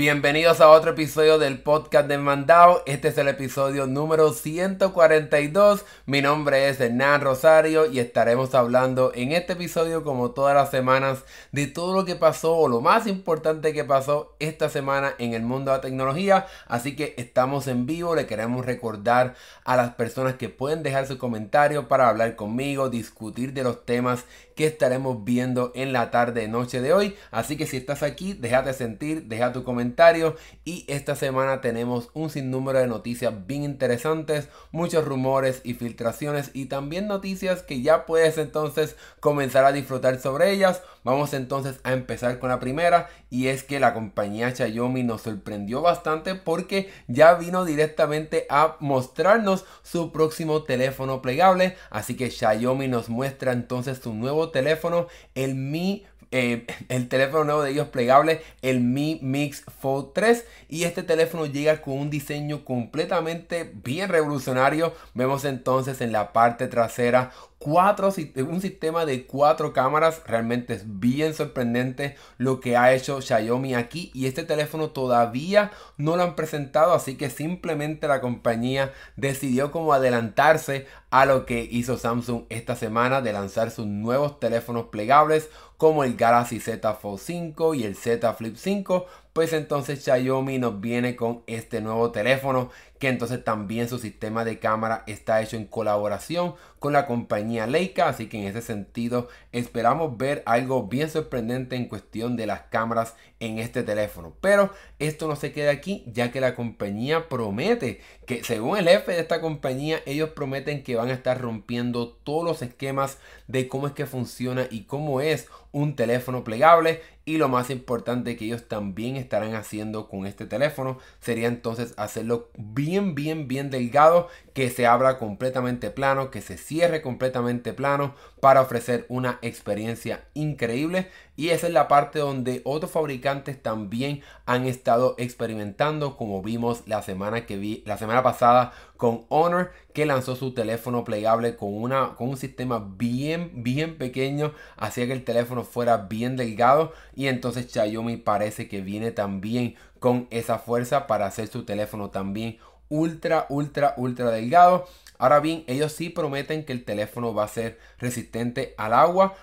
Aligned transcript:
Bienvenidos 0.00 0.62
a 0.62 0.70
otro 0.70 0.92
episodio 0.92 1.38
del 1.38 1.60
podcast 1.60 2.08
de 2.08 2.16
Mandao. 2.16 2.82
Este 2.86 3.08
es 3.08 3.18
el 3.18 3.28
episodio 3.28 3.86
número 3.86 4.32
142. 4.32 5.84
Mi 6.06 6.22
nombre 6.22 6.70
es 6.70 6.80
Hernán 6.80 7.20
Rosario 7.20 7.84
y 7.84 7.98
estaremos 7.98 8.54
hablando 8.54 9.12
en 9.14 9.32
este 9.32 9.52
episodio, 9.52 10.02
como 10.02 10.30
todas 10.30 10.54
las 10.54 10.70
semanas, 10.70 11.24
de 11.52 11.66
todo 11.66 11.94
lo 11.94 12.06
que 12.06 12.16
pasó 12.16 12.56
o 12.56 12.66
lo 12.66 12.80
más 12.80 13.06
importante 13.06 13.74
que 13.74 13.84
pasó 13.84 14.36
esta 14.38 14.70
semana 14.70 15.12
en 15.18 15.34
el 15.34 15.42
mundo 15.42 15.70
de 15.70 15.76
la 15.76 15.82
tecnología. 15.82 16.46
Así 16.66 16.96
que 16.96 17.12
estamos 17.18 17.66
en 17.66 17.84
vivo. 17.84 18.14
Le 18.14 18.24
queremos 18.24 18.64
recordar 18.64 19.34
a 19.66 19.76
las 19.76 19.90
personas 19.96 20.36
que 20.36 20.48
pueden 20.48 20.82
dejar 20.82 21.08
su 21.08 21.18
comentario 21.18 21.88
para 21.88 22.08
hablar 22.08 22.36
conmigo, 22.36 22.88
discutir 22.88 23.52
de 23.52 23.64
los 23.64 23.84
temas 23.84 24.24
que 24.60 24.66
estaremos 24.66 25.24
viendo 25.24 25.72
en 25.74 25.94
la 25.94 26.10
tarde 26.10 26.46
noche 26.46 26.82
de 26.82 26.92
hoy. 26.92 27.16
Así 27.30 27.56
que 27.56 27.64
si 27.64 27.78
estás 27.78 28.02
aquí, 28.02 28.34
déjate 28.34 28.74
sentir, 28.74 29.24
deja 29.24 29.54
tu 29.54 29.64
comentario. 29.64 30.36
Y 30.66 30.84
esta 30.86 31.16
semana 31.16 31.62
tenemos 31.62 32.10
un 32.12 32.28
sinnúmero 32.28 32.78
de 32.78 32.86
noticias 32.86 33.46
bien 33.46 33.62
interesantes, 33.62 34.50
muchos 34.70 35.06
rumores 35.06 35.62
y 35.64 35.72
filtraciones 35.72 36.50
y 36.52 36.66
también 36.66 37.08
noticias 37.08 37.62
que 37.62 37.80
ya 37.80 38.04
puedes 38.04 38.36
entonces 38.36 38.96
comenzar 39.20 39.64
a 39.64 39.72
disfrutar 39.72 40.20
sobre 40.20 40.50
ellas. 40.50 40.82
Vamos 41.04 41.32
entonces 41.32 41.80
a 41.82 41.94
empezar 41.94 42.38
con 42.38 42.50
la 42.50 42.60
primera 42.60 43.08
y 43.30 43.46
es 43.46 43.62
que 43.62 43.80
la 43.80 43.94
compañía 43.94 44.54
Xiaomi 44.54 45.02
nos 45.04 45.22
sorprendió 45.22 45.80
bastante 45.80 46.34
porque 46.34 46.90
ya 47.08 47.32
vino 47.32 47.64
directamente 47.64 48.46
a 48.50 48.76
mostrarnos 48.80 49.64
su 49.82 50.12
próximo 50.12 50.64
teléfono 50.64 51.22
plegable. 51.22 51.78
Así 51.88 52.14
que 52.14 52.30
Xiaomi 52.30 52.88
nos 52.88 53.08
muestra 53.08 53.52
entonces 53.52 54.00
su 54.02 54.12
nuevo 54.12 54.49
teléfono, 54.50 55.08
el 55.34 55.54
Mi 55.54 56.04
eh, 56.32 56.64
el 56.88 57.08
teléfono 57.08 57.42
nuevo 57.42 57.62
de 57.62 57.72
ellos 57.72 57.88
plegable, 57.88 58.40
el 58.62 58.80
Mi 58.80 59.18
Mix 59.20 59.64
Fold 59.80 60.12
3. 60.14 60.44
Y 60.68 60.84
este 60.84 61.02
teléfono 61.02 61.46
llega 61.46 61.82
con 61.82 61.98
un 61.98 62.10
diseño 62.10 62.64
completamente 62.64 63.70
bien 63.82 64.08
revolucionario. 64.08 64.94
Vemos 65.14 65.44
entonces 65.44 66.00
en 66.00 66.12
la 66.12 66.32
parte 66.32 66.68
trasera 66.68 67.32
cuatro, 67.60 68.08
un 68.48 68.60
sistema 68.60 69.04
de 69.04 69.26
cuatro 69.26 69.72
cámaras. 69.72 70.22
Realmente 70.26 70.72
es 70.72 70.98
bien 70.98 71.34
sorprendente 71.34 72.16
lo 72.38 72.58
que 72.58 72.76
ha 72.76 72.92
hecho 72.94 73.20
Xiaomi 73.20 73.74
aquí. 73.74 74.10
Y 74.14 74.26
este 74.26 74.42
teléfono 74.42 74.90
todavía 74.90 75.70
no 75.98 76.16
lo 76.16 76.24
han 76.24 76.34
presentado. 76.34 76.94
Así 76.94 77.16
que 77.16 77.30
simplemente 77.30 78.08
la 78.08 78.20
compañía 78.20 78.92
decidió 79.16 79.70
como 79.70 79.92
adelantarse 79.92 80.86
a 81.10 81.26
lo 81.26 81.44
que 81.44 81.68
hizo 81.70 81.98
Samsung 81.98 82.44
esta 82.48 82.76
semana 82.76 83.20
de 83.20 83.32
lanzar 83.32 83.70
sus 83.70 83.86
nuevos 83.86 84.40
teléfonos 84.40 84.86
plegables 84.86 85.50
como 85.76 86.04
el 86.04 86.16
Galaxy 86.16 86.60
Z 86.60 86.94
Fold 86.94 87.20
5 87.20 87.74
y 87.74 87.84
el 87.84 87.96
Z 87.96 88.32
Flip 88.34 88.54
5 88.56 89.06
pues 89.32 89.52
entonces 89.52 90.02
Xiaomi 90.04 90.58
nos 90.58 90.80
viene 90.80 91.16
con 91.16 91.42
este 91.46 91.80
nuevo 91.80 92.10
teléfono 92.10 92.70
que 93.00 93.08
entonces 93.08 93.42
también 93.42 93.88
su 93.88 93.98
sistema 93.98 94.44
de 94.44 94.58
cámara 94.58 95.04
está 95.06 95.40
hecho 95.40 95.56
en 95.56 95.64
colaboración 95.64 96.54
con 96.78 96.92
la 96.92 97.06
compañía 97.06 97.66
Leica, 97.66 98.08
así 98.08 98.28
que 98.28 98.38
en 98.38 98.46
ese 98.46 98.60
sentido 98.60 99.28
esperamos 99.52 100.18
ver 100.18 100.42
algo 100.44 100.86
bien 100.86 101.08
sorprendente 101.08 101.76
en 101.76 101.88
cuestión 101.88 102.36
de 102.36 102.46
las 102.46 102.60
cámaras 102.62 103.16
en 103.40 103.58
este 103.58 103.82
teléfono. 103.82 104.34
Pero 104.42 104.70
esto 104.98 105.28
no 105.28 105.34
se 105.34 105.52
queda 105.52 105.70
aquí, 105.70 106.04
ya 106.12 106.30
que 106.30 106.42
la 106.42 106.54
compañía 106.54 107.28
promete 107.30 108.00
que 108.26 108.44
según 108.44 108.76
el 108.76 108.88
jefe 108.88 109.12
de 109.12 109.20
esta 109.20 109.40
compañía, 109.40 110.00
ellos 110.04 110.30
prometen 110.30 110.82
que 110.82 110.96
van 110.96 111.08
a 111.08 111.14
estar 111.14 111.40
rompiendo 111.40 112.08
todos 112.08 112.44
los 112.44 112.60
esquemas 112.60 113.16
de 113.48 113.66
cómo 113.66 113.86
es 113.86 113.94
que 113.94 114.04
funciona 114.04 114.66
y 114.70 114.84
cómo 114.84 115.22
es 115.22 115.48
un 115.72 115.96
teléfono 115.96 116.44
plegable 116.44 117.00
y 117.24 117.38
lo 117.38 117.48
más 117.48 117.70
importante 117.70 118.36
que 118.36 118.46
ellos 118.46 118.66
también 118.66 119.16
estarán 119.16 119.54
haciendo 119.54 120.08
con 120.08 120.26
este 120.26 120.46
teléfono 120.46 120.98
sería 121.20 121.46
entonces 121.46 121.94
hacerlo 121.96 122.50
bien 122.58 122.89
bien 122.98 123.46
bien 123.46 123.70
delgado 123.70 124.28
que 124.54 124.68
se 124.68 124.86
abra 124.86 125.18
completamente 125.18 125.90
plano 125.90 126.30
que 126.30 126.40
se 126.40 126.58
cierre 126.58 127.02
completamente 127.02 127.72
plano 127.72 128.14
para 128.40 128.60
ofrecer 128.60 129.06
una 129.08 129.38
experiencia 129.42 130.24
increíble. 130.34 131.08
Y 131.36 131.50
esa 131.50 131.68
es 131.68 131.72
la 131.72 131.88
parte 131.88 132.18
donde 132.18 132.60
otros 132.64 132.90
fabricantes 132.90 133.62
también 133.62 134.22
han 134.44 134.66
estado 134.66 135.14
experimentando 135.18 136.16
como 136.16 136.42
vimos 136.42 136.82
la 136.86 137.02
semana 137.02 137.46
que 137.46 137.56
vi 137.56 137.82
la 137.86 137.96
semana 137.96 138.22
pasada 138.22 138.72
con 138.96 139.24
Honor 139.28 139.72
que 139.94 140.04
lanzó 140.04 140.36
su 140.36 140.52
teléfono 140.52 141.04
plegable 141.04 141.56
con, 141.56 141.72
una, 141.74 142.14
con 142.16 142.28
un 142.30 142.36
sistema 142.36 142.86
bien 142.96 143.62
bien 143.62 143.96
pequeño 143.96 144.52
hacía 144.76 145.06
que 145.06 145.12
el 145.12 145.24
teléfono 145.24 145.64
fuera 145.64 145.96
bien 145.96 146.36
delgado. 146.36 146.92
Y 147.14 147.28
entonces 147.28 147.70
Xiaomi 147.70 148.16
parece 148.16 148.68
que 148.68 148.80
viene 148.80 149.12
también 149.12 149.76
con 150.00 150.26
esa 150.30 150.58
fuerza 150.58 151.06
para 151.06 151.26
hacer 151.26 151.46
su 151.48 151.64
teléfono 151.64 152.10
también 152.10 152.58
ultra 152.90 153.46
ultra 153.48 153.94
ultra 153.96 154.30
delgado. 154.30 154.86
Ahora 155.18 155.40
bien 155.40 155.64
ellos 155.66 155.92
sí 155.92 156.10
prometen 156.10 156.64
que 156.66 156.72
el 156.72 156.84
teléfono 156.84 157.32
va 157.32 157.44
a 157.44 157.48
ser 157.48 157.78
resistente 157.98 158.74
al 158.76 158.92
agua. 158.92 159.34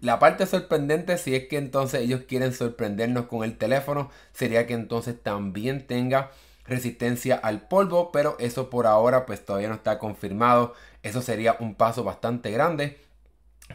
La 0.00 0.20
parte 0.20 0.46
sorprendente, 0.46 1.18
si 1.18 1.34
es 1.34 1.48
que 1.48 1.56
entonces 1.58 2.02
ellos 2.02 2.22
quieren 2.28 2.52
sorprendernos 2.52 3.26
con 3.26 3.42
el 3.42 3.58
teléfono, 3.58 4.10
sería 4.32 4.66
que 4.66 4.74
entonces 4.74 5.20
también 5.20 5.86
tenga 5.88 6.30
resistencia 6.64 7.36
al 7.36 7.66
polvo, 7.66 8.12
pero 8.12 8.36
eso 8.38 8.70
por 8.70 8.86
ahora 8.86 9.26
pues 9.26 9.44
todavía 9.44 9.68
no 9.68 9.74
está 9.74 9.98
confirmado. 9.98 10.74
Eso 11.02 11.22
sería 11.22 11.56
un 11.58 11.74
paso 11.74 12.04
bastante 12.04 12.50
grande 12.52 13.05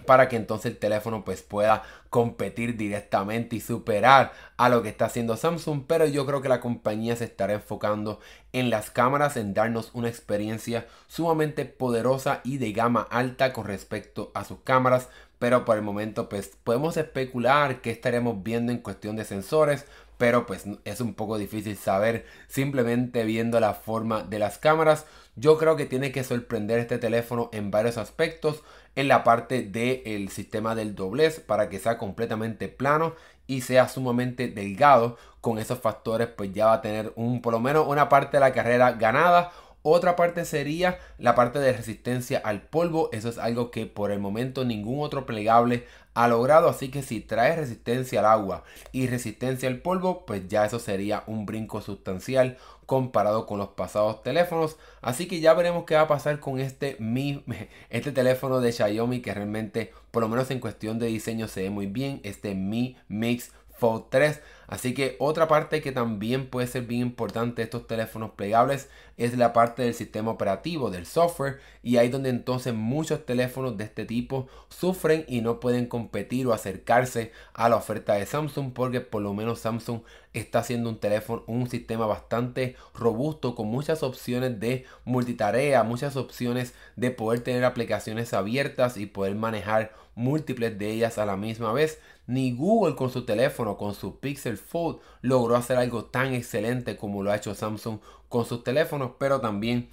para 0.06 0.30
que 0.30 0.36
entonces 0.36 0.72
el 0.72 0.78
teléfono 0.78 1.24
pues 1.24 1.42
pueda 1.42 1.84
competir 2.10 2.78
directamente 2.78 3.56
y 3.56 3.62
superar 3.62 4.34
a 4.58 4.70
lo 4.70 4.82
que 4.82 4.90
está 4.90 5.06
haciendo 5.06 5.38
Samsung 5.38 5.84
pero 5.88 6.06
yo 6.06 6.26
creo 6.26 6.42
que 6.42 6.50
la 6.50 6.62
compañía 6.62 7.16
se 7.16 7.26
estará 7.26 7.54
enfocando 7.54 8.20
en 8.54 8.70
las 8.70 8.90
cámaras 8.90 9.38
en 9.38 9.54
darnos 9.54 9.92
una 9.94 10.10
experiencia 10.10 10.88
sumamente 11.08 11.66
poderosa 11.66 12.42
y 12.44 12.58
de 12.58 12.72
gama 12.72 13.08
alta 13.10 13.54
con 13.54 13.66
respecto 13.66 14.32
a 14.34 14.44
sus 14.44 14.60
cámaras 14.64 15.10
pero 15.40 15.66
por 15.66 15.78
el 15.78 15.84
momento 15.84 16.30
pues 16.30 16.58
podemos 16.64 16.98
especular 16.98 17.82
que 17.82 17.92
estaremos 17.92 18.44
viendo 18.44 18.72
en 18.72 18.80
cuestión 18.80 19.16
de 19.16 19.26
sensores 19.26 19.86
pero 20.22 20.46
pues 20.46 20.66
es 20.86 21.02
un 21.02 21.16
poco 21.16 21.40
difícil 21.40 21.76
saber 21.76 22.28
simplemente 22.48 23.26
viendo 23.26 23.60
la 23.60 23.74
forma 23.74 24.22
de 24.22 24.38
las 24.38 24.60
cámaras. 24.60 25.08
Yo 25.36 25.58
creo 25.58 25.76
que 25.76 25.88
tiene 25.88 26.12
que 26.12 26.24
sorprender 26.24 26.78
este 26.78 27.00
teléfono 27.00 27.50
en 27.54 27.72
varios 27.72 27.98
aspectos. 27.98 28.62
En 28.96 29.08
la 29.08 29.24
parte 29.24 29.64
del 29.64 30.30
sistema 30.30 30.76
del 30.76 30.96
doblez 30.96 31.40
para 31.40 31.70
que 31.70 31.80
sea 31.80 31.98
completamente 31.98 32.68
plano 32.68 33.16
y 33.48 33.62
sea 33.62 33.88
sumamente 33.88 34.48
delgado. 34.48 35.18
Con 35.40 35.58
esos 35.58 35.80
factores 35.80 36.28
pues 36.28 36.54
ya 36.54 36.68
va 36.68 36.74
a 36.74 36.82
tener 36.82 37.14
un, 37.16 37.42
por 37.42 37.54
lo 37.54 37.60
menos 37.60 37.88
una 37.88 38.10
parte 38.10 38.38
de 38.38 38.42
la 38.42 38.54
carrera 38.54 38.92
ganada 38.92 39.52
otra 39.84 40.16
parte 40.16 40.46
sería 40.46 41.00
la 41.18 41.34
parte 41.34 41.60
de 41.60 41.74
resistencia 41.74 42.40
al 42.40 42.62
polvo. 42.62 43.10
Eso 43.12 43.30
es 43.30 43.38
algo 43.38 43.72
que 43.72 43.88
por 43.88 44.12
el 44.12 44.20
momento 44.20 44.64
ningún 44.64 45.04
otro 45.04 45.26
plegable 45.26 45.88
ha 46.14 46.28
logrado. 46.28 46.70
Así 46.70 46.90
que 46.90 47.02
si 47.02 47.20
trae 47.20 47.56
resistencia 47.56 48.20
al 48.20 48.28
agua 48.28 48.64
y 48.92 49.08
resistencia 49.08 49.68
al 49.70 49.80
polvo, 49.80 50.26
pues 50.26 50.48
ya 50.48 50.66
eso 50.66 50.78
sería 50.78 51.24
un 51.26 51.46
brinco 51.46 51.82
sustancial 51.82 52.58
comparado 52.86 53.46
con 53.48 53.58
los 53.58 53.70
pasados 53.70 54.22
teléfonos. 54.22 54.78
Así 55.02 55.28
que 55.28 55.40
ya 55.40 55.54
veremos 55.54 55.86
qué 55.86 55.96
va 55.96 56.02
a 56.02 56.08
pasar 56.08 56.40
con 56.40 56.60
este 56.60 56.98
Mi, 57.00 57.44
este 57.90 58.12
teléfono 58.12 58.60
de 58.60 58.72
Xiaomi 58.72 59.22
que 59.22 59.34
realmente, 59.34 59.94
por 60.12 60.22
lo 60.22 60.30
menos 60.30 60.52
en 60.52 60.60
cuestión 60.60 61.00
de 61.00 61.08
diseño, 61.08 61.48
se 61.48 61.64
ve 61.64 61.70
muy 61.72 61.88
bien. 61.88 62.20
Este 62.24 62.54
Mi 62.54 62.98
Mix 63.08 63.52
Fold 63.82 64.06
3. 64.12 64.42
Así 64.72 64.94
que 64.94 65.18
otra 65.20 65.50
parte 65.50 65.82
que 65.82 65.92
también 65.92 66.48
puede 66.48 66.66
ser 66.66 66.84
bien 66.84 67.02
importante 67.02 67.58
de 67.58 67.66
estos 67.66 67.88
teléfonos 67.88 68.32
plegables 68.32 68.88
es 69.18 69.38
la 69.38 69.52
parte 69.52 69.82
del 69.82 69.94
sistema 69.94 70.32
operativo, 70.32 70.90
del 70.90 71.06
software. 71.06 71.60
Y 71.84 71.98
ahí 71.98 72.08
donde 72.08 72.30
entonces 72.30 72.74
muchos 72.74 73.26
teléfonos 73.26 73.76
de 73.76 73.84
este 73.84 74.06
tipo 74.06 74.48
sufren 74.70 75.26
y 75.28 75.42
no 75.42 75.60
pueden 75.60 75.88
competir 75.88 76.48
o 76.48 76.54
acercarse 76.54 77.34
a 77.54 77.68
la 77.68 77.76
oferta 77.76 78.14
de 78.14 78.26
Samsung 78.26 78.72
porque 78.72 79.02
por 79.02 79.22
lo 79.22 79.34
menos 79.34 79.60
Samsung 79.60 80.04
está 80.32 80.60
haciendo 80.60 80.90
un 80.90 81.00
teléfono, 81.02 81.44
un 81.48 81.70
sistema 81.70 82.06
bastante 82.06 82.78
robusto 82.94 83.56
con 83.56 83.68
muchas 83.68 84.04
opciones 84.04 84.58
de 84.62 84.86
multitarea, 85.04 85.84
muchas 85.84 86.16
opciones 86.16 86.74
de 86.96 87.12
poder 87.12 87.42
tener 87.42 87.66
aplicaciones 87.66 88.34
abiertas 88.34 88.96
y 88.96 89.06
poder 89.06 89.36
manejar 89.36 89.92
múltiples 90.16 90.78
de 90.78 90.92
ellas 90.92 91.18
a 91.18 91.26
la 91.26 91.36
misma 91.36 91.74
vez. 91.74 92.00
Ni 92.28 92.54
Google 92.54 92.96
con 92.96 93.10
su 93.10 93.26
teléfono, 93.26 93.78
con 93.78 93.94
su 93.94 94.20
Pixel 94.20 94.58
Fold, 94.62 95.00
logró 95.22 95.56
hacer 95.56 95.78
algo 95.78 96.06
tan 96.06 96.34
excelente 96.34 96.98
como 96.98 97.24
lo 97.24 97.32
ha 97.32 97.36
hecho 97.36 97.56
Samsung 97.56 98.00
con 98.30 98.46
sus 98.46 98.64
teléfonos, 98.64 99.12
pero 99.20 99.42
también 99.42 99.90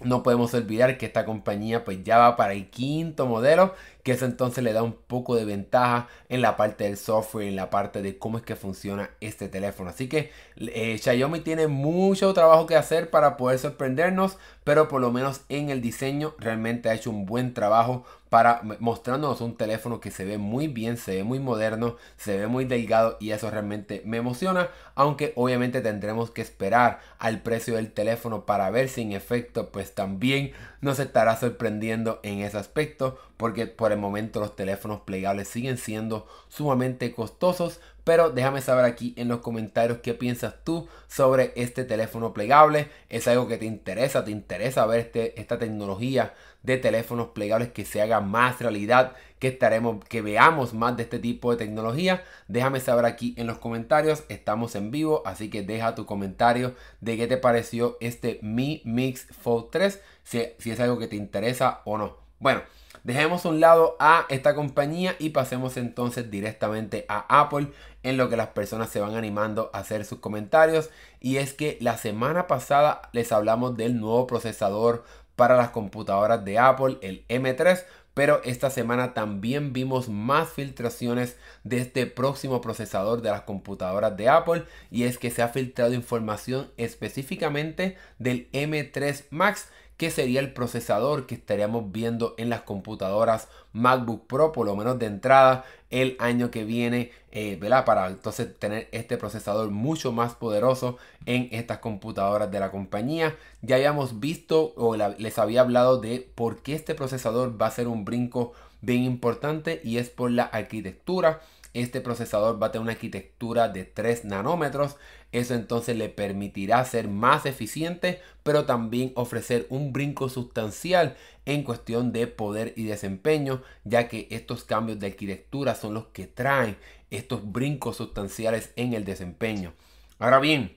no 0.00 0.22
podemos 0.22 0.52
olvidar 0.54 0.98
que 0.98 1.06
esta 1.06 1.24
compañía 1.24 1.84
pues 1.84 2.02
ya 2.02 2.18
va 2.18 2.36
para 2.36 2.54
el 2.54 2.70
quinto 2.70 3.26
modelo 3.26 3.74
que 4.02 4.12
eso 4.12 4.24
entonces 4.24 4.64
le 4.64 4.72
da 4.72 4.82
un 4.82 4.94
poco 4.94 5.36
de 5.36 5.44
ventaja 5.44 6.08
en 6.28 6.42
la 6.42 6.56
parte 6.56 6.84
del 6.84 6.96
software, 6.96 7.46
en 7.46 7.56
la 7.56 7.70
parte 7.70 8.02
de 8.02 8.18
cómo 8.18 8.38
es 8.38 8.44
que 8.44 8.56
funciona 8.56 9.10
este 9.20 9.48
teléfono. 9.48 9.90
Así 9.90 10.08
que 10.08 10.32
eh, 10.56 10.98
Xiaomi 10.98 11.40
tiene 11.40 11.68
mucho 11.68 12.32
trabajo 12.34 12.66
que 12.66 12.76
hacer 12.76 13.10
para 13.10 13.36
poder 13.36 13.58
sorprendernos, 13.58 14.38
pero 14.64 14.88
por 14.88 15.00
lo 15.00 15.12
menos 15.12 15.42
en 15.48 15.70
el 15.70 15.80
diseño 15.80 16.34
realmente 16.38 16.88
ha 16.88 16.94
hecho 16.94 17.10
un 17.10 17.26
buen 17.26 17.54
trabajo 17.54 18.04
para 18.32 18.62
mostrándonos 18.80 19.42
un 19.42 19.58
teléfono 19.58 20.00
que 20.00 20.10
se 20.10 20.24
ve 20.24 20.38
muy 20.38 20.66
bien, 20.66 20.96
se 20.96 21.16
ve 21.16 21.22
muy 21.22 21.38
moderno, 21.38 21.96
se 22.16 22.38
ve 22.38 22.46
muy 22.46 22.64
delgado 22.64 23.18
y 23.20 23.32
eso 23.32 23.50
realmente 23.50 24.00
me 24.06 24.16
emociona, 24.16 24.70
aunque 24.94 25.34
obviamente 25.36 25.82
tendremos 25.82 26.30
que 26.30 26.40
esperar 26.40 27.00
al 27.18 27.42
precio 27.42 27.74
del 27.74 27.92
teléfono 27.92 28.46
para 28.46 28.70
ver 28.70 28.88
si 28.88 29.02
en 29.02 29.12
efecto 29.12 29.70
pues 29.70 29.94
también 29.94 30.52
nos 30.80 30.98
estará 30.98 31.36
sorprendiendo 31.36 32.20
en 32.22 32.40
ese 32.40 32.56
aspecto, 32.56 33.18
porque 33.42 33.66
por 33.66 33.90
el 33.90 33.98
momento 33.98 34.38
los 34.38 34.54
teléfonos 34.54 35.00
plegables 35.00 35.48
siguen 35.48 35.76
siendo 35.76 36.28
sumamente 36.48 37.12
costosos, 37.12 37.80
pero 38.04 38.30
déjame 38.30 38.60
saber 38.60 38.84
aquí 38.84 39.14
en 39.16 39.26
los 39.26 39.40
comentarios 39.40 39.98
qué 39.98 40.14
piensas 40.14 40.62
tú 40.62 40.86
sobre 41.08 41.52
este 41.56 41.82
teléfono 41.82 42.32
plegable. 42.32 42.88
¿Es 43.08 43.26
algo 43.26 43.48
que 43.48 43.58
te 43.58 43.64
interesa? 43.64 44.24
¿Te 44.24 44.30
interesa 44.30 44.86
ver 44.86 45.00
este, 45.00 45.40
esta 45.40 45.58
tecnología 45.58 46.34
de 46.62 46.78
teléfonos 46.78 47.30
plegables 47.30 47.72
que 47.72 47.84
se 47.84 48.00
haga 48.00 48.20
más 48.20 48.60
realidad? 48.60 49.16
Que 49.40 49.48
estaremos, 49.48 50.04
que 50.04 50.22
veamos 50.22 50.72
más 50.72 50.96
de 50.96 51.02
este 51.02 51.18
tipo 51.18 51.50
de 51.50 51.56
tecnología. 51.56 52.22
Déjame 52.46 52.78
saber 52.78 53.06
aquí 53.06 53.34
en 53.36 53.48
los 53.48 53.58
comentarios. 53.58 54.22
Estamos 54.28 54.76
en 54.76 54.92
vivo, 54.92 55.24
así 55.26 55.50
que 55.50 55.62
deja 55.62 55.96
tu 55.96 56.06
comentario 56.06 56.76
de 57.00 57.16
qué 57.16 57.26
te 57.26 57.38
pareció 57.38 57.96
este 58.00 58.38
Mi 58.40 58.82
Mix 58.84 59.26
Fold 59.40 59.70
3. 59.72 60.00
Si, 60.22 60.44
si 60.60 60.70
es 60.70 60.78
algo 60.78 61.00
que 61.00 61.08
te 61.08 61.16
interesa 61.16 61.80
o 61.84 61.98
no. 61.98 62.18
Bueno. 62.38 62.62
Dejemos 63.04 63.44
un 63.44 63.58
lado 63.58 63.96
a 63.98 64.26
esta 64.28 64.54
compañía 64.54 65.16
y 65.18 65.30
pasemos 65.30 65.76
entonces 65.76 66.30
directamente 66.30 67.04
a 67.08 67.40
Apple 67.40 67.68
en 68.04 68.16
lo 68.16 68.28
que 68.28 68.36
las 68.36 68.48
personas 68.48 68.90
se 68.90 69.00
van 69.00 69.16
animando 69.16 69.70
a 69.72 69.80
hacer 69.80 70.04
sus 70.04 70.20
comentarios. 70.20 70.90
Y 71.18 71.38
es 71.38 71.52
que 71.52 71.78
la 71.80 71.98
semana 71.98 72.46
pasada 72.46 73.02
les 73.12 73.32
hablamos 73.32 73.76
del 73.76 73.98
nuevo 73.98 74.28
procesador 74.28 75.04
para 75.34 75.56
las 75.56 75.70
computadoras 75.70 76.44
de 76.44 76.58
Apple, 76.60 76.98
el 77.02 77.26
M3. 77.28 77.84
Pero 78.14 78.42
esta 78.44 78.68
semana 78.68 79.14
también 79.14 79.72
vimos 79.72 80.08
más 80.08 80.50
filtraciones 80.50 81.38
de 81.64 81.78
este 81.78 82.06
próximo 82.06 82.60
procesador 82.60 83.22
de 83.22 83.30
las 83.30 83.42
computadoras 83.42 84.16
de 84.16 84.28
Apple. 84.28 84.64
Y 84.90 85.04
es 85.04 85.18
que 85.18 85.30
se 85.30 85.42
ha 85.42 85.48
filtrado 85.48 85.94
información 85.94 86.70
específicamente 86.76 87.96
del 88.18 88.48
M3 88.52 89.24
Max 89.30 89.68
que 90.02 90.10
sería 90.10 90.40
el 90.40 90.52
procesador 90.52 91.26
que 91.26 91.36
estaríamos 91.36 91.92
viendo 91.92 92.34
en 92.36 92.50
las 92.50 92.62
computadoras 92.62 93.46
MacBook 93.72 94.26
Pro, 94.26 94.50
por 94.50 94.66
lo 94.66 94.74
menos 94.74 94.98
de 94.98 95.06
entrada, 95.06 95.64
el 95.90 96.16
año 96.18 96.50
que 96.50 96.64
viene, 96.64 97.12
eh. 97.30 97.56
Para 97.86 98.08
entonces 98.08 98.52
tener 98.58 98.88
este 98.90 99.16
procesador 99.16 99.70
mucho 99.70 100.10
más 100.10 100.34
poderoso 100.34 100.98
en 101.24 101.48
estas 101.52 101.78
computadoras 101.78 102.50
de 102.50 102.58
la 102.58 102.72
compañía. 102.72 103.36
Ya 103.60 103.76
habíamos 103.76 104.18
visto 104.18 104.72
o 104.74 104.96
les 104.96 105.38
había 105.38 105.60
hablado 105.60 106.00
de 106.00 106.28
por 106.34 106.64
qué 106.64 106.74
este 106.74 106.96
procesador 106.96 107.62
va 107.62 107.66
a 107.66 107.70
ser 107.70 107.86
un 107.86 108.04
brinco 108.04 108.54
bien 108.80 109.04
importante 109.04 109.80
y 109.84 109.98
es 109.98 110.10
por 110.10 110.32
la 110.32 110.42
arquitectura. 110.42 111.42
Este 111.74 112.00
procesador 112.00 112.60
va 112.60 112.66
a 112.66 112.72
tener 112.72 112.82
una 112.82 112.92
arquitectura 112.92 113.68
de 113.68 113.84
3 113.84 114.24
nanómetros. 114.24 114.96
Eso 115.32 115.54
entonces 115.54 115.96
le 115.96 116.10
permitirá 116.10 116.84
ser 116.84 117.08
más 117.08 117.46
eficiente, 117.46 118.20
pero 118.42 118.66
también 118.66 119.12
ofrecer 119.16 119.66
un 119.70 119.92
brinco 119.92 120.28
sustancial 120.28 121.16
en 121.46 121.64
cuestión 121.64 122.12
de 122.12 122.26
poder 122.26 122.74
y 122.76 122.84
desempeño, 122.84 123.62
ya 123.84 124.08
que 124.08 124.28
estos 124.30 124.64
cambios 124.64 125.00
de 125.00 125.08
arquitectura 125.08 125.74
son 125.74 125.94
los 125.94 126.06
que 126.08 126.26
traen 126.26 126.76
estos 127.10 127.50
brincos 127.50 127.96
sustanciales 127.96 128.72
en 128.76 128.92
el 128.92 129.04
desempeño. 129.04 129.72
Ahora 130.18 130.38
bien, 130.38 130.76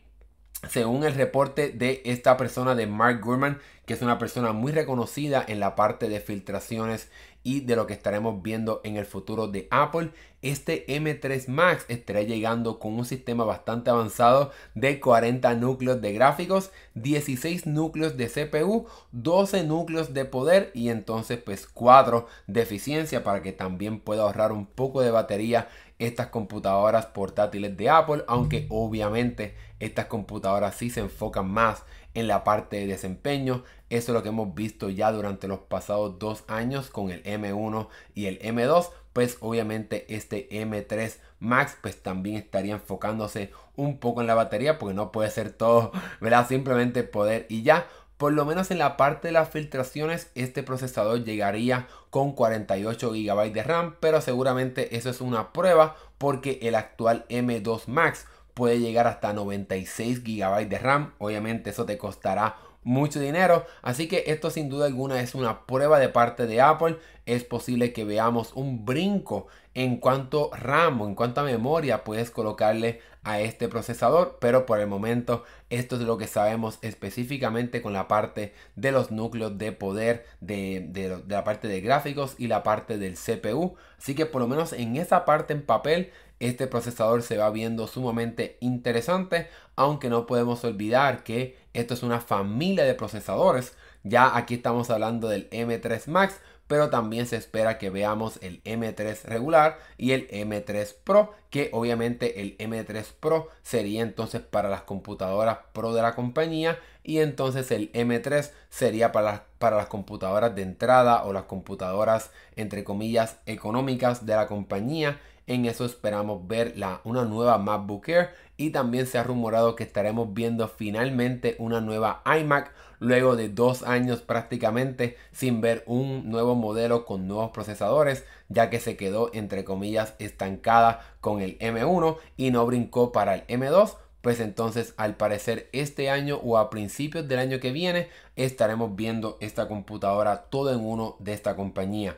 según 0.69 1.03
el 1.03 1.13
reporte 1.13 1.69
de 1.69 2.01
esta 2.05 2.37
persona 2.37 2.75
de 2.75 2.87
Mark 2.87 3.21
Gurman, 3.21 3.59
que 3.85 3.93
es 3.93 4.01
una 4.01 4.17
persona 4.17 4.51
muy 4.53 4.71
reconocida 4.71 5.43
en 5.47 5.59
la 5.59 5.75
parte 5.75 6.09
de 6.09 6.19
filtraciones 6.19 7.09
y 7.43 7.61
de 7.61 7.75
lo 7.75 7.85
que 7.85 7.93
estaremos 7.93 8.41
viendo 8.41 8.81
en 8.83 8.97
el 8.97 9.05
futuro 9.05 9.47
de 9.47 9.67
Apple. 9.69 10.11
Este 10.45 10.85
M3 10.85 11.47
Max 11.47 11.85
estará 11.87 12.21
llegando 12.21 12.77
con 12.77 12.93
un 12.93 13.05
sistema 13.05 13.45
bastante 13.45 13.89
avanzado 13.89 14.51
de 14.75 14.99
40 14.99 15.55
núcleos 15.55 15.99
de 16.01 16.13
gráficos, 16.13 16.69
16 16.93 17.65
núcleos 17.65 18.15
de 18.15 18.27
CPU, 18.27 18.85
12 19.11 19.63
núcleos 19.63 20.13
de 20.13 20.25
poder 20.25 20.69
y 20.75 20.89
entonces 20.89 21.39
pues 21.39 21.65
4 21.65 22.27
de 22.45 22.61
eficiencia 22.61 23.23
para 23.23 23.41
que 23.41 23.53
también 23.53 23.99
pueda 23.99 24.21
ahorrar 24.21 24.51
un 24.51 24.67
poco 24.67 25.01
de 25.01 25.09
batería 25.09 25.67
estas 25.99 26.27
computadoras 26.27 27.05
portátiles 27.07 27.77
de 27.77 27.89
Apple, 27.89 28.23
aunque 28.27 28.67
obviamente 28.69 29.55
estas 29.79 30.05
computadoras 30.05 30.75
sí 30.75 30.89
se 30.89 31.01
enfocan 31.01 31.49
más 31.49 31.83
en 32.13 32.27
la 32.27 32.43
parte 32.43 32.77
de 32.77 32.87
desempeño. 32.87 33.63
Eso 33.89 34.11
es 34.11 34.13
lo 34.15 34.23
que 34.23 34.29
hemos 34.29 34.55
visto 34.55 34.89
ya 34.89 35.11
durante 35.11 35.47
los 35.47 35.59
pasados 35.59 36.17
dos 36.17 36.43
años 36.47 36.89
con 36.89 37.11
el 37.11 37.23
M1 37.23 37.87
y 38.13 38.25
el 38.25 38.39
M2. 38.39 38.89
Pues 39.13 39.37
obviamente 39.39 40.13
este 40.13 40.49
M3 40.49 41.17
Max 41.39 41.77
pues 41.81 42.01
también 42.01 42.37
estaría 42.37 42.73
enfocándose 42.73 43.51
un 43.75 43.97
poco 43.97 44.21
en 44.21 44.27
la 44.27 44.35
batería 44.35 44.77
porque 44.77 44.95
no 44.95 45.11
puede 45.11 45.29
ser 45.29 45.51
todo, 45.51 45.91
¿verdad? 46.21 46.47
Simplemente 46.47 47.03
poder 47.03 47.45
y 47.49 47.63
ya. 47.63 47.87
Por 48.17 48.31
lo 48.31 48.45
menos 48.45 48.71
en 48.71 48.77
la 48.77 48.95
parte 48.95 49.27
de 49.27 49.33
las 49.33 49.49
filtraciones, 49.49 50.31
este 50.35 50.63
procesador 50.63 51.25
llegaría 51.25 51.87
con 52.09 52.31
48 52.31 53.11
GB 53.11 53.51
de 53.51 53.63
RAM, 53.63 53.95
pero 53.99 54.21
seguramente 54.21 54.95
eso 54.95 55.09
es 55.09 55.19
una 55.19 55.51
prueba 55.51 55.97
porque 56.17 56.59
el 56.61 56.75
actual 56.75 57.25
M2 57.27 57.87
Max 57.87 58.25
puede 58.53 58.79
llegar 58.79 59.05
hasta 59.05 59.33
96 59.33 60.23
GB 60.23 60.69
de 60.69 60.79
RAM. 60.79 61.13
Obviamente 61.17 61.71
eso 61.71 61.85
te 61.85 61.97
costará 61.97 62.55
mucho 62.85 63.19
dinero. 63.19 63.65
Así 63.81 64.07
que 64.07 64.23
esto 64.27 64.49
sin 64.49 64.69
duda 64.69 64.85
alguna 64.85 65.19
es 65.19 65.35
una 65.35 65.65
prueba 65.65 65.99
de 65.99 66.07
parte 66.07 66.47
de 66.47 66.61
Apple. 66.61 66.97
Es 67.25 67.43
posible 67.43 67.91
que 67.91 68.05
veamos 68.05 68.53
un 68.53 68.85
brinco 68.85 69.47
en 69.73 69.97
cuanto 69.97 70.51
RAM 70.53 71.01
o 71.01 71.07
en 71.07 71.15
cuanto 71.15 71.43
memoria 71.43 72.05
puedes 72.05 72.31
colocarle 72.31 73.01
a 73.25 73.41
este 73.41 73.67
procesador. 73.67 74.37
Pero 74.39 74.65
por 74.65 74.79
el 74.79 74.87
momento 74.87 75.43
esto 75.69 75.97
es 75.97 76.03
lo 76.03 76.17
que 76.17 76.27
sabemos 76.27 76.79
específicamente 76.81 77.81
con 77.81 77.91
la 77.91 78.07
parte 78.07 78.53
de 78.77 78.93
los 78.93 79.11
núcleos 79.11 79.57
de 79.57 79.73
poder 79.73 80.25
de, 80.39 80.85
de 80.87 81.21
la 81.27 81.43
parte 81.43 81.67
de 81.67 81.81
gráficos 81.81 82.35
y 82.37 82.47
la 82.47 82.63
parte 82.63 82.97
del 82.97 83.15
CPU. 83.15 83.75
Así 83.97 84.15
que 84.15 84.25
por 84.25 84.41
lo 84.41 84.47
menos 84.47 84.71
en 84.71 84.95
esa 84.95 85.25
parte 85.25 85.51
en 85.51 85.65
papel 85.65 86.11
este 86.39 86.67
procesador 86.67 87.23
se 87.23 87.37
va 87.37 87.49
viendo 87.49 87.87
sumamente 87.87 88.57
interesante, 88.59 89.47
aunque 89.75 90.09
no 90.09 90.25
podemos 90.25 90.63
olvidar 90.63 91.23
que 91.23 91.57
esto 91.73 91.93
es 91.93 92.03
una 92.03 92.19
familia 92.19 92.83
de 92.83 92.93
procesadores. 92.93 93.73
Ya 94.03 94.35
aquí 94.35 94.55
estamos 94.55 94.89
hablando 94.89 95.29
del 95.29 95.49
M3 95.49 96.07
Max, 96.07 96.39
pero 96.67 96.89
también 96.89 97.27
se 97.27 97.35
espera 97.35 97.77
que 97.77 97.89
veamos 97.89 98.39
el 98.41 98.63
M3 98.63 99.23
regular 99.23 99.77
y 99.97 100.11
el 100.11 100.27
M3 100.29 100.95
Pro, 101.03 101.33
que 101.49 101.69
obviamente 101.73 102.41
el 102.41 102.57
M3 102.57 103.05
Pro 103.19 103.49
sería 103.61 104.01
entonces 104.01 104.41
para 104.41 104.69
las 104.69 104.81
computadoras 104.81 105.59
Pro 105.73 105.93
de 105.93 106.01
la 106.01 106.15
compañía 106.15 106.79
y 107.03 107.19
entonces 107.19 107.69
el 107.71 107.91
M3 107.93 108.51
sería 108.69 109.11
para 109.11 109.31
las, 109.31 109.41
para 109.59 109.77
las 109.77 109.87
computadoras 109.87 110.55
de 110.55 110.63
entrada 110.63 111.23
o 111.23 111.33
las 111.33 111.43
computadoras 111.43 112.31
entre 112.55 112.83
comillas 112.83 113.37
económicas 113.45 114.25
de 114.25 114.35
la 114.35 114.47
compañía. 114.47 115.19
En 115.47 115.65
eso 115.65 115.85
esperamos 115.85 116.47
ver 116.47 116.75
la, 116.75 117.01
una 117.03 117.23
nueva 117.23 117.59
MacBook 117.59 118.09
Air 118.09 118.29
y 118.57 118.71
también 118.71 119.05
se 119.05 119.19
ha 119.19 119.23
rumorado 119.23 119.75
que 119.75 119.83
estaremos 119.83 120.33
viendo 120.33 120.67
finalmente 120.67 121.55
una 121.59 121.81
nueva 121.81 122.23
iMac 122.39 122.71
luego 122.99 123.35
de 123.35 123.49
dos 123.49 123.83
años 123.83 124.21
prácticamente 124.21 125.17
sin 125.31 125.61
ver 125.61 125.83
un 125.85 126.29
nuevo 126.29 126.55
modelo 126.55 127.05
con 127.05 127.27
nuevos 127.27 127.51
procesadores 127.51 128.25
ya 128.49 128.69
que 128.69 128.79
se 128.79 128.97
quedó 128.97 129.31
entre 129.33 129.63
comillas 129.63 130.15
estancada 130.19 131.01
con 131.21 131.41
el 131.41 131.57
M1 131.59 132.17
y 132.37 132.51
no 132.51 132.65
brincó 132.65 133.11
para 133.11 133.35
el 133.35 133.47
M2 133.47 133.95
pues 134.25 134.39
entonces 134.39 134.95
al 134.97 135.17
parecer 135.17 135.69
este 135.71 136.09
año 136.09 136.37
o 136.43 136.57
a 136.57 136.71
principios 136.71 137.27
del 137.27 137.37
año 137.37 137.59
que 137.59 137.71
viene 137.71 138.09
estaremos 138.35 138.95
viendo 138.95 139.37
esta 139.39 139.67
computadora 139.67 140.45
todo 140.49 140.73
en 140.73 140.83
uno 140.83 141.15
de 141.19 141.33
esta 141.33 141.55
compañía. 141.55 142.17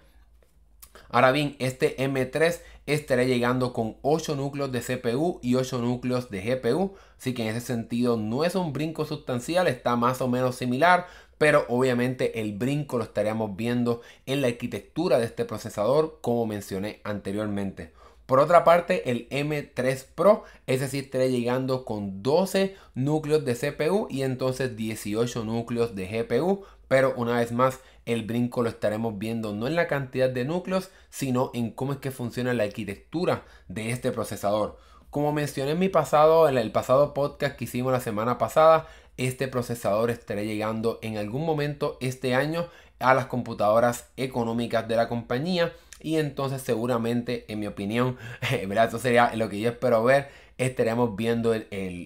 Ahora 1.09 1.31
bien, 1.31 1.55
este 1.59 1.95
M3 1.97 2.59
estará 2.85 3.23
llegando 3.23 3.73
con 3.73 3.97
8 4.01 4.35
núcleos 4.35 4.71
de 4.71 4.81
CPU 4.81 5.39
y 5.41 5.55
8 5.55 5.79
núcleos 5.79 6.29
de 6.29 6.41
GPU. 6.41 6.95
Así 7.17 7.33
que 7.33 7.43
en 7.43 7.55
ese 7.55 7.65
sentido 7.65 8.17
no 8.17 8.43
es 8.43 8.55
un 8.55 8.73
brinco 8.73 9.05
sustancial, 9.05 9.67
está 9.67 9.95
más 9.95 10.21
o 10.21 10.27
menos 10.27 10.55
similar. 10.55 11.07
Pero 11.37 11.65
obviamente 11.69 12.41
el 12.41 12.53
brinco 12.53 12.97
lo 12.97 13.03
estaríamos 13.03 13.55
viendo 13.55 14.01
en 14.25 14.41
la 14.41 14.47
arquitectura 14.47 15.19
de 15.19 15.25
este 15.25 15.45
procesador 15.45 16.19
como 16.21 16.45
mencioné 16.45 16.99
anteriormente. 17.03 17.91
Por 18.25 18.39
otra 18.39 18.65
parte, 18.65 19.09
el 19.09 19.29
M3 19.29 20.05
Pro, 20.13 20.43
ese 20.65 20.89
sí 20.89 20.99
estará 20.99 21.27
llegando 21.27 21.85
con 21.85 22.23
12 22.23 22.75
núcleos 22.93 23.45
de 23.45 23.55
CPU 23.55 24.07
y 24.09 24.23
entonces 24.23 24.75
18 24.75 25.45
núcleos 25.45 25.95
de 25.95 26.07
GPU 26.23 26.65
pero 26.87 27.13
una 27.15 27.37
vez 27.37 27.51
más 27.51 27.79
el 28.07 28.23
brinco 28.23 28.63
lo 28.63 28.69
estaremos 28.69 29.19
viendo 29.19 29.53
no 29.53 29.67
en 29.67 29.75
la 29.75 29.87
cantidad 29.87 30.29
de 30.29 30.45
núcleos, 30.45 30.89
sino 31.09 31.51
en 31.53 31.71
cómo 31.71 31.91
es 31.91 31.99
que 31.99 32.09
funciona 32.09 32.53
la 32.53 32.63
arquitectura 32.63 33.43
de 33.67 33.91
este 33.91 34.13
procesador. 34.13 34.77
Como 35.09 35.33
mencioné 35.33 35.71
en 35.71 35.79
mi 35.79 35.89
pasado, 35.89 36.47
en 36.47 36.57
el 36.57 36.71
pasado 36.71 37.13
podcast 37.13 37.57
que 37.57 37.65
hicimos 37.65 37.91
la 37.91 37.99
semana 37.99 38.37
pasada, 38.37 38.87
este 39.17 39.49
procesador 39.49 40.09
estará 40.09 40.41
llegando 40.41 40.99
en 41.01 41.17
algún 41.17 41.45
momento 41.45 41.97
este 41.99 42.33
año 42.33 42.67
a 42.99 43.13
las 43.13 43.25
computadoras 43.25 44.07
económicas 44.15 44.87
de 44.87 44.95
la 44.95 45.09
compañía 45.09 45.73
y 45.99 46.15
entonces 46.15 46.61
seguramente 46.61 47.45
en 47.49 47.59
mi 47.59 47.67
opinión 47.67 48.17
¿verdad? 48.67 48.97
sería 48.99 49.35
lo 49.35 49.49
que 49.49 49.59
yo 49.59 49.69
espero 49.69 50.03
ver 50.03 50.29
estaremos 50.57 51.15
viendo 51.15 51.53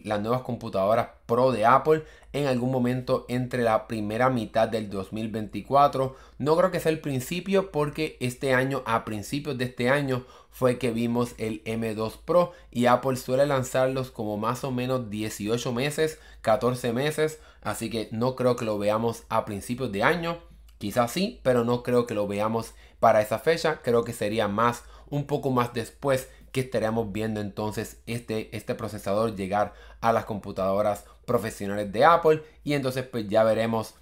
las 0.03 0.21
nuevas 0.21 0.41
computadoras 0.41 1.09
Pro 1.25 1.51
de 1.51 1.65
Apple 1.65 2.03
en 2.33 2.47
algún 2.47 2.71
momento 2.71 3.25
entre 3.27 3.63
la 3.63 3.87
primera 3.87 4.29
mitad 4.29 4.67
del 4.67 4.89
2024. 4.89 6.15
No 6.37 6.57
creo 6.57 6.71
que 6.71 6.79
sea 6.79 6.91
el 6.91 6.99
principio 6.99 7.71
porque 7.71 8.17
este 8.19 8.53
año, 8.53 8.83
a 8.85 9.05
principios 9.05 9.57
de 9.57 9.65
este 9.65 9.89
año, 9.89 10.25
fue 10.49 10.77
que 10.77 10.91
vimos 10.91 11.33
el 11.37 11.63
M2 11.63 12.17
Pro 12.25 12.51
y 12.71 12.85
Apple 12.85 13.15
suele 13.15 13.45
lanzarlos 13.45 14.11
como 14.11 14.37
más 14.37 14.63
o 14.63 14.71
menos 14.71 15.09
18 15.09 15.73
meses, 15.73 16.19
14 16.41 16.93
meses. 16.93 17.39
Así 17.61 17.89
que 17.89 18.09
no 18.11 18.35
creo 18.35 18.55
que 18.55 18.65
lo 18.65 18.77
veamos 18.77 19.23
a 19.29 19.45
principios 19.45 19.91
de 19.91 20.03
año. 20.03 20.39
Quizás 20.77 21.11
sí, 21.11 21.39
pero 21.43 21.63
no 21.63 21.83
creo 21.83 22.07
que 22.07 22.15
lo 22.15 22.27
veamos 22.27 22.73
para 22.99 23.21
esa 23.21 23.39
fecha. 23.39 23.81
Creo 23.83 24.03
que 24.03 24.13
sería 24.13 24.47
más, 24.47 24.83
un 25.09 25.25
poco 25.25 25.51
más 25.51 25.73
después 25.73 26.29
que 26.51 26.61
estaríamos 26.61 27.11
viendo 27.11 27.39
entonces 27.39 28.01
este, 28.07 28.55
este 28.55 28.75
procesador 28.75 29.35
llegar 29.35 29.73
a 30.01 30.11
las 30.11 30.25
computadoras 30.25 31.05
profesionales 31.25 31.91
de 31.91 32.05
Apple 32.05 32.43
y 32.63 32.73
entonces 32.73 33.05
pues 33.05 33.27
ya 33.27 33.43
veremos 33.43 33.95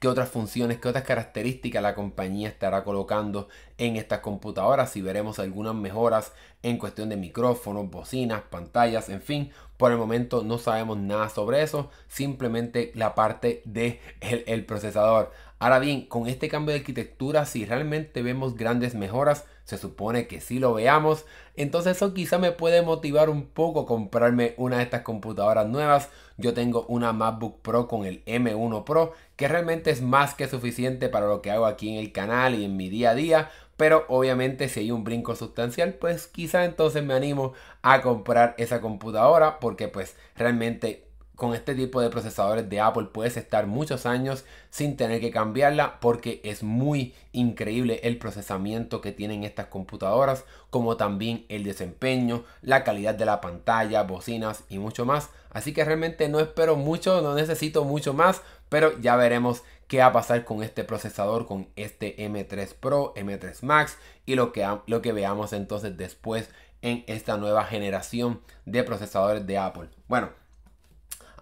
qué 0.00 0.08
otras 0.08 0.28
funciones, 0.28 0.78
qué 0.78 0.88
otras 0.88 1.04
características 1.04 1.82
la 1.82 1.94
compañía 1.94 2.48
estará 2.48 2.82
colocando 2.84 3.48
en 3.78 3.96
estas 3.96 4.20
computadoras, 4.20 4.90
si 4.90 5.00
veremos 5.00 5.38
algunas 5.38 5.74
mejoras 5.74 6.32
en 6.62 6.78
cuestión 6.78 7.08
de 7.08 7.16
micrófonos, 7.16 7.88
bocinas, 7.88 8.42
pantallas, 8.42 9.08
en 9.08 9.22
fin, 9.22 9.52
por 9.76 9.92
el 9.92 9.98
momento 9.98 10.42
no 10.42 10.58
sabemos 10.58 10.98
nada 10.98 11.28
sobre 11.28 11.62
eso, 11.62 11.90
simplemente 12.08 12.90
la 12.94 13.14
parte 13.14 13.62
de 13.64 14.00
el 14.20 14.64
procesador. 14.64 15.32
Ahora 15.58 15.78
bien, 15.78 16.06
con 16.06 16.26
este 16.26 16.48
cambio 16.48 16.74
de 16.74 16.80
arquitectura, 16.80 17.46
si 17.46 17.64
realmente 17.64 18.20
vemos 18.22 18.56
grandes 18.56 18.94
mejoras, 18.94 19.46
se 19.64 19.78
supone 19.78 20.26
que 20.26 20.42
si 20.42 20.58
lo 20.58 20.74
veamos, 20.74 21.24
entonces 21.56 21.96
eso 21.96 22.12
quizá 22.12 22.36
me 22.38 22.52
puede 22.52 22.82
motivar 22.82 23.30
un 23.30 23.46
poco 23.46 23.86
comprarme 23.86 24.54
una 24.58 24.76
de 24.76 24.82
estas 24.82 25.00
computadoras 25.00 25.66
nuevas. 25.66 26.10
Yo 26.36 26.52
tengo 26.52 26.84
una 26.88 27.14
MacBook 27.14 27.62
Pro 27.62 27.88
con 27.88 28.04
el 28.04 28.22
M1 28.26 28.84
Pro, 28.84 29.14
que 29.36 29.48
realmente 29.48 29.90
es 29.90 30.02
más 30.02 30.34
que 30.34 30.46
suficiente 30.46 31.08
para 31.08 31.26
lo 31.26 31.40
que 31.40 31.50
hago 31.50 31.64
aquí 31.64 31.88
en 31.88 31.96
el 31.96 32.12
canal 32.12 32.54
y 32.54 32.64
en 32.64 32.76
mi 32.76 32.90
día 32.90 33.10
a 33.10 33.14
día. 33.14 33.50
Pero 33.78 34.04
obviamente 34.08 34.68
si 34.68 34.80
hay 34.80 34.90
un 34.90 35.04
brinco 35.04 35.34
sustancial, 35.36 35.94
pues 35.94 36.26
quizá 36.26 36.64
entonces 36.64 37.02
me 37.02 37.14
animo 37.14 37.54
a 37.82 38.02
comprar 38.02 38.54
esa 38.58 38.80
computadora 38.80 39.58
porque 39.58 39.88
pues 39.88 40.16
realmente 40.36 41.05
con 41.36 41.54
este 41.54 41.74
tipo 41.74 42.00
de 42.00 42.10
procesadores 42.10 42.68
de 42.68 42.80
Apple 42.80 43.08
puedes 43.12 43.36
estar 43.36 43.66
muchos 43.66 44.06
años 44.06 44.44
sin 44.70 44.96
tener 44.96 45.20
que 45.20 45.30
cambiarla 45.30 46.00
porque 46.00 46.40
es 46.42 46.62
muy 46.62 47.14
increíble 47.32 48.00
el 48.02 48.18
procesamiento 48.18 49.02
que 49.02 49.12
tienen 49.12 49.44
estas 49.44 49.66
computadoras, 49.66 50.44
como 50.70 50.96
también 50.96 51.44
el 51.48 51.62
desempeño, 51.62 52.44
la 52.62 52.84
calidad 52.84 53.14
de 53.14 53.26
la 53.26 53.42
pantalla, 53.42 54.02
bocinas 54.02 54.64
y 54.70 54.78
mucho 54.78 55.04
más. 55.04 55.28
Así 55.50 55.72
que 55.72 55.84
realmente 55.84 56.28
no 56.28 56.40
espero 56.40 56.76
mucho, 56.76 57.20
no 57.20 57.34
necesito 57.34 57.84
mucho 57.84 58.14
más, 58.14 58.40
pero 58.68 58.98
ya 58.98 59.16
veremos 59.16 59.62
qué 59.88 59.98
va 59.98 60.06
a 60.06 60.12
pasar 60.12 60.44
con 60.44 60.62
este 60.62 60.84
procesador, 60.84 61.46
con 61.46 61.68
este 61.76 62.16
M3 62.16 62.74
Pro, 62.74 63.14
M3 63.14 63.62
Max 63.62 63.98
y 64.24 64.34
lo 64.34 64.52
que, 64.52 64.66
lo 64.86 65.02
que 65.02 65.12
veamos 65.12 65.52
entonces 65.52 65.96
después 65.96 66.48
en 66.82 67.04
esta 67.06 67.36
nueva 67.36 67.64
generación 67.64 68.40
de 68.64 68.82
procesadores 68.84 69.46
de 69.46 69.58
Apple. 69.58 69.88
Bueno, 70.08 70.30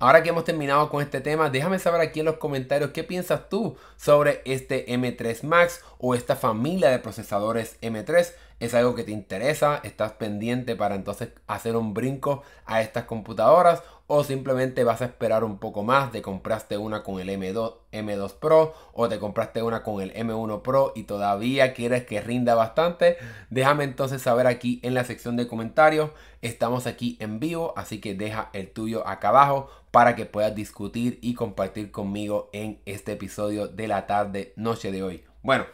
Ahora 0.01 0.23
que 0.23 0.31
hemos 0.31 0.45
terminado 0.45 0.91
con 0.91 1.03
este 1.03 1.21
tema, 1.21 1.51
déjame 1.51 1.79
saber 1.79 2.01
aquí 2.01 2.21
en 2.21 2.27
los 2.27 2.39
comentarios 2.39 2.91
qué 2.91 3.05
piensas 3.05 3.49
tú 3.49 3.77
sobre 3.97 4.43
este 4.45 4.87
M3 4.93 5.43
Max 5.45 5.83
o 5.99 6.15
esta 6.15 6.35
familia 6.35 6.91
de 6.91 6.99
procesadores 6.99 7.81
M3. 7.81 8.33
¿Es 8.65 8.73
algo 8.73 8.95
que 8.95 9.05
te 9.05 9.13
interesa? 9.13 9.79
¿Estás 9.85 10.13
pendiente 10.13 10.75
para 10.75 10.95
entonces 10.95 11.29
hacer 11.47 11.77
un 11.77 11.93
brinco 11.93 12.43
a 12.65 12.81
estas 12.81 13.05
computadoras? 13.05 13.83
o 14.07 14.23
simplemente 14.23 14.85
vas 14.85 15.01
a 15.01 15.07
esperar 15.07 15.45
un 15.45 15.59
poco 15.59 15.83
más, 15.83 16.13
te 16.13 16.21
compraste 16.21 16.77
una 16.77 17.03
con 17.03 17.21
el 17.21 17.31
M2, 17.31 17.75
M2 17.91 18.35
Pro 18.35 18.75
o 18.93 19.09
te 19.09 19.19
compraste 19.19 19.63
una 19.63 19.83
con 19.83 20.03
el 20.03 20.13
M1 20.13 20.61
Pro 20.61 20.93
y 20.95 21.05
todavía 21.05 21.73
quieres 21.73 22.05
que 22.05 22.21
rinda 22.21 22.55
bastante, 22.55 23.17
déjame 23.49 23.85
entonces 23.85 24.21
saber 24.21 24.47
aquí 24.47 24.79
en 24.83 24.93
la 24.93 25.05
sección 25.05 25.37
de 25.37 25.47
comentarios. 25.47 26.11
Estamos 26.43 26.87
aquí 26.87 27.17
en 27.19 27.41
vivo, 27.41 27.73
así 27.79 27.99
que 27.99 28.15
deja 28.15 28.51
el 28.53 28.71
tuyo 28.71 29.09
acá 29.09 29.31
abajo 29.31 29.71
para 29.91 30.15
que 30.15 30.27
puedas 30.27 30.55
discutir 30.55 31.19
y 31.23 31.33
compartir 31.33 31.91
conmigo 31.91 32.51
en 32.53 32.81
este 32.85 33.13
episodio 33.13 33.69
de 33.69 33.89
la 33.89 34.07
tarde 34.07 34.53
noche 34.57 34.93
de 34.93 35.03
hoy. 35.03 35.25
Bueno, 35.43 35.65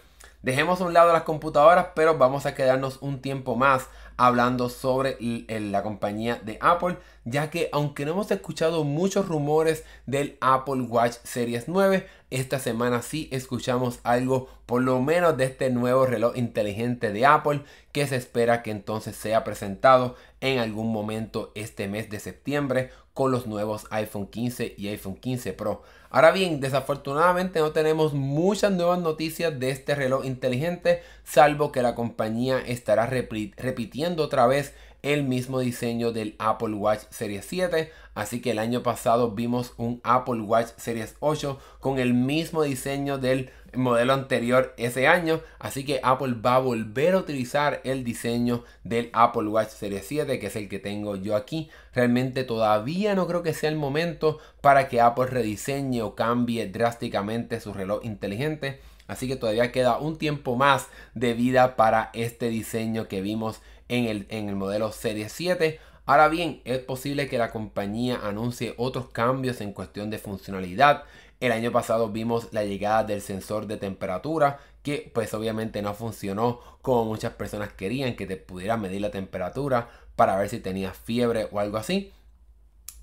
dejemos 0.42 0.80
a 0.80 0.84
un 0.84 0.94
lado 0.94 1.12
las 1.12 1.22
computadoras, 1.22 1.88
pero 1.94 2.18
vamos 2.18 2.46
a 2.46 2.54
quedarnos 2.54 2.98
un 3.00 3.20
tiempo 3.20 3.56
más 3.56 3.88
hablando 4.20 4.68
sobre 4.68 5.16
la 5.48 5.82
compañía 5.82 6.36
de 6.36 6.58
Apple, 6.60 6.98
ya 7.24 7.48
que 7.48 7.70
aunque 7.72 8.04
no 8.04 8.12
hemos 8.12 8.30
escuchado 8.30 8.84
muchos 8.84 9.26
rumores 9.28 9.84
del 10.04 10.36
Apple 10.42 10.82
Watch 10.82 11.14
Series 11.24 11.68
9, 11.68 12.06
esta 12.28 12.58
semana 12.58 13.00
sí 13.00 13.30
escuchamos 13.32 13.98
algo 14.02 14.48
por 14.66 14.82
lo 14.82 15.00
menos 15.00 15.38
de 15.38 15.44
este 15.44 15.70
nuevo 15.70 16.04
reloj 16.04 16.36
inteligente 16.36 17.12
de 17.12 17.24
Apple 17.24 17.62
que 17.92 18.06
se 18.06 18.16
espera 18.16 18.62
que 18.62 18.70
entonces 18.70 19.16
sea 19.16 19.42
presentado 19.42 20.16
en 20.42 20.58
algún 20.58 20.92
momento 20.92 21.50
este 21.54 21.88
mes 21.88 22.10
de 22.10 22.20
septiembre 22.20 22.90
con 23.14 23.32
los 23.32 23.46
nuevos 23.46 23.86
iPhone 23.90 24.26
15 24.26 24.74
y 24.76 24.88
iPhone 24.88 25.16
15 25.16 25.54
Pro. 25.54 25.82
Ahora 26.12 26.32
bien, 26.32 26.58
desafortunadamente 26.58 27.60
no 27.60 27.70
tenemos 27.70 28.14
muchas 28.14 28.72
nuevas 28.72 28.98
noticias 28.98 29.60
de 29.60 29.70
este 29.70 29.94
reloj 29.94 30.24
inteligente, 30.24 31.02
salvo 31.22 31.70
que 31.70 31.82
la 31.82 31.94
compañía 31.94 32.58
estará 32.58 33.06
repitiendo 33.06 34.24
otra 34.24 34.48
vez 34.48 34.74
el 35.02 35.22
mismo 35.22 35.60
diseño 35.60 36.10
del 36.12 36.34
Apple 36.38 36.74
Watch 36.74 37.02
Series 37.10 37.44
7. 37.46 37.92
Así 38.14 38.42
que 38.42 38.50
el 38.50 38.58
año 38.58 38.82
pasado 38.82 39.30
vimos 39.30 39.72
un 39.76 40.00
Apple 40.02 40.42
Watch 40.42 40.70
Series 40.76 41.14
8 41.20 41.58
con 41.78 42.00
el 42.00 42.12
mismo 42.12 42.64
diseño 42.64 43.18
del 43.18 43.50
modelo 43.74 44.12
anterior 44.12 44.74
ese 44.76 45.06
año. 45.06 45.40
Así 45.58 45.84
que 45.84 46.00
Apple 46.02 46.34
va 46.44 46.56
a 46.56 46.60
volver 46.60 47.14
a 47.14 47.18
utilizar 47.18 47.80
el 47.84 48.04
diseño 48.04 48.64
del 48.84 49.10
Apple 49.12 49.48
Watch 49.48 49.70
Series 49.70 50.06
7, 50.06 50.38
que 50.38 50.46
es 50.46 50.56
el 50.56 50.68
que 50.68 50.78
tengo 50.78 51.16
yo 51.16 51.36
aquí. 51.36 51.70
Realmente 51.94 52.44
todavía 52.44 53.14
no 53.14 53.26
creo 53.26 53.42
que 53.42 53.54
sea 53.54 53.70
el 53.70 53.76
momento 53.76 54.38
para 54.60 54.88
que 54.88 55.00
Apple 55.00 55.26
rediseñe 55.26 56.02
o 56.02 56.14
cambie 56.14 56.66
drásticamente 56.66 57.60
su 57.60 57.72
reloj 57.72 58.04
inteligente. 58.04 58.80
Así 59.06 59.26
que 59.26 59.36
todavía 59.36 59.72
queda 59.72 59.98
un 59.98 60.18
tiempo 60.18 60.56
más 60.56 60.86
de 61.14 61.34
vida 61.34 61.74
para 61.74 62.10
este 62.14 62.48
diseño 62.48 63.08
que 63.08 63.20
vimos 63.20 63.60
en 63.88 64.04
el, 64.06 64.26
en 64.28 64.48
el 64.48 64.54
modelo 64.54 64.92
Serie 64.92 65.28
7. 65.28 65.80
Ahora 66.06 66.28
bien, 66.28 66.60
es 66.64 66.78
posible 66.78 67.28
que 67.28 67.38
la 67.38 67.50
compañía 67.50 68.20
anuncie 68.22 68.74
otros 68.78 69.10
cambios 69.10 69.60
en 69.60 69.72
cuestión 69.72 70.10
de 70.10 70.18
funcionalidad. 70.18 71.04
El 71.40 71.52
año 71.52 71.72
pasado 71.72 72.10
vimos 72.10 72.48
la 72.52 72.64
llegada 72.64 73.02
del 73.02 73.22
sensor 73.22 73.66
de 73.66 73.78
temperatura 73.78 74.60
que 74.82 75.10
pues 75.14 75.32
obviamente 75.32 75.80
no 75.80 75.94
funcionó 75.94 76.60
como 76.82 77.06
muchas 77.06 77.32
personas 77.32 77.72
querían 77.72 78.14
que 78.14 78.26
te 78.26 78.36
pudiera 78.36 78.76
medir 78.76 79.00
la 79.00 79.10
temperatura 79.10 79.88
para 80.16 80.36
ver 80.36 80.50
si 80.50 80.60
tenías 80.60 80.96
fiebre 80.96 81.48
o 81.50 81.58
algo 81.58 81.78
así. 81.78 82.12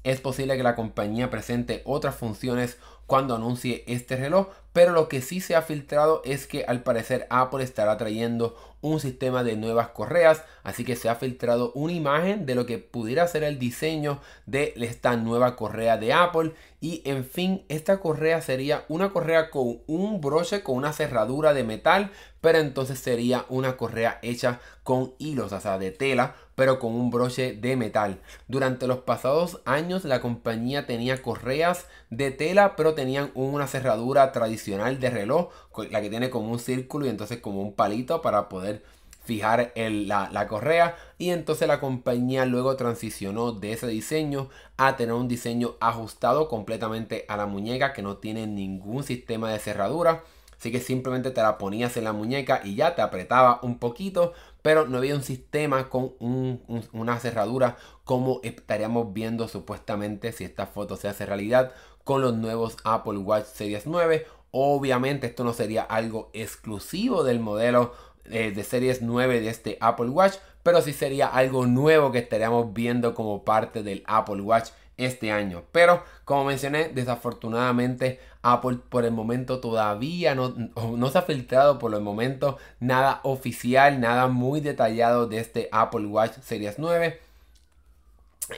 Es 0.03 0.21
posible 0.21 0.55
que 0.55 0.63
la 0.63 0.75
compañía 0.75 1.31
presente 1.31 1.81
otras 1.83 2.15
funciones 2.15 2.77
cuando 3.07 3.35
anuncie 3.35 3.83
este 3.87 4.15
reloj, 4.15 4.49
pero 4.77 4.93
lo 4.93 5.09
que 5.09 5.23
sí 5.23 5.41
se 5.41 5.55
ha 5.55 5.63
filtrado 5.63 6.21
es 6.23 6.45
que 6.45 6.63
al 6.67 6.83
parecer 6.83 7.25
Apple 7.31 7.63
estará 7.63 7.97
trayendo 7.97 8.55
un 8.81 8.99
sistema 8.99 9.43
de 9.43 9.55
nuevas 9.55 9.87
correas, 9.87 10.43
así 10.61 10.85
que 10.85 10.95
se 10.95 11.09
ha 11.09 11.15
filtrado 11.15 11.71
una 11.73 11.93
imagen 11.93 12.45
de 12.45 12.53
lo 12.53 12.67
que 12.67 12.77
pudiera 12.77 13.27
ser 13.27 13.43
el 13.43 13.57
diseño 13.57 14.21
de 14.45 14.75
esta 14.77 15.15
nueva 15.17 15.55
correa 15.55 15.97
de 15.97 16.13
Apple 16.13 16.53
y 16.79 17.01
en 17.05 17.25
fin, 17.25 17.65
esta 17.69 17.99
correa 17.99 18.39
sería 18.41 18.85
una 18.87 19.09
correa 19.09 19.49
con 19.49 19.79
un 19.87 20.21
broche 20.21 20.61
con 20.61 20.75
una 20.75 20.93
cerradura 20.93 21.55
de 21.55 21.63
metal, 21.63 22.11
pero 22.39 22.59
entonces 22.59 22.99
sería 22.99 23.45
una 23.49 23.77
correa 23.77 24.19
hecha 24.21 24.59
con 24.83 25.15
hilos, 25.17 25.51
o 25.53 25.59
sea, 25.59 25.79
de 25.79 25.89
tela, 25.89 26.35
pero 26.53 26.77
con 26.77 26.93
un 26.93 27.09
broche 27.09 27.53
de 27.53 27.75
metal. 27.75 28.19
Durante 28.47 28.85
los 28.85 28.99
pasados 28.99 29.59
años 29.65 30.05
la 30.05 30.21
compañía 30.21 30.85
tenía 30.85 31.21
correas 31.21 31.87
de 32.11 32.29
tela, 32.29 32.75
pero 32.75 32.93
tenían 32.93 33.31
una 33.33 33.65
cerradura 33.65 34.31
tradicional 34.31 34.66
de 34.67 35.09
reloj, 35.09 35.49
la 35.89 36.01
que 36.01 36.09
tiene 36.09 36.29
como 36.29 36.51
un 36.51 36.59
círculo 36.59 37.05
y 37.05 37.09
entonces 37.09 37.39
como 37.39 37.61
un 37.61 37.73
palito 37.73 38.21
para 38.21 38.49
poder 38.49 38.83
fijar 39.23 39.73
la, 39.75 40.29
la 40.31 40.47
correa 40.47 40.95
y 41.17 41.31
entonces 41.31 41.67
la 41.67 41.79
compañía 41.79 42.45
luego 42.45 42.75
transicionó 42.77 43.51
de 43.51 43.73
ese 43.73 43.87
diseño 43.87 44.49
a 44.77 44.95
tener 44.95 45.13
un 45.13 45.27
diseño 45.27 45.75
ajustado 45.81 46.47
completamente 46.47 47.25
a 47.27 47.37
la 47.37 47.45
muñeca 47.45 47.93
que 47.93 48.01
no 48.01 48.17
tiene 48.17 48.47
ningún 48.47 49.03
sistema 49.03 49.51
de 49.51 49.59
cerradura. 49.59 50.23
Así 50.57 50.71
que 50.71 50.79
simplemente 50.79 51.29
te 51.31 51.41
la 51.41 51.57
ponías 51.57 51.97
en 51.97 52.05
la 52.05 52.13
muñeca 52.13 52.61
y 52.63 52.75
ya 52.75 52.95
te 52.95 53.03
apretaba 53.03 53.59
un 53.61 53.77
poquito, 53.77 54.33
pero 54.63 54.87
no 54.87 54.97
había 54.97 55.13
un 55.13 55.23
sistema 55.23 55.87
con 55.89 56.13
una 56.19 57.19
cerradura 57.19 57.77
como 58.05 58.39
estaríamos 58.43 59.13
viendo 59.13 59.47
supuestamente 59.47 60.31
si 60.31 60.45
esta 60.45 60.65
foto 60.65 60.95
se 60.95 61.09
hace 61.09 61.25
realidad 61.25 61.73
con 62.03 62.21
los 62.21 62.35
nuevos 62.35 62.77
Apple 62.85 63.17
Watch 63.17 63.45
Series 63.45 63.85
9. 63.85 64.25
Obviamente 64.51 65.27
esto 65.27 65.43
no 65.43 65.53
sería 65.53 65.83
algo 65.83 66.29
exclusivo 66.33 67.23
del 67.23 67.39
modelo 67.39 67.93
eh, 68.25 68.51
de 68.51 68.63
Series 68.63 69.01
9 69.01 69.41
de 69.41 69.49
este 69.49 69.77
Apple 69.79 70.09
Watch, 70.09 70.35
pero 70.63 70.81
sí 70.81 70.93
sería 70.93 71.27
algo 71.27 71.65
nuevo 71.65 72.11
que 72.11 72.19
estaríamos 72.19 72.73
viendo 72.73 73.13
como 73.13 73.43
parte 73.43 73.83
del 73.83 74.03
Apple 74.05 74.41
Watch 74.41 74.69
este 74.97 75.31
año. 75.31 75.63
Pero 75.71 76.03
como 76.25 76.45
mencioné, 76.45 76.89
desafortunadamente 76.89 78.19
Apple 78.41 78.79
por 78.89 79.05
el 79.05 79.11
momento 79.11 79.59
todavía 79.59 80.35
no, 80.35 80.49
no, 80.75 81.09
se 81.09 81.17
ha 81.17 81.21
filtrado 81.21 81.79
por 81.79 81.93
el 81.93 82.01
momento 82.01 82.57
nada 82.79 83.21
oficial, 83.23 83.99
nada 83.99 84.27
muy 84.27 84.59
detallado 84.59 85.27
de 85.27 85.39
este 85.39 85.69
Apple 85.71 86.07
Watch 86.07 86.33
Series 86.41 86.79
9 86.79 87.26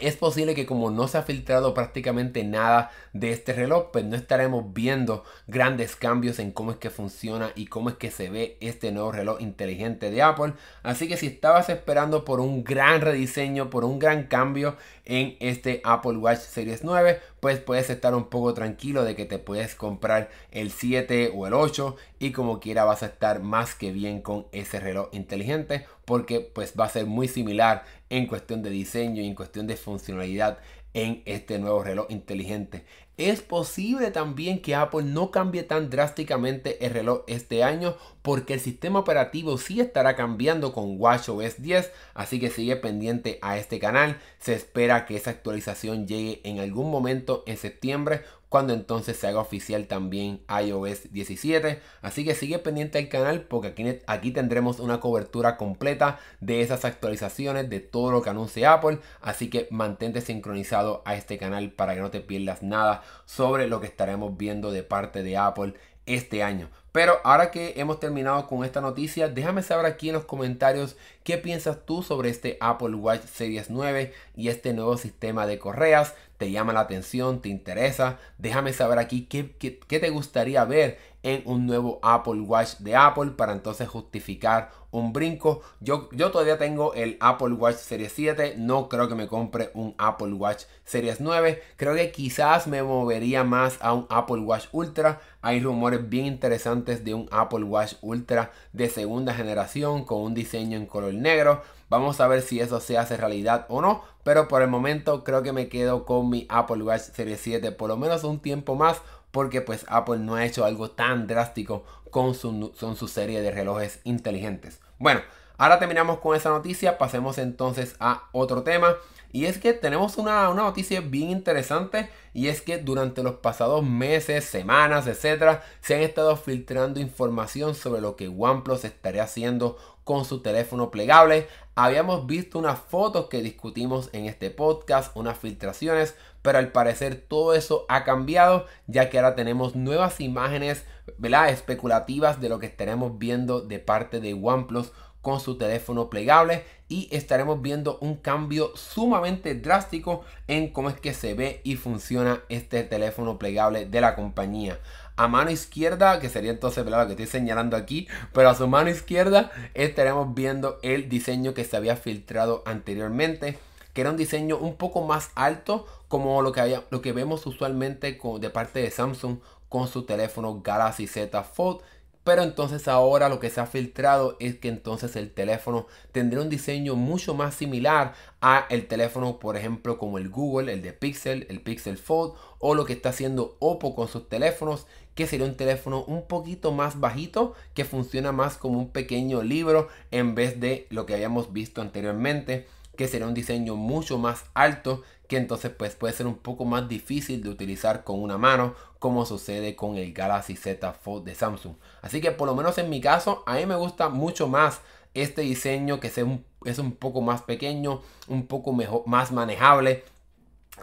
es 0.02 0.18
posible 0.18 0.54
que 0.54 0.68
como 0.68 0.92
no 0.92 1.08
se 1.08 1.18
ha 1.18 1.24
filtrado 1.24 1.74
prácticamente 1.74 2.44
nada 2.44 2.92
de 3.14 3.32
este 3.32 3.54
reloj, 3.54 3.88
pues 3.92 4.06
no 4.06 4.16
estaremos 4.16 4.72
viendo 4.72 5.24
grandes 5.48 5.96
cambios 5.96 6.38
en 6.38 6.52
cómo 6.52 6.72
es 6.72 6.78
que 6.78 6.92
funciona 6.92 7.52
y 7.56 7.66
cómo 7.66 7.90
es 7.90 7.96
que 7.96 8.12
se 8.12 8.30
ve 8.30 8.58
este 8.62 8.92
nuevo 8.92 9.12
reloj 9.12 9.42
inteligente 9.42 10.12
de 10.12 10.22
Apple. 10.22 10.54
Así 10.84 11.08
que 11.08 11.18
si 11.18 11.26
estabas 11.26 11.70
esperando 11.70 12.24
por 12.24 12.40
un 12.40 12.64
gran 12.64 13.02
rediseño, 13.02 13.72
por 13.72 13.84
un 13.84 13.98
gran 13.98 14.28
cambio 14.28 14.78
en 15.06 15.36
este 15.40 15.82
Apple 15.84 16.18
Watch 16.18 16.40
Series 16.40 16.84
9, 16.84 17.20
pues 17.40 17.60
puedes 17.60 17.90
estar 17.90 18.14
un 18.14 18.26
poco 18.26 18.54
tranquilo 18.54 19.04
de 19.04 19.16
que 19.16 19.26
te 19.26 19.40
puedes 19.40 19.74
comprar 19.74 20.30
el 20.52 20.72
7 20.72 21.32
o 21.36 21.48
el 21.48 21.54
8 21.56 21.96
y 22.20 22.32
como 22.32 22.60
quiera 22.60 22.84
vas 22.84 23.02
a 23.02 23.08
estar 23.08 23.42
más 23.42 23.74
que 23.74 23.92
bien 23.92 24.22
con 24.22 24.46
ese 24.52 24.80
reloj 24.80 25.10
inteligente 25.14 25.86
porque 26.06 26.40
pues 26.40 26.74
va 26.80 26.86
a 26.86 26.90
ser 26.90 27.06
muy 27.06 27.28
similar 27.28 27.84
en 28.10 28.28
cuestión 28.28 28.62
de 28.64 28.70
diseño 28.70 29.22
y 29.22 29.28
en 29.28 29.36
cuestión 29.36 29.68
de 29.68 29.78
funcionalidad 29.78 30.60
en 30.94 31.22
este 31.26 31.60
nuevo 31.60 31.84
reloj 31.84 32.08
inteligente. 32.10 32.84
Es 33.18 33.42
posible 33.42 34.12
también 34.12 34.62
que 34.62 34.76
Apple 34.76 35.04
no 35.04 35.30
cambie 35.30 35.64
tan 35.64 35.90
drásticamente 35.90 36.86
el 36.86 36.94
reloj 36.94 37.24
este 37.28 37.64
año 37.64 37.98
porque 38.22 38.54
el 38.54 38.62
sistema 38.62 39.00
operativo 39.00 39.58
sí 39.58 39.82
estará 39.82 40.16
cambiando 40.16 40.72
con 40.72 40.96
WatchOS 40.98 41.62
10, 41.62 41.92
así 42.14 42.40
que 42.40 42.50
sigue 42.50 42.78
pendiente 42.78 43.38
a 43.42 43.58
este 43.58 43.78
canal. 43.78 44.20
Se 44.40 44.54
espera 44.54 45.06
que 45.06 45.18
esa 45.18 45.32
actualización 45.32 46.08
llegue 46.08 46.40
en 46.46 46.60
algún 46.60 46.90
momento 46.90 47.44
en 47.46 47.58
septiembre 47.58 48.22
cuando 48.50 48.74
entonces 48.74 49.16
se 49.18 49.28
haga 49.28 49.40
oficial 49.40 49.88
también 49.88 50.42
iOS 50.50 51.12
17. 51.14 51.80
Así 52.02 52.26
que 52.26 52.36
sigue 52.36 52.60
pendiente 52.60 52.98
al 52.98 53.08
canal 53.08 53.42
porque 53.44 53.70
aquí, 53.70 54.00
aquí 54.08 54.32
tendremos 54.32 54.80
una 54.80 55.00
cobertura 55.00 55.56
completa 55.56 56.20
de 56.42 56.62
esas 56.62 56.84
actualizaciones, 56.84 57.70
de 57.70 57.80
todo 57.80 58.12
lo 58.12 58.22
que 58.22 58.32
anuncie 58.32 58.66
Apple. 58.66 59.00
Así 59.22 59.50
que 59.50 59.68
mantente 59.70 60.22
sincronizado 60.22 61.04
a 61.06 61.16
este 61.16 61.38
canal 61.38 61.72
para 61.72 61.94
que 61.94 62.02
no 62.02 62.12
te 62.12 62.22
pierdas 62.22 62.64
nada 62.64 63.04
sobre 63.26 63.68
lo 63.68 63.80
que 63.80 63.88
estaremos 63.88 64.36
viendo 64.36 64.72
de 64.72 64.84
parte 64.84 65.24
de 65.24 65.38
Apple 65.38 65.76
este 66.06 66.42
año. 66.44 66.70
Pero 66.92 67.20
ahora 67.24 67.52
que 67.52 67.74
hemos 67.78 68.00
terminado 68.00 68.48
con 68.48 68.66
esta 68.66 68.82
noticia, 68.82 69.30
déjame 69.30 69.62
saber 69.62 69.86
aquí 69.86 70.10
en 70.10 70.16
los 70.16 70.26
comentarios 70.26 70.98
qué 71.24 71.38
piensas 71.38 71.86
tú 71.86 72.02
sobre 72.02 72.30
este 72.30 72.58
Apple 72.60 72.96
Watch 72.96 73.24
Series 73.26 73.70
9 73.70 74.14
y 74.36 74.48
este 74.48 74.74
nuevo 74.74 74.98
sistema 74.98 75.46
de 75.46 75.60
correas. 75.60 76.16
¿Te 76.38 76.52
llama 76.52 76.74
la 76.74 76.82
atención? 76.82 77.42
¿Te 77.42 77.50
interesa? 77.50 78.18
Déjame 78.38 78.74
saber 78.74 78.98
aquí 78.98 79.26
qué, 79.26 79.56
qué 79.60 80.00
te 80.00 80.10
gustaría 80.10 80.64
ver 80.66 80.98
en 81.22 81.44
un 81.46 81.68
nuevo 81.68 82.00
Apple 82.02 82.42
Watch 82.42 82.78
de 82.80 82.96
Apple 82.96 83.32
para 83.32 83.52
entonces 83.52 83.88
justificar 83.88 84.72
un 84.92 85.14
brinco. 85.14 85.62
Yo, 85.80 86.10
yo 86.12 86.32
todavía 86.32 86.58
tengo 86.58 86.94
el 86.94 87.18
Apple 87.20 87.54
Watch 87.54 87.78
Series 87.78 88.12
7, 88.14 88.56
no 88.58 88.90
creo 88.90 89.08
que 89.08 89.16
me 89.16 89.28
compre 89.28 89.72
un 89.74 89.96
Apple 89.98 90.34
Watch 90.34 90.64
Series 90.84 91.22
9. 91.22 91.62
Creo 91.78 91.96
que 91.96 92.12
quizás 92.12 92.68
me 92.68 92.84
movería 92.84 93.44
más 93.44 93.78
a 93.82 93.94
un 93.94 94.08
Apple 94.10 94.40
Watch 94.40 94.68
Ultra. 94.72 95.22
Hay 95.42 95.62
rumores 95.62 96.10
bien 96.10 96.26
interesantes 96.26 97.04
de 97.04 97.14
un 97.14 97.30
Apple 97.32 97.64
Watch 97.64 97.94
Ultra 98.02 98.52
de 98.74 98.90
segunda 98.90 99.34
generación 99.34 100.04
con 100.06 100.22
un 100.22 100.34
diseño 100.34 100.78
en 100.78 100.86
color 100.86 101.14
negro. 101.14 101.62
Vamos 101.90 102.20
a 102.20 102.28
ver 102.28 102.42
si 102.42 102.60
eso 102.60 102.80
se 102.80 102.98
hace 102.98 103.18
realidad 103.18 103.66
o 103.70 103.82
no. 103.82 104.04
Pero 104.24 104.48
por 104.48 104.62
el 104.62 104.68
momento 104.68 105.24
creo 105.24 105.42
que 105.42 105.54
me 105.54 105.70
quedo 105.70 106.06
con 106.06 106.30
mi 106.30 106.46
Apple 106.50 106.84
Watch 106.84 107.02
Series 107.14 107.40
7 107.40 107.72
por 107.72 107.90
lo 107.90 107.98
menos 107.98 108.24
un 108.24 108.40
tiempo 108.40 108.76
más 108.76 109.02
porque 109.32 109.62
pues 109.62 109.86
Apple 109.88 110.20
no 110.20 110.36
ha 110.36 110.46
hecho 110.46 110.66
algo 110.66 110.92
tan 110.92 111.28
drástico 111.28 111.84
con 112.10 112.34
su, 112.34 113.08
serie 113.08 113.42
de 113.42 113.52
relojes 113.52 114.00
inteligentes. 114.04 114.80
Bueno, 114.98 115.22
ahora 115.58 115.80
terminamos 115.80 116.20
con 116.20 116.36
esa 116.36 116.50
noticia, 116.50 116.98
pasemos 116.98 117.38
entonces 117.38 117.96
a 118.00 118.30
otro 118.32 118.64
tema. 118.64 118.96
Y 119.32 119.46
es 119.46 119.60
que 119.60 119.74
tenemos 119.74 120.18
una, 120.18 120.50
una, 120.50 120.64
noticia 120.64 121.02
bien 121.02 121.30
interesante 121.30 122.10
y 122.34 122.48
es 122.48 122.64
que 122.64 122.80
durante 122.80 123.22
los 123.22 123.36
pasados 123.36 123.84
meses, 123.84 124.44
semanas, 124.44 125.06
etcétera, 125.06 125.64
se 125.82 125.94
han 125.94 126.02
estado 126.02 126.36
filtrando 126.36 127.00
información 127.00 127.76
sobre 127.76 128.02
lo 128.02 128.16
que 128.16 128.28
OnePlus 128.28 128.86
estaría 128.86 129.22
haciendo 129.22 129.78
con 130.04 130.26
su 130.26 130.42
teléfono 130.42 130.90
plegable. 130.90 131.48
Habíamos 131.76 132.26
visto 132.26 132.58
unas 132.58 132.80
fotos 132.80 133.28
que 133.28 133.44
discutimos 133.44 134.10
en 134.14 134.26
este 134.26 134.50
podcast, 134.50 135.16
unas 135.16 135.38
filtraciones, 135.38 136.16
pero 136.50 136.58
al 136.58 136.72
parecer 136.72 137.24
todo 137.28 137.54
eso 137.54 137.86
ha 137.90 138.04
cambiado 138.04 138.66
ya 138.88 139.12
que 139.12 139.20
ahora 139.20 139.36
tenemos 139.36 139.76
nuevas 139.76 140.20
imágenes 140.20 140.84
¿verdad? 141.20 141.50
especulativas 141.50 142.42
de 142.42 142.50
lo 142.50 142.58
que 142.58 142.66
estaremos 142.66 143.20
viendo 143.20 143.62
de 143.62 143.78
parte 143.78 144.20
de 144.20 144.34
OnePlus 144.34 144.92
con 145.22 145.40
su 145.40 145.60
teléfono 145.60 146.10
plegable 146.10 146.64
y 146.88 147.08
estaremos 147.12 147.62
viendo 147.62 148.00
un 148.02 148.16
cambio 148.16 148.72
sumamente 148.76 149.54
drástico 149.54 150.24
en 150.48 150.70
cómo 150.74 150.90
es 150.90 151.00
que 151.00 151.14
se 151.14 151.36
ve 151.36 151.62
y 151.64 151.76
funciona 151.76 152.42
este 152.50 152.82
teléfono 152.82 153.38
plegable 153.38 153.86
de 153.86 154.02
la 154.02 154.16
compañía. 154.16 154.80
A 155.18 155.28
mano 155.28 155.52
izquierda, 155.52 156.20
que 156.20 156.30
sería 156.30 156.50
entonces 156.50 156.84
lo 156.84 157.06
que 157.06 157.12
estoy 157.12 157.28
señalando 157.28 157.78
aquí, 157.78 158.08
pero 158.34 158.50
a 158.50 158.56
su 158.56 158.68
mano 158.68 158.90
izquierda 158.90 159.52
estaremos 159.76 160.34
viendo 160.34 160.80
el 160.82 161.10
diseño 161.10 161.54
que 161.54 161.64
se 161.64 161.78
había 161.78 161.96
filtrado 161.96 162.64
anteriormente 162.66 163.60
que 163.94 164.02
era 164.02 164.12
un 164.12 164.18
diseño 164.18 164.58
un 164.58 164.76
poco 164.76 165.06
más 165.06 165.32
alto 165.36 165.88
como 166.10 166.42
lo 166.42 166.52
que, 166.52 166.82
lo 166.90 167.02
que 167.02 167.14
vemos 167.14 167.46
usualmente 167.46 168.20
de 168.40 168.50
parte 168.50 168.82
de 168.82 168.92
Samsung 168.92 169.38
con 169.70 169.88
su 169.88 170.04
teléfono 170.04 170.62
Galaxy 170.62 171.08
Z 171.08 171.44
Fold. 171.44 171.80
Pero 172.26 172.44
entonces 172.44 172.88
ahora 172.88 173.30
lo 173.30 173.40
que 173.40 173.50
se 173.50 173.62
ha 173.62 173.66
filtrado 173.66 174.36
es 174.40 174.56
que 174.56 174.68
entonces 174.68 175.16
el 175.16 175.32
teléfono 175.32 175.88
tendrá 176.12 176.42
un 176.42 176.50
diseño 176.50 176.96
mucho 176.96 177.34
más 177.34 177.56
similar 177.56 178.14
a 178.42 178.66
el 178.70 178.88
teléfono, 178.88 179.40
por 179.40 179.56
ejemplo, 179.56 179.98
como 179.98 180.18
el 180.18 180.30
Google, 180.30 180.74
el 180.74 180.82
de 180.82 180.94
Pixel, 180.94 181.48
el 181.50 181.62
Pixel 181.62 181.98
Fold 181.98 182.34
o 182.60 182.76
lo 182.76 182.86
que 182.86 182.94
está 182.94 183.10
haciendo 183.10 183.56
Oppo 183.60 183.96
con 183.96 184.10
sus 184.10 184.28
teléfonos, 184.28 184.86
que 185.16 185.28
sería 185.28 185.46
un 185.46 185.56
teléfono 185.56 186.04
un 186.04 186.28
poquito 186.28 186.72
más 186.72 187.00
bajito, 187.00 187.54
que 187.74 187.86
funciona 187.86 188.32
más 188.32 188.58
como 188.58 188.80
un 188.80 188.90
pequeño 188.90 189.42
libro 189.42 189.88
en 190.12 190.36
vez 190.36 190.60
de 190.60 190.88
lo 190.90 191.06
que 191.06 191.14
habíamos 191.14 191.54
visto 191.54 191.82
anteriormente 191.82 192.68
que 193.00 193.08
será 193.08 193.28
un 193.28 193.34
diseño 193.34 193.78
mucho 193.78 194.18
más 194.18 194.44
alto 194.54 195.04
que 195.30 195.38
entonces 195.38 195.72
pues 195.72 195.96
puede 195.96 196.14
ser 196.14 196.26
un 196.26 196.40
poco 196.40 196.66
más 196.66 196.90
difícil 196.90 197.44
de 197.44 197.50
utilizar 197.50 198.04
con 198.04 198.20
una 198.22 198.40
mano 198.40 198.74
como 198.98 199.28
sucede 199.28 199.76
con 199.76 199.96
el 199.96 200.12
Galaxy 200.12 200.56
Z 200.56 200.92
Fold 200.92 201.24
de 201.24 201.36
Samsung. 201.36 201.76
Así 202.02 202.20
que 202.20 202.32
por 202.32 202.48
lo 202.48 202.56
menos 202.56 202.80
en 202.80 202.90
mi 202.90 203.00
caso 203.00 203.44
a 203.46 203.56
mí 203.56 203.66
me 203.68 203.76
gusta 203.76 204.10
mucho 204.10 204.48
más 204.48 204.82
este 205.14 205.44
diseño 205.44 206.00
que 206.00 206.08
es 206.08 206.80
un 206.80 206.92
poco 206.96 207.22
más 207.22 207.44
pequeño, 207.44 208.02
un 208.28 208.48
poco 208.48 208.74
mejor, 208.74 209.04
más 209.06 209.32
manejable 209.32 210.04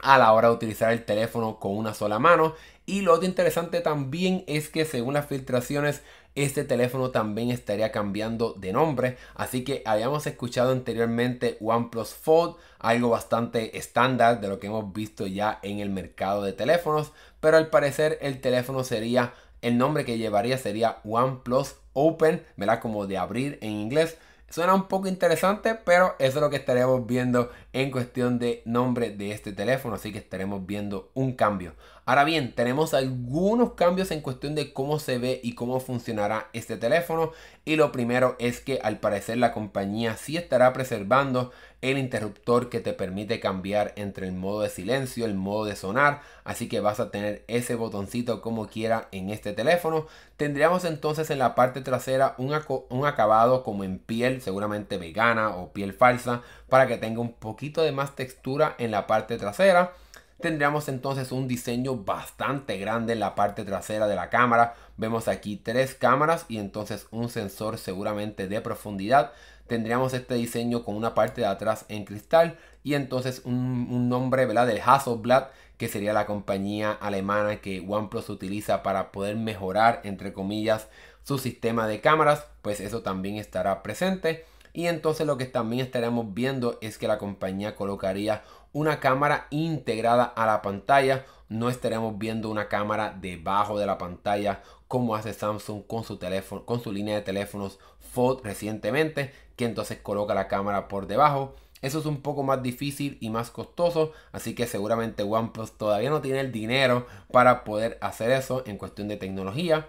a 0.02 0.16
la 0.16 0.32
hora 0.32 0.48
de 0.48 0.54
utilizar 0.54 0.92
el 0.92 1.04
teléfono 1.04 1.58
con 1.58 1.76
una 1.76 1.92
sola 1.92 2.20
mano. 2.20 2.54
Y 2.86 3.00
lo 3.00 3.14
otro 3.14 3.26
interesante 3.26 3.80
también 3.80 4.44
es 4.46 4.68
que 4.68 4.84
según 4.84 5.14
las 5.14 5.26
filtraciones 5.26 6.02
este 6.36 6.64
teléfono 6.64 7.10
también 7.10 7.50
estaría 7.50 7.90
cambiando 7.90 8.52
de 8.52 8.72
nombre. 8.72 9.16
Así 9.34 9.64
que 9.64 9.82
habíamos 9.84 10.26
escuchado 10.26 10.70
anteriormente 10.70 11.56
OnePlus 11.60 12.14
Fold, 12.14 12.56
algo 12.78 13.08
bastante 13.10 13.76
estándar 13.78 14.40
de 14.40 14.48
lo 14.48 14.60
que 14.60 14.68
hemos 14.68 14.92
visto 14.92 15.26
ya 15.26 15.58
en 15.62 15.80
el 15.80 15.90
mercado 15.90 16.42
de 16.42 16.52
teléfonos. 16.52 17.12
Pero 17.40 17.56
al 17.56 17.70
parecer 17.70 18.18
el 18.20 18.40
teléfono 18.40 18.84
sería, 18.84 19.34
el 19.62 19.78
nombre 19.78 20.04
que 20.04 20.18
llevaría 20.18 20.58
sería 20.58 20.98
OnePlus 21.04 21.76
Open. 21.94 22.44
Como 22.80 23.06
de 23.06 23.16
abrir 23.16 23.58
en 23.62 23.72
inglés. 23.72 24.18
Suena 24.48 24.74
un 24.74 24.86
poco 24.86 25.08
interesante, 25.08 25.74
pero 25.74 26.14
eso 26.20 26.38
es 26.38 26.42
lo 26.42 26.50
que 26.50 26.56
estaremos 26.56 27.04
viendo 27.04 27.50
en 27.72 27.90
cuestión 27.90 28.38
de 28.38 28.62
nombre 28.64 29.10
de 29.10 29.32
este 29.32 29.52
teléfono, 29.52 29.96
así 29.96 30.12
que 30.12 30.18
estaremos 30.18 30.64
viendo 30.64 31.10
un 31.14 31.32
cambio. 31.32 31.74
Ahora 32.04 32.22
bien, 32.22 32.54
tenemos 32.54 32.94
algunos 32.94 33.72
cambios 33.72 34.12
en 34.12 34.20
cuestión 34.20 34.54
de 34.54 34.72
cómo 34.72 35.00
se 35.00 35.18
ve 35.18 35.40
y 35.42 35.56
cómo 35.56 35.80
funcionará 35.80 36.48
este 36.52 36.76
teléfono. 36.76 37.32
Y 37.64 37.74
lo 37.74 37.90
primero 37.90 38.36
es 38.38 38.60
que 38.60 38.78
al 38.80 39.00
parecer 39.00 39.38
la 39.38 39.52
compañía 39.52 40.16
sí 40.16 40.36
estará 40.36 40.72
preservando 40.72 41.50
el 41.82 41.98
interruptor 41.98 42.68
que 42.68 42.80
te 42.80 42.92
permite 42.92 43.40
cambiar 43.40 43.92
entre 43.96 44.26
el 44.26 44.32
modo 44.32 44.62
de 44.62 44.70
silencio, 44.70 45.24
el 45.24 45.34
modo 45.34 45.66
de 45.66 45.76
sonar. 45.76 46.22
Así 46.44 46.68
que 46.68 46.80
vas 46.80 47.00
a 47.00 47.10
tener 47.10 47.44
ese 47.48 47.74
botoncito 47.74 48.40
como 48.40 48.66
quiera 48.68 49.08
en 49.12 49.30
este 49.30 49.52
teléfono. 49.52 50.06
Tendríamos 50.36 50.84
entonces 50.84 51.30
en 51.30 51.38
la 51.38 51.54
parte 51.54 51.80
trasera 51.80 52.34
un, 52.38 52.58
un 52.88 53.06
acabado 53.06 53.62
como 53.62 53.84
en 53.84 53.98
piel, 53.98 54.40
seguramente 54.40 54.98
vegana 54.98 55.56
o 55.56 55.72
piel 55.72 55.92
falsa, 55.92 56.42
para 56.68 56.86
que 56.86 56.96
tenga 56.96 57.20
un 57.20 57.32
poquito 57.32 57.82
de 57.82 57.92
más 57.92 58.16
textura 58.16 58.74
en 58.78 58.90
la 58.90 59.06
parte 59.06 59.36
trasera. 59.36 59.92
Tendríamos 60.40 60.88
entonces 60.88 61.32
un 61.32 61.48
diseño 61.48 61.96
bastante 61.96 62.76
grande 62.76 63.14
en 63.14 63.20
la 63.20 63.34
parte 63.34 63.64
trasera 63.64 64.06
de 64.06 64.16
la 64.16 64.28
cámara. 64.28 64.74
Vemos 64.96 65.28
aquí 65.28 65.56
tres 65.56 65.94
cámaras 65.94 66.46
y 66.48 66.58
entonces 66.58 67.06
un 67.10 67.28
sensor 67.28 67.78
seguramente 67.78 68.48
de 68.48 68.60
profundidad. 68.60 69.32
Tendríamos 69.66 70.14
este 70.14 70.34
diseño 70.34 70.84
con 70.84 70.94
una 70.94 71.14
parte 71.14 71.40
de 71.40 71.46
atrás 71.46 71.84
en 71.88 72.04
cristal 72.04 72.58
y 72.82 72.94
entonces 72.94 73.42
un, 73.44 74.08
nombre 74.08 74.46
¿verdad? 74.46 74.66
de 74.66 74.80
Hasselblad 74.80 75.48
que 75.76 75.88
sería 75.88 76.12
la 76.12 76.24
compañía 76.24 76.92
alemana 76.92 77.56
que 77.56 77.84
OnePlus 77.86 78.30
utiliza 78.30 78.82
para 78.82 79.12
poder 79.12 79.36
mejorar 79.36 80.00
entre 80.04 80.32
comillas 80.32 80.88
su 81.22 81.38
sistema 81.38 81.86
de 81.86 82.00
cámaras. 82.00 82.46
Pues 82.62 82.80
eso 82.80 83.02
también 83.02 83.36
estará 83.36 83.82
presente. 83.82 84.46
Y 84.72 84.86
entonces 84.88 85.26
lo 85.26 85.36
que 85.36 85.46
también 85.46 85.84
estaremos 85.84 86.34
viendo 86.34 86.78
es 86.82 86.98
que 86.98 87.08
la 87.08 87.18
compañía 87.18 87.74
colocaría 87.74 88.44
una 88.72 89.00
cámara 89.00 89.46
integrada 89.50 90.24
a 90.24 90.46
la 90.46 90.60
pantalla. 90.60 91.24
No 91.48 91.70
estaremos 91.70 92.18
viendo 92.18 92.50
una 92.50 92.68
cámara 92.68 93.16
debajo 93.18 93.78
de 93.78 93.86
la 93.86 93.96
pantalla 93.96 94.62
como 94.88 95.16
hace 95.16 95.32
Samsung 95.32 95.86
con 95.86 96.04
su 96.04 96.16
teléfono, 96.16 96.64
con 96.64 96.82
su 96.82 96.92
línea 96.92 97.16
de 97.16 97.22
teléfonos 97.22 97.78
Fold 98.12 98.42
recientemente, 98.44 99.32
que 99.56 99.64
entonces 99.64 99.98
coloca 99.98 100.34
la 100.34 100.48
cámara 100.48 100.88
por 100.88 101.06
debajo. 101.06 101.54
Eso 101.82 101.98
es 101.98 102.06
un 102.06 102.22
poco 102.22 102.42
más 102.42 102.62
difícil 102.62 103.18
y 103.20 103.30
más 103.30 103.50
costoso, 103.50 104.12
así 104.32 104.54
que 104.54 104.66
seguramente 104.66 105.22
OnePlus 105.22 105.72
todavía 105.72 106.10
no 106.10 106.22
tiene 106.22 106.40
el 106.40 106.50
dinero 106.50 107.06
para 107.30 107.64
poder 107.64 107.98
hacer 108.00 108.30
eso 108.30 108.62
en 108.66 108.78
cuestión 108.78 109.08
de 109.08 109.16
tecnología. 109.16 109.88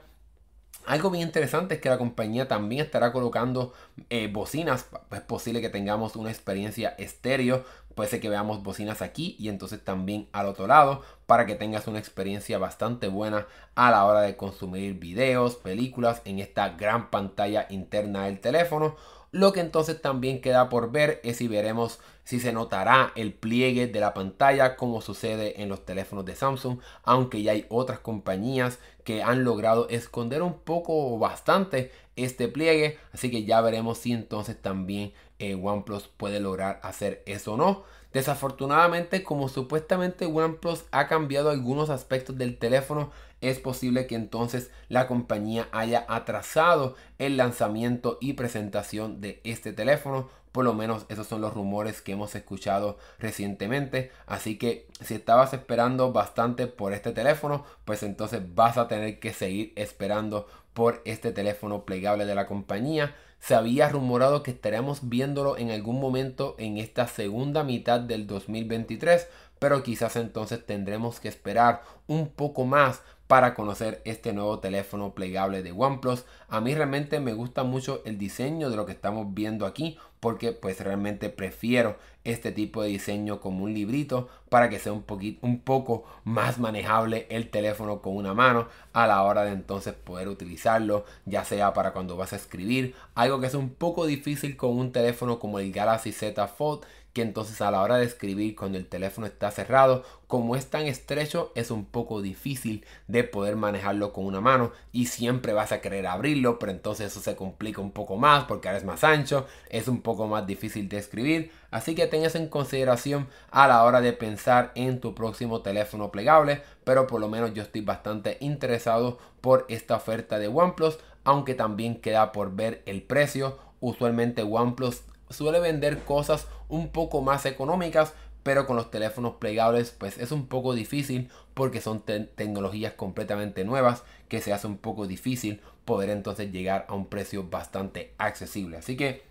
Algo 0.86 1.10
bien 1.10 1.28
interesante 1.28 1.76
es 1.76 1.82
que 1.82 1.90
la 1.90 1.98
compañía 1.98 2.48
también 2.48 2.86
estará 2.86 3.12
colocando 3.12 3.74
eh, 4.10 4.30
bocinas. 4.32 4.88
Es 5.12 5.22
posible 5.22 5.60
que 5.60 5.70
tengamos 5.70 6.16
una 6.16 6.30
experiencia 6.30 6.96
estéreo. 6.98 7.66
Puede 7.98 8.12
ser 8.12 8.20
que 8.22 8.30
veamos 8.30 8.62
bocinas 8.62 9.02
aquí 9.02 9.36
y 9.40 9.50
entonces 9.50 9.84
también 9.84 10.28
al 10.32 10.46
otro 10.46 10.68
lado 10.68 11.02
para 11.26 11.48
que 11.48 11.56
tengas 11.56 11.88
una 11.88 11.98
experiencia 11.98 12.60
bastante 12.60 13.08
buena 13.08 13.48
a 13.74 13.90
la 13.90 14.06
hora 14.06 14.22
de 14.22 14.38
consumir 14.38 15.00
videos, 15.00 15.56
películas 15.56 16.22
en 16.24 16.38
esta 16.38 16.70
gran 16.70 17.10
pantalla 17.10 17.66
interna 17.72 18.26
del 18.26 18.40
teléfono. 18.40 18.96
Lo 19.32 19.54
que 19.54 19.60
entonces 19.60 20.02
también 20.02 20.42
queda 20.42 20.70
por 20.70 20.92
ver 20.92 21.20
es 21.24 21.38
si 21.38 21.48
veremos 21.48 22.00
si 22.24 22.40
se 22.42 22.52
notará 22.52 23.14
el 23.16 23.34
pliegue 23.34 23.88
de 23.88 24.00
la 24.02 24.14
pantalla 24.14 24.76
como 24.76 25.00
sucede 25.00 25.62
en 25.62 25.70
los 25.70 25.86
teléfonos 25.86 26.26
de 26.26 26.36
Samsung, 26.36 26.80
aunque 27.04 27.42
ya 27.42 27.54
hay 27.54 27.66
otras 27.70 28.00
compañías 28.00 28.80
que 29.06 29.24
han 29.24 29.46
logrado 29.46 29.88
esconder 29.90 30.42
un 30.42 30.60
poco 30.60 31.14
o 31.14 31.20
bastante 31.20 31.92
este 32.18 32.50
pliegue, 32.50 32.98
así 33.14 33.32
que 33.32 33.46
ya 33.46 33.62
veremos 33.62 34.00
si 34.00 34.12
entonces 34.12 34.62
también 34.62 35.14
eh, 35.40 35.56
OnePlus 35.56 36.10
puede 36.10 36.40
lograr 36.40 36.80
hacer 36.84 37.24
eso 37.26 37.54
o 37.54 37.58
no. 37.58 37.84
Desafortunadamente, 38.12 39.24
como 39.24 39.48
supuestamente 39.48 40.26
OnePlus 40.26 40.86
ha 40.92 41.08
cambiado 41.08 41.50
algunos 41.50 41.90
aspectos 41.90 42.38
del 42.38 42.58
teléfono, 42.58 43.12
es 43.42 43.60
posible 43.60 44.08
que 44.08 44.16
entonces 44.16 44.72
la 44.90 45.08
compañía 45.08 45.68
haya 45.72 46.06
atrasado 46.08 46.96
el 47.20 47.38
lanzamiento 47.38 48.18
y 48.20 48.34
presentación 48.34 49.22
de 49.22 49.42
este 49.44 49.74
teléfono. 49.74 50.30
Por 50.52 50.66
lo 50.66 50.74
menos 50.74 51.06
esos 51.10 51.28
son 51.28 51.42
los 51.42 51.54
rumores 51.54 52.02
que 52.02 52.14
hemos 52.14 52.34
escuchado 52.34 52.98
recientemente. 53.20 54.12
Así 54.26 54.58
que 54.58 54.88
si 55.02 55.14
estabas 55.14 55.54
esperando 55.54 56.12
bastante 56.12 56.66
por 56.66 56.94
este 56.94 57.12
teléfono, 57.12 57.64
pues 57.86 58.02
entonces 58.02 58.42
vas 58.56 58.78
a 58.78 58.88
tener 58.88 59.20
que 59.20 59.34
seguir 59.34 59.74
esperando 59.76 60.48
por 60.74 61.02
este 61.06 61.32
teléfono 61.32 61.86
plegable 61.86 62.26
de 62.26 62.36
la 62.36 62.48
compañía. 62.48 63.16
Se 63.40 63.54
había 63.54 63.90
rumorado 63.90 64.42
que 64.42 64.52
estaremos 64.52 65.10
viéndolo 65.10 65.58
en 65.58 65.70
algún 65.70 66.00
momento 66.00 66.56
en 66.58 66.78
esta 66.78 67.08
segunda 67.08 67.64
mitad 67.64 68.00
del 68.00 68.26
2023, 68.26 69.28
pero 69.60 69.84
quizás 69.84 70.16
entonces 70.16 70.66
tendremos 70.66 71.20
que 71.20 71.28
esperar 71.28 71.82
un 72.08 72.30
poco 72.30 72.66
más 72.66 73.02
para 73.28 73.54
conocer 73.54 74.02
este 74.06 74.34
nuevo 74.34 74.60
teléfono 74.60 75.14
plegable 75.14 75.62
de 75.62 75.74
OnePlus. 75.74 76.26
A 76.48 76.62
mí 76.62 76.74
realmente 76.74 77.20
me 77.20 77.34
gusta 77.34 77.64
mucho 77.64 78.02
el 78.06 78.18
diseño 78.18 78.70
de 78.70 78.78
lo 78.78 78.86
que 78.86 78.94
estamos 78.94 79.34
viendo 79.34 79.66
aquí 79.66 79.98
porque 80.20 80.52
pues 80.52 80.80
realmente 80.80 81.30
prefiero 81.30 81.98
este 82.24 82.52
tipo 82.52 82.82
de 82.82 82.90
diseño 82.90 83.40
como 83.40 83.66
un 83.66 83.74
librito 83.74 84.28
para 84.50 84.70
que 84.70 84.80
sea 84.80 84.92
un 84.92 85.04
poquito 85.04 85.46
un 85.46 85.60
poco 85.60 86.06
más 86.24 86.58
manejable 86.60 87.28
el 87.30 87.50
teléfono 87.50 88.02
con 88.02 88.16
una 88.16 88.34
mano 88.34 88.68
a 88.94 89.08
la 89.08 89.22
hora 89.24 89.44
de 89.44 89.52
entonces 89.52 89.94
poder 89.94 90.28
utilizarlo 90.28 91.06
ya 91.26 91.44
sea 91.44 91.74
para 91.74 91.94
cuando 91.94 92.18
vas 92.18 92.34
a 92.34 92.38
escribir 92.38 92.96
algo 93.16 93.40
que 93.40 93.48
es 93.48 93.54
un 93.54 93.70
poco 93.70 94.08
difícil 94.08 94.58
con 94.58 94.78
un 94.78 94.92
teléfono 94.92 95.40
como 95.40 95.60
el 95.60 95.72
Galaxy 95.72 96.12
Z 96.12 96.48
Fold 96.48 96.82
que 97.18 97.24
entonces 97.24 97.62
a 97.62 97.72
la 97.72 97.82
hora 97.82 97.98
de 97.98 98.06
escribir 98.06 98.56
cuando 98.56 98.78
el 98.78 98.86
teléfono 98.86 99.26
está 99.26 99.50
cerrado, 99.50 100.04
como 100.28 100.56
es 100.56 100.68
tan 100.68 100.86
estrecho, 100.86 101.52
es 101.56 101.72
un 101.72 101.84
poco 101.84 102.22
difícil 102.22 102.86
de 103.08 103.24
poder 103.24 103.56
manejarlo 103.56 104.14
con 104.14 104.26
una 104.26 104.40
mano 104.40 104.72
y 104.92 105.08
siempre 105.08 105.52
vas 105.52 105.72
a 105.72 105.82
querer 105.82 106.06
abrirlo, 106.06 106.60
pero 106.60 106.72
entonces 106.72 107.08
eso 107.08 107.20
se 107.20 107.36
complica 107.36 107.82
un 107.82 107.90
poco 107.90 108.18
más 108.18 108.44
porque 108.44 108.68
ahora 108.68 108.78
es 108.78 108.84
más 108.84 109.04
ancho, 109.04 109.48
es 109.72 109.88
un 109.88 110.04
poco 110.04 110.28
más 110.28 110.46
difícil 110.46 110.90
de 110.90 111.00
escribir, 111.00 111.52
así 111.72 111.96
que 111.96 112.06
tengas 112.06 112.36
en 112.36 112.50
consideración 112.50 113.28
a 113.50 113.68
la 113.68 113.84
hora 113.84 114.00
de 114.00 114.14
pensar 114.14 114.72
en 114.76 115.00
tu 115.00 115.16
próximo 115.16 115.64
teléfono 115.64 116.12
plegable, 116.12 116.62
pero 116.84 117.08
por 117.08 117.20
lo 117.20 117.30
menos 117.30 117.52
yo 117.56 117.64
estoy 117.64 117.82
bastante 117.82 118.38
interesado 118.42 119.18
por 119.42 119.66
esta 119.70 119.96
oferta 119.96 120.38
de 120.38 120.50
OnePlus, 120.50 121.00
aunque 121.24 121.56
también 121.56 122.00
queda 122.00 122.32
por 122.32 122.56
ver 122.56 122.84
el 122.86 123.02
precio. 123.02 123.58
Usualmente 123.80 124.44
OnePlus 124.44 125.02
suele 125.30 125.60
vender 125.60 126.04
cosas 126.04 126.48
un 126.70 126.90
poco 126.90 127.22
más 127.22 127.46
económicas, 127.46 128.14
pero 128.44 128.66
con 128.66 128.76
los 128.76 128.92
teléfonos 128.92 129.36
plegables 129.36 129.92
pues 129.92 130.18
es 130.18 130.32
un 130.32 130.48
poco 130.48 130.74
difícil 130.74 131.30
porque 131.54 131.82
son 131.82 132.02
tecnologías 132.02 132.94
completamente 132.94 133.66
nuevas 133.66 134.04
que 134.30 134.42
se 134.42 134.54
hace 134.54 134.68
un 134.68 134.78
poco 134.78 135.08
difícil 135.08 135.62
poder 135.86 136.10
entonces 136.10 136.52
llegar 136.52 136.86
a 136.88 136.94
un 136.94 137.08
precio 137.08 137.50
bastante 137.50 138.14
accesible. 138.18 138.78
Así 138.78 138.96
que 138.96 139.24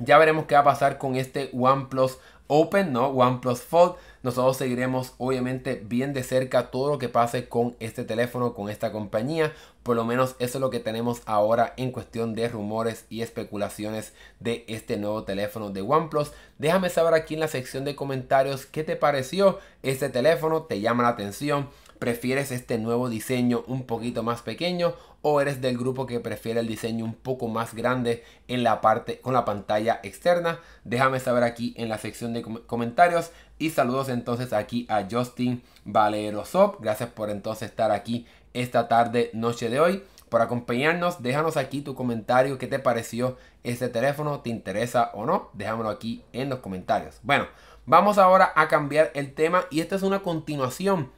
ya 0.00 0.18
veremos 0.18 0.46
qué 0.46 0.54
va 0.54 0.62
a 0.62 0.64
pasar 0.64 0.98
con 0.98 1.16
este 1.16 1.50
OnePlus 1.52 2.18
Open, 2.46 2.92
¿no? 2.92 3.08
OnePlus 3.08 3.62
Fold. 3.62 3.94
Nosotros 4.22 4.56
seguiremos 4.56 5.14
obviamente 5.18 5.82
bien 5.84 6.12
de 6.12 6.22
cerca 6.22 6.70
todo 6.70 6.90
lo 6.90 6.98
que 6.98 7.08
pase 7.08 7.48
con 7.48 7.76
este 7.80 8.04
teléfono, 8.04 8.54
con 8.54 8.68
esta 8.68 8.92
compañía. 8.92 9.52
Por 9.82 9.96
lo 9.96 10.04
menos 10.04 10.36
eso 10.38 10.58
es 10.58 10.60
lo 10.60 10.70
que 10.70 10.78
tenemos 10.78 11.22
ahora 11.26 11.74
en 11.76 11.90
cuestión 11.90 12.34
de 12.34 12.48
rumores 12.48 13.04
y 13.10 13.22
especulaciones 13.22 14.12
de 14.38 14.64
este 14.68 14.96
nuevo 14.96 15.24
teléfono 15.24 15.70
de 15.70 15.82
OnePlus. 15.82 16.32
Déjame 16.58 16.88
saber 16.88 17.14
aquí 17.14 17.34
en 17.34 17.40
la 17.40 17.48
sección 17.48 17.84
de 17.84 17.96
comentarios 17.96 18.64
qué 18.66 18.84
te 18.84 18.94
pareció 18.94 19.58
este 19.82 20.08
teléfono, 20.08 20.62
te 20.62 20.80
llama 20.80 21.02
la 21.02 21.10
atención, 21.10 21.68
prefieres 21.98 22.52
este 22.52 22.78
nuevo 22.78 23.08
diseño 23.08 23.64
un 23.66 23.84
poquito 23.84 24.22
más 24.22 24.42
pequeño 24.42 24.94
o 25.22 25.40
eres 25.40 25.60
del 25.60 25.78
grupo 25.78 26.06
que 26.06 26.20
prefiere 26.20 26.60
el 26.60 26.66
diseño 26.66 27.04
un 27.04 27.14
poco 27.14 27.48
más 27.48 27.74
grande 27.74 28.24
en 28.48 28.64
la 28.64 28.80
parte 28.80 29.20
con 29.20 29.34
la 29.34 29.44
pantalla 29.44 30.00
externa. 30.02 30.58
Déjame 30.84 31.20
saber 31.20 31.44
aquí 31.44 31.74
en 31.76 31.88
la 31.88 31.98
sección 31.98 32.32
de 32.32 32.42
comentarios 32.42 33.30
y 33.58 33.70
saludos 33.70 34.08
entonces 34.08 34.52
aquí 34.52 34.84
a 34.88 35.06
Justin 35.08 35.62
Valerosop. 35.84 36.80
Gracias 36.80 37.10
por 37.10 37.30
entonces 37.30 37.70
estar 37.70 37.92
aquí 37.92 38.26
esta 38.54 38.88
tarde, 38.88 39.30
noche 39.32 39.68
de 39.68 39.80
hoy. 39.80 40.04
Por 40.28 40.40
acompañarnos, 40.40 41.22
déjanos 41.22 41.56
aquí 41.56 41.82
tu 41.82 41.94
comentario. 41.94 42.56
¿Qué 42.58 42.66
te 42.66 42.78
pareció 42.78 43.36
este 43.64 43.88
teléfono? 43.88 44.40
¿Te 44.40 44.50
interesa 44.50 45.10
o 45.14 45.26
no? 45.26 45.50
Déjamelo 45.52 45.90
aquí 45.90 46.24
en 46.32 46.48
los 46.48 46.60
comentarios. 46.60 47.20
Bueno, 47.22 47.46
vamos 47.84 48.16
ahora 48.16 48.52
a 48.56 48.68
cambiar 48.68 49.10
el 49.14 49.34
tema 49.34 49.64
y 49.70 49.80
esta 49.80 49.96
es 49.96 50.02
una 50.02 50.22
continuación 50.22 51.10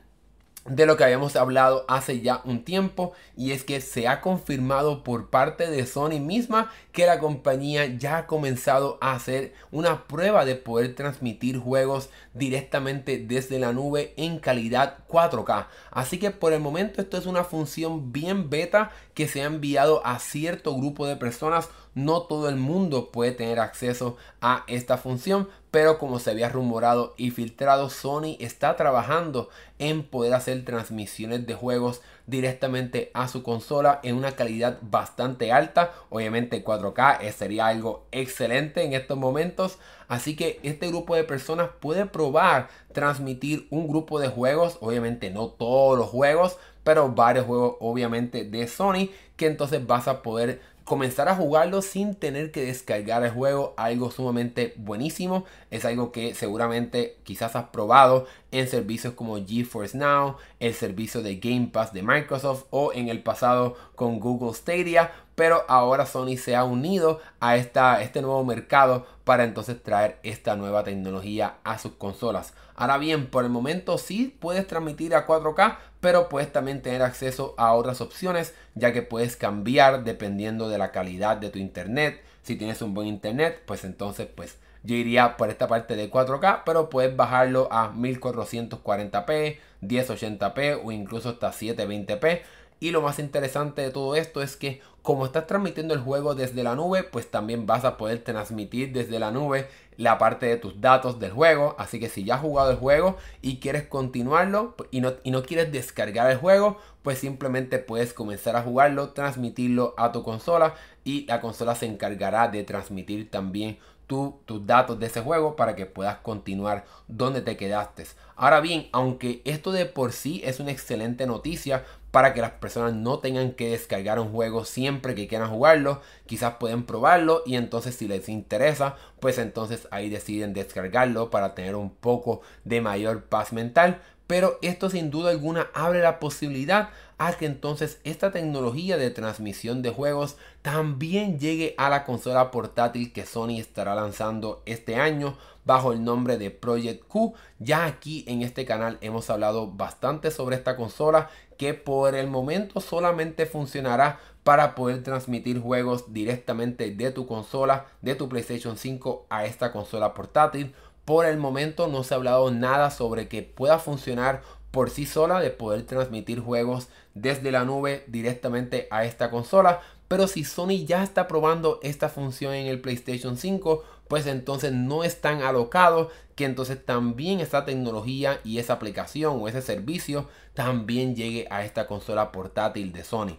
de 0.67 0.87
lo 0.87 0.97
que 0.97 1.05
habíamos 1.05 1.37
hablado 1.37 1.85
hace 1.89 2.21
ya 2.21 2.41
un 2.45 2.65
tiempo 2.65 3.13
y 3.37 3.53
es 3.53 3.65
que 3.65 3.81
se 3.81 4.09
ha 4.09 4.21
confirmado 4.23 5.05
por 5.05 5.29
parte 5.29 5.71
de 5.71 5.87
Sony 5.87 6.21
misma 6.21 6.71
que 6.93 7.07
la 7.07 7.19
compañía 7.19 7.85
ya 7.85 8.19
ha 8.19 8.27
comenzado 8.27 8.97
a 9.01 9.13
hacer 9.13 9.53
una 9.71 10.07
prueba 10.07 10.45
de 10.45 10.55
poder 10.55 10.95
transmitir 10.95 11.59
juegos 11.59 12.09
directamente 12.33 13.19
desde 13.19 13.59
la 13.59 13.73
nube 13.73 14.15
en 14.17 14.39
calidad 14.39 14.99
4K. 15.09 15.67
Así 15.91 16.19
que 16.19 16.31
por 16.31 16.53
el 16.53 16.61
momento 16.61 17.03
esto 17.03 17.19
es 17.19 17.27
una 17.27 17.45
función 17.45 18.13
bien 18.13 18.49
beta 18.49 18.91
que 19.13 19.29
se 19.29 19.43
ha 19.43 19.47
enviado 19.47 20.05
a 20.07 20.19
cierto 20.19 20.75
grupo 20.77 21.07
de 21.07 21.17
personas 21.17 21.69
no 21.95 22.23
todo 22.23 22.49
el 22.49 22.57
mundo 22.57 23.11
puede 23.11 23.33
tener 23.33 23.61
acceso 23.61 24.17
a 24.41 24.65
esta 24.67 24.99
función, 24.99 25.49
pero 25.71 25.99
como 25.99 26.21
se 26.21 26.31
había 26.31 26.49
rumorado 26.49 27.15
y 27.17 27.31
filtrado, 27.31 27.91
Sony 27.91 28.37
está 28.39 28.77
trabajando 28.77 29.49
en 29.81 30.05
poder 30.05 30.35
hacer 30.35 30.65
transmisiones 30.65 31.47
de 31.47 31.55
juegos 31.55 32.01
directamente 32.27 33.11
a 33.13 33.27
su 33.27 33.43
consola 33.43 33.99
en 34.05 34.15
una 34.15 34.33
calidad 34.33 34.79
bastante 34.83 35.51
alta. 35.51 35.93
Obviamente 36.11 36.65
4K 36.65 37.19
eh, 37.23 37.33
sería 37.33 37.67
algo 37.67 38.07
excelente 38.13 38.85
en 38.85 38.93
estos 38.93 39.19
momentos. 39.19 39.79
Así 40.07 40.37
que 40.37 40.61
este 40.63 40.89
grupo 40.89 41.17
de 41.17 41.25
personas 41.25 41.71
puede 41.81 42.07
probar 42.07 42.69
transmitir 42.93 43.67
un 43.71 43.89
grupo 43.89 44.21
de 44.21 44.29
juegos. 44.29 44.79
Obviamente 44.81 45.31
no 45.31 45.49
todos 45.49 45.99
los 45.99 46.09
juegos, 46.09 46.57
pero 46.85 47.09
varios 47.09 47.47
juegos 47.47 47.77
obviamente 47.81 48.45
de 48.45 48.69
Sony 48.69 49.11
que 49.37 49.47
entonces 49.47 49.85
vas 49.85 50.07
a 50.07 50.23
poder 50.23 50.61
comenzar 50.85 51.29
a 51.29 51.35
jugarlo 51.35 51.81
sin 51.83 52.15
tener 52.15 52.51
que 52.51 52.65
descargar 52.65 53.25
el 53.25 53.31
juego, 53.31 53.75
algo 53.77 54.11
sumamente 54.11 54.75
buenísimo, 54.77 55.45
es 55.71 55.85
algo 55.85 56.13
que 56.13 56.35
seguramente 56.35 57.17
quizás 57.25 57.57
has 57.57 57.69
probado 57.69 58.27
en 58.51 58.69
servicios 58.69 59.15
como 59.15 59.45
GeForce 59.45 59.97
Now, 59.97 60.37
el 60.61 60.75
servicio 60.75 61.23
de 61.23 61.37
Game 61.37 61.71
Pass 61.73 61.93
de 61.93 62.03
Microsoft 62.03 62.67
o 62.71 62.93
en 62.93 63.09
el 63.09 63.23
pasado 63.23 63.77
con 63.97 64.21
Google 64.21 64.55
Stadia, 64.55 65.13
pero 65.35 65.65
ahora 65.69 66.07
Sony 66.07 66.37
se 66.37 66.55
ha 66.55 66.65
unido 66.65 67.21
a 67.41 67.57
esta, 67.57 68.03
este 68.03 68.23
nuevo 68.23 68.45
mercado 68.45 69.07
para 69.25 69.45
entonces 69.45 69.83
traer 69.83 70.19
esta 70.23 70.55
nueva 70.55 70.85
tecnología 70.85 71.57
a 71.65 71.79
sus 71.79 71.93
consolas. 71.93 72.55
Ahora 72.77 72.99
bien, 72.99 73.29
por 73.29 73.45
el 73.45 73.51
momento 73.51 73.99
sí 73.99 74.37
puedes 74.39 74.67
transmitir 74.67 75.15
a 75.15 75.27
4K, 75.27 75.79
pero 76.05 76.29
puedes 76.29 76.53
también 76.53 76.83
tener 76.83 77.01
acceso 77.01 77.55
a 77.57 77.73
otras 77.73 78.03
opciones, 78.03 78.53
ya 78.75 78.93
que 78.93 79.01
puedes 79.01 79.39
cambiar 79.39 80.05
dependiendo 80.05 80.69
de 80.69 80.77
la 80.77 80.93
calidad 80.93 81.39
de 81.39 81.49
tu 81.49 81.59
internet. 81.59 82.21
Si 82.43 82.57
tienes 82.57 82.83
un 82.83 82.93
buen 82.93 83.09
internet, 83.09 83.63
pues 83.65 83.85
entonces 83.85 84.27
pues 84.27 84.59
yo 84.83 84.97
iría 84.97 85.39
por 85.39 85.49
esta 85.49 85.67
parte 85.67 85.97
de 85.97 86.11
4K, 86.11 86.61
pero 86.67 86.91
puedes 86.91 87.17
bajarlo 87.17 87.69
a 87.73 87.91
1440p, 87.95 89.57
1080p 89.81 90.83
o 90.85 90.93
incluso 90.93 91.31
hasta 91.31 91.51
720p. 91.51 92.43
Y 92.81 92.91
lo 92.91 93.01
más 93.01 93.19
interesante 93.19 93.83
de 93.83 93.91
todo 93.91 94.17
esto 94.17 94.43
es 94.43 94.57
que 94.57 94.81
como 95.03 95.27
estás 95.27 95.47
transmitiendo 95.47 95.93
el 95.93 96.01
juego 96.01 96.35
desde 96.35 96.63
la 96.63 96.75
nube, 96.75 97.03
pues 97.03 97.31
también 97.31 97.67
vas 97.67 97.85
a 97.85 97.97
poder 97.99 98.25
transmitir 98.25 98.93
desde 98.93 99.19
la 99.19 99.31
nube 99.31 99.69
la 99.97 100.17
parte 100.17 100.47
de 100.47 100.57
tus 100.57 100.81
datos 100.81 101.19
del 101.21 101.31
juego. 101.31 101.77
Así 101.79 102.01
que 102.01 102.09
si 102.09 102.25
ya 102.25 102.37
has 102.37 102.41
jugado 102.41 102.71
el 102.71 102.79
juego 102.79 103.17
y 103.43 103.59
quieres 103.59 103.87
continuarlo 103.87 104.75
y 104.91 105.03
no, 105.03 105.13
y 105.23 105.31
no 105.31 105.43
quieres 105.43 105.71
descargar 105.71 106.31
el 106.31 106.39
juego, 106.39 106.79
pues 107.03 107.19
simplemente 107.19 107.79
puedes 107.79 108.15
comenzar 108.15 108.57
a 108.57 108.63
jugarlo, 108.63 109.11
transmitirlo 109.11 109.95
a 109.99 110.11
tu 110.11 110.23
consola 110.23 110.75
y 111.05 111.27
la 111.27 111.43
consola 111.43 111.75
se 111.75 111.85
encargará 111.85 112.49
de 112.49 112.65
transmitir 112.65 113.31
también 113.31 113.79
tus 114.07 114.67
datos 114.67 114.99
de 114.99 115.07
ese 115.07 115.21
juego 115.21 115.57
para 115.57 115.75
que 115.75 115.87
puedas 115.87 116.19
continuar 116.19 116.85
donde 117.09 117.41
te 117.41 117.57
quedaste. 117.57 118.07
Ahora 118.37 118.61
bien, 118.61 118.89
aunque 118.93 119.43
esto 119.45 119.73
de 119.73 119.87
por 119.87 120.13
sí 120.13 120.41
es 120.45 120.61
una 120.61 120.71
excelente 120.71 121.27
noticia 121.27 121.85
para 122.15 122.33
que 122.33 122.41
las 122.41 122.53
personas 122.53 122.95
no 122.95 123.19
tengan 123.19 123.55
que 123.55 123.71
descargar 123.71 124.21
un 124.21 124.31
juego 124.31 124.65
siempre 124.65 125.17
que 125.17 125.27
quieran 125.27 125.51
jugarlo, 125.51 126.01
quizás 126.27 126.55
pueden 126.61 126.85
probarlo 126.85 127.43
y 127.45 127.57
entonces 127.57 127.97
si 127.97 128.07
les 128.07 128.29
interesa, 128.29 128.95
pues 129.19 129.37
entonces 129.39 129.89
ahí 129.91 130.11
deciden 130.11 130.55
descargarlo 130.55 131.29
para 131.31 131.57
tener 131.57 131.75
un 131.75 131.91
poco 131.91 132.43
de 132.63 132.81
mayor 132.81 133.25
paz 133.25 133.53
mental. 133.53 134.01
Pero 134.29 134.61
esto 134.63 134.91
sin 134.91 135.11
duda 135.11 135.31
alguna 135.31 135.71
abre 135.75 136.03
la 136.03 136.21
posibilidad 136.21 136.91
a 137.19 137.33
que 137.33 137.47
entonces 137.47 138.01
esta 138.05 138.31
tecnología 138.31 138.97
de 138.97 139.11
transmisión 139.11 139.83
de 139.83 139.91
juegos 139.91 140.37
también 140.63 141.39
llegue 141.39 141.75
a 141.79 141.91
la 141.91 142.05
consola 142.05 142.51
portátil 142.51 143.13
que 143.13 143.27
Sony 143.27 143.59
estará 143.59 143.95
lanzando 143.95 144.63
este 144.67 144.97
año 144.97 145.37
bajo 145.65 145.93
el 145.93 146.05
nombre 146.05 146.39
de 146.39 146.51
Project 146.51 147.07
Q. 147.07 147.35
Ya 147.59 147.85
aquí 147.85 148.25
en 148.29 148.43
este 148.43 148.65
canal 148.65 148.99
hemos 149.01 149.31
hablado 149.31 149.71
bastante 149.71 150.31
sobre 150.31 150.57
esta 150.57 150.77
consola 150.77 151.31
que 151.57 151.75
por 151.75 152.15
el 152.15 152.29
momento 152.29 152.81
solamente 152.81 153.47
funcionará 153.47 154.21
para 154.43 154.75
poder 154.75 155.03
transmitir 155.03 155.61
juegos 155.61 156.13
directamente 156.13 156.91
de 156.91 157.11
tu 157.11 157.27
consola, 157.27 157.87
de 158.03 158.15
tu 158.15 158.29
PlayStation 158.29 158.77
5 158.77 159.27
a 159.31 159.47
esta 159.47 159.73
consola 159.73 160.15
portátil. 160.15 160.75
Por 161.05 161.27
el 161.27 161.39
momento 161.39 161.89
no 161.89 162.05
se 162.05 162.15
ha 162.15 162.19
hablado 162.19 162.51
nada 162.51 162.91
sobre 162.91 163.29
que 163.29 163.43
pueda 163.43 163.79
funcionar 163.79 164.43
por 164.71 164.91
sí 164.91 165.07
sola 165.07 165.41
de 165.41 165.51
poder 165.51 165.87
transmitir 165.87 166.41
juegos 166.41 166.89
desde 167.15 167.53
la 167.53 167.65
nube 167.65 168.05
directamente 168.09 168.89
a 168.91 169.05
esta 169.05 169.31
consola. 169.31 169.81
Pero 170.09 170.27
si 170.27 170.45
Sony 170.45 170.85
ya 170.85 171.03
está 171.03 171.27
probando 171.27 171.81
esta 171.83 172.09
función 172.09 172.55
en 172.55 172.67
el 172.67 172.81
PlayStation 172.81 173.37
5, 173.37 173.85
pues 174.15 174.29
entonces 174.29 174.71
no 174.71 175.03
es 175.03 175.21
tan 175.21 175.43
alocado 175.43 176.09
que 176.37 176.45
entonces 176.45 176.79
también 176.87 177.41
esta 177.41 177.65
tecnología 177.65 178.39
y 178.45 178.61
esa 178.61 178.75
aplicación 178.75 179.43
o 179.43 179.49
ese 179.49 179.61
servicio 179.61 180.29
también 180.55 181.17
llegue 181.17 181.49
a 181.51 181.65
esta 181.65 181.89
consola 181.89 182.31
portátil 182.31 182.93
de 182.93 183.03
Sony. 183.03 183.39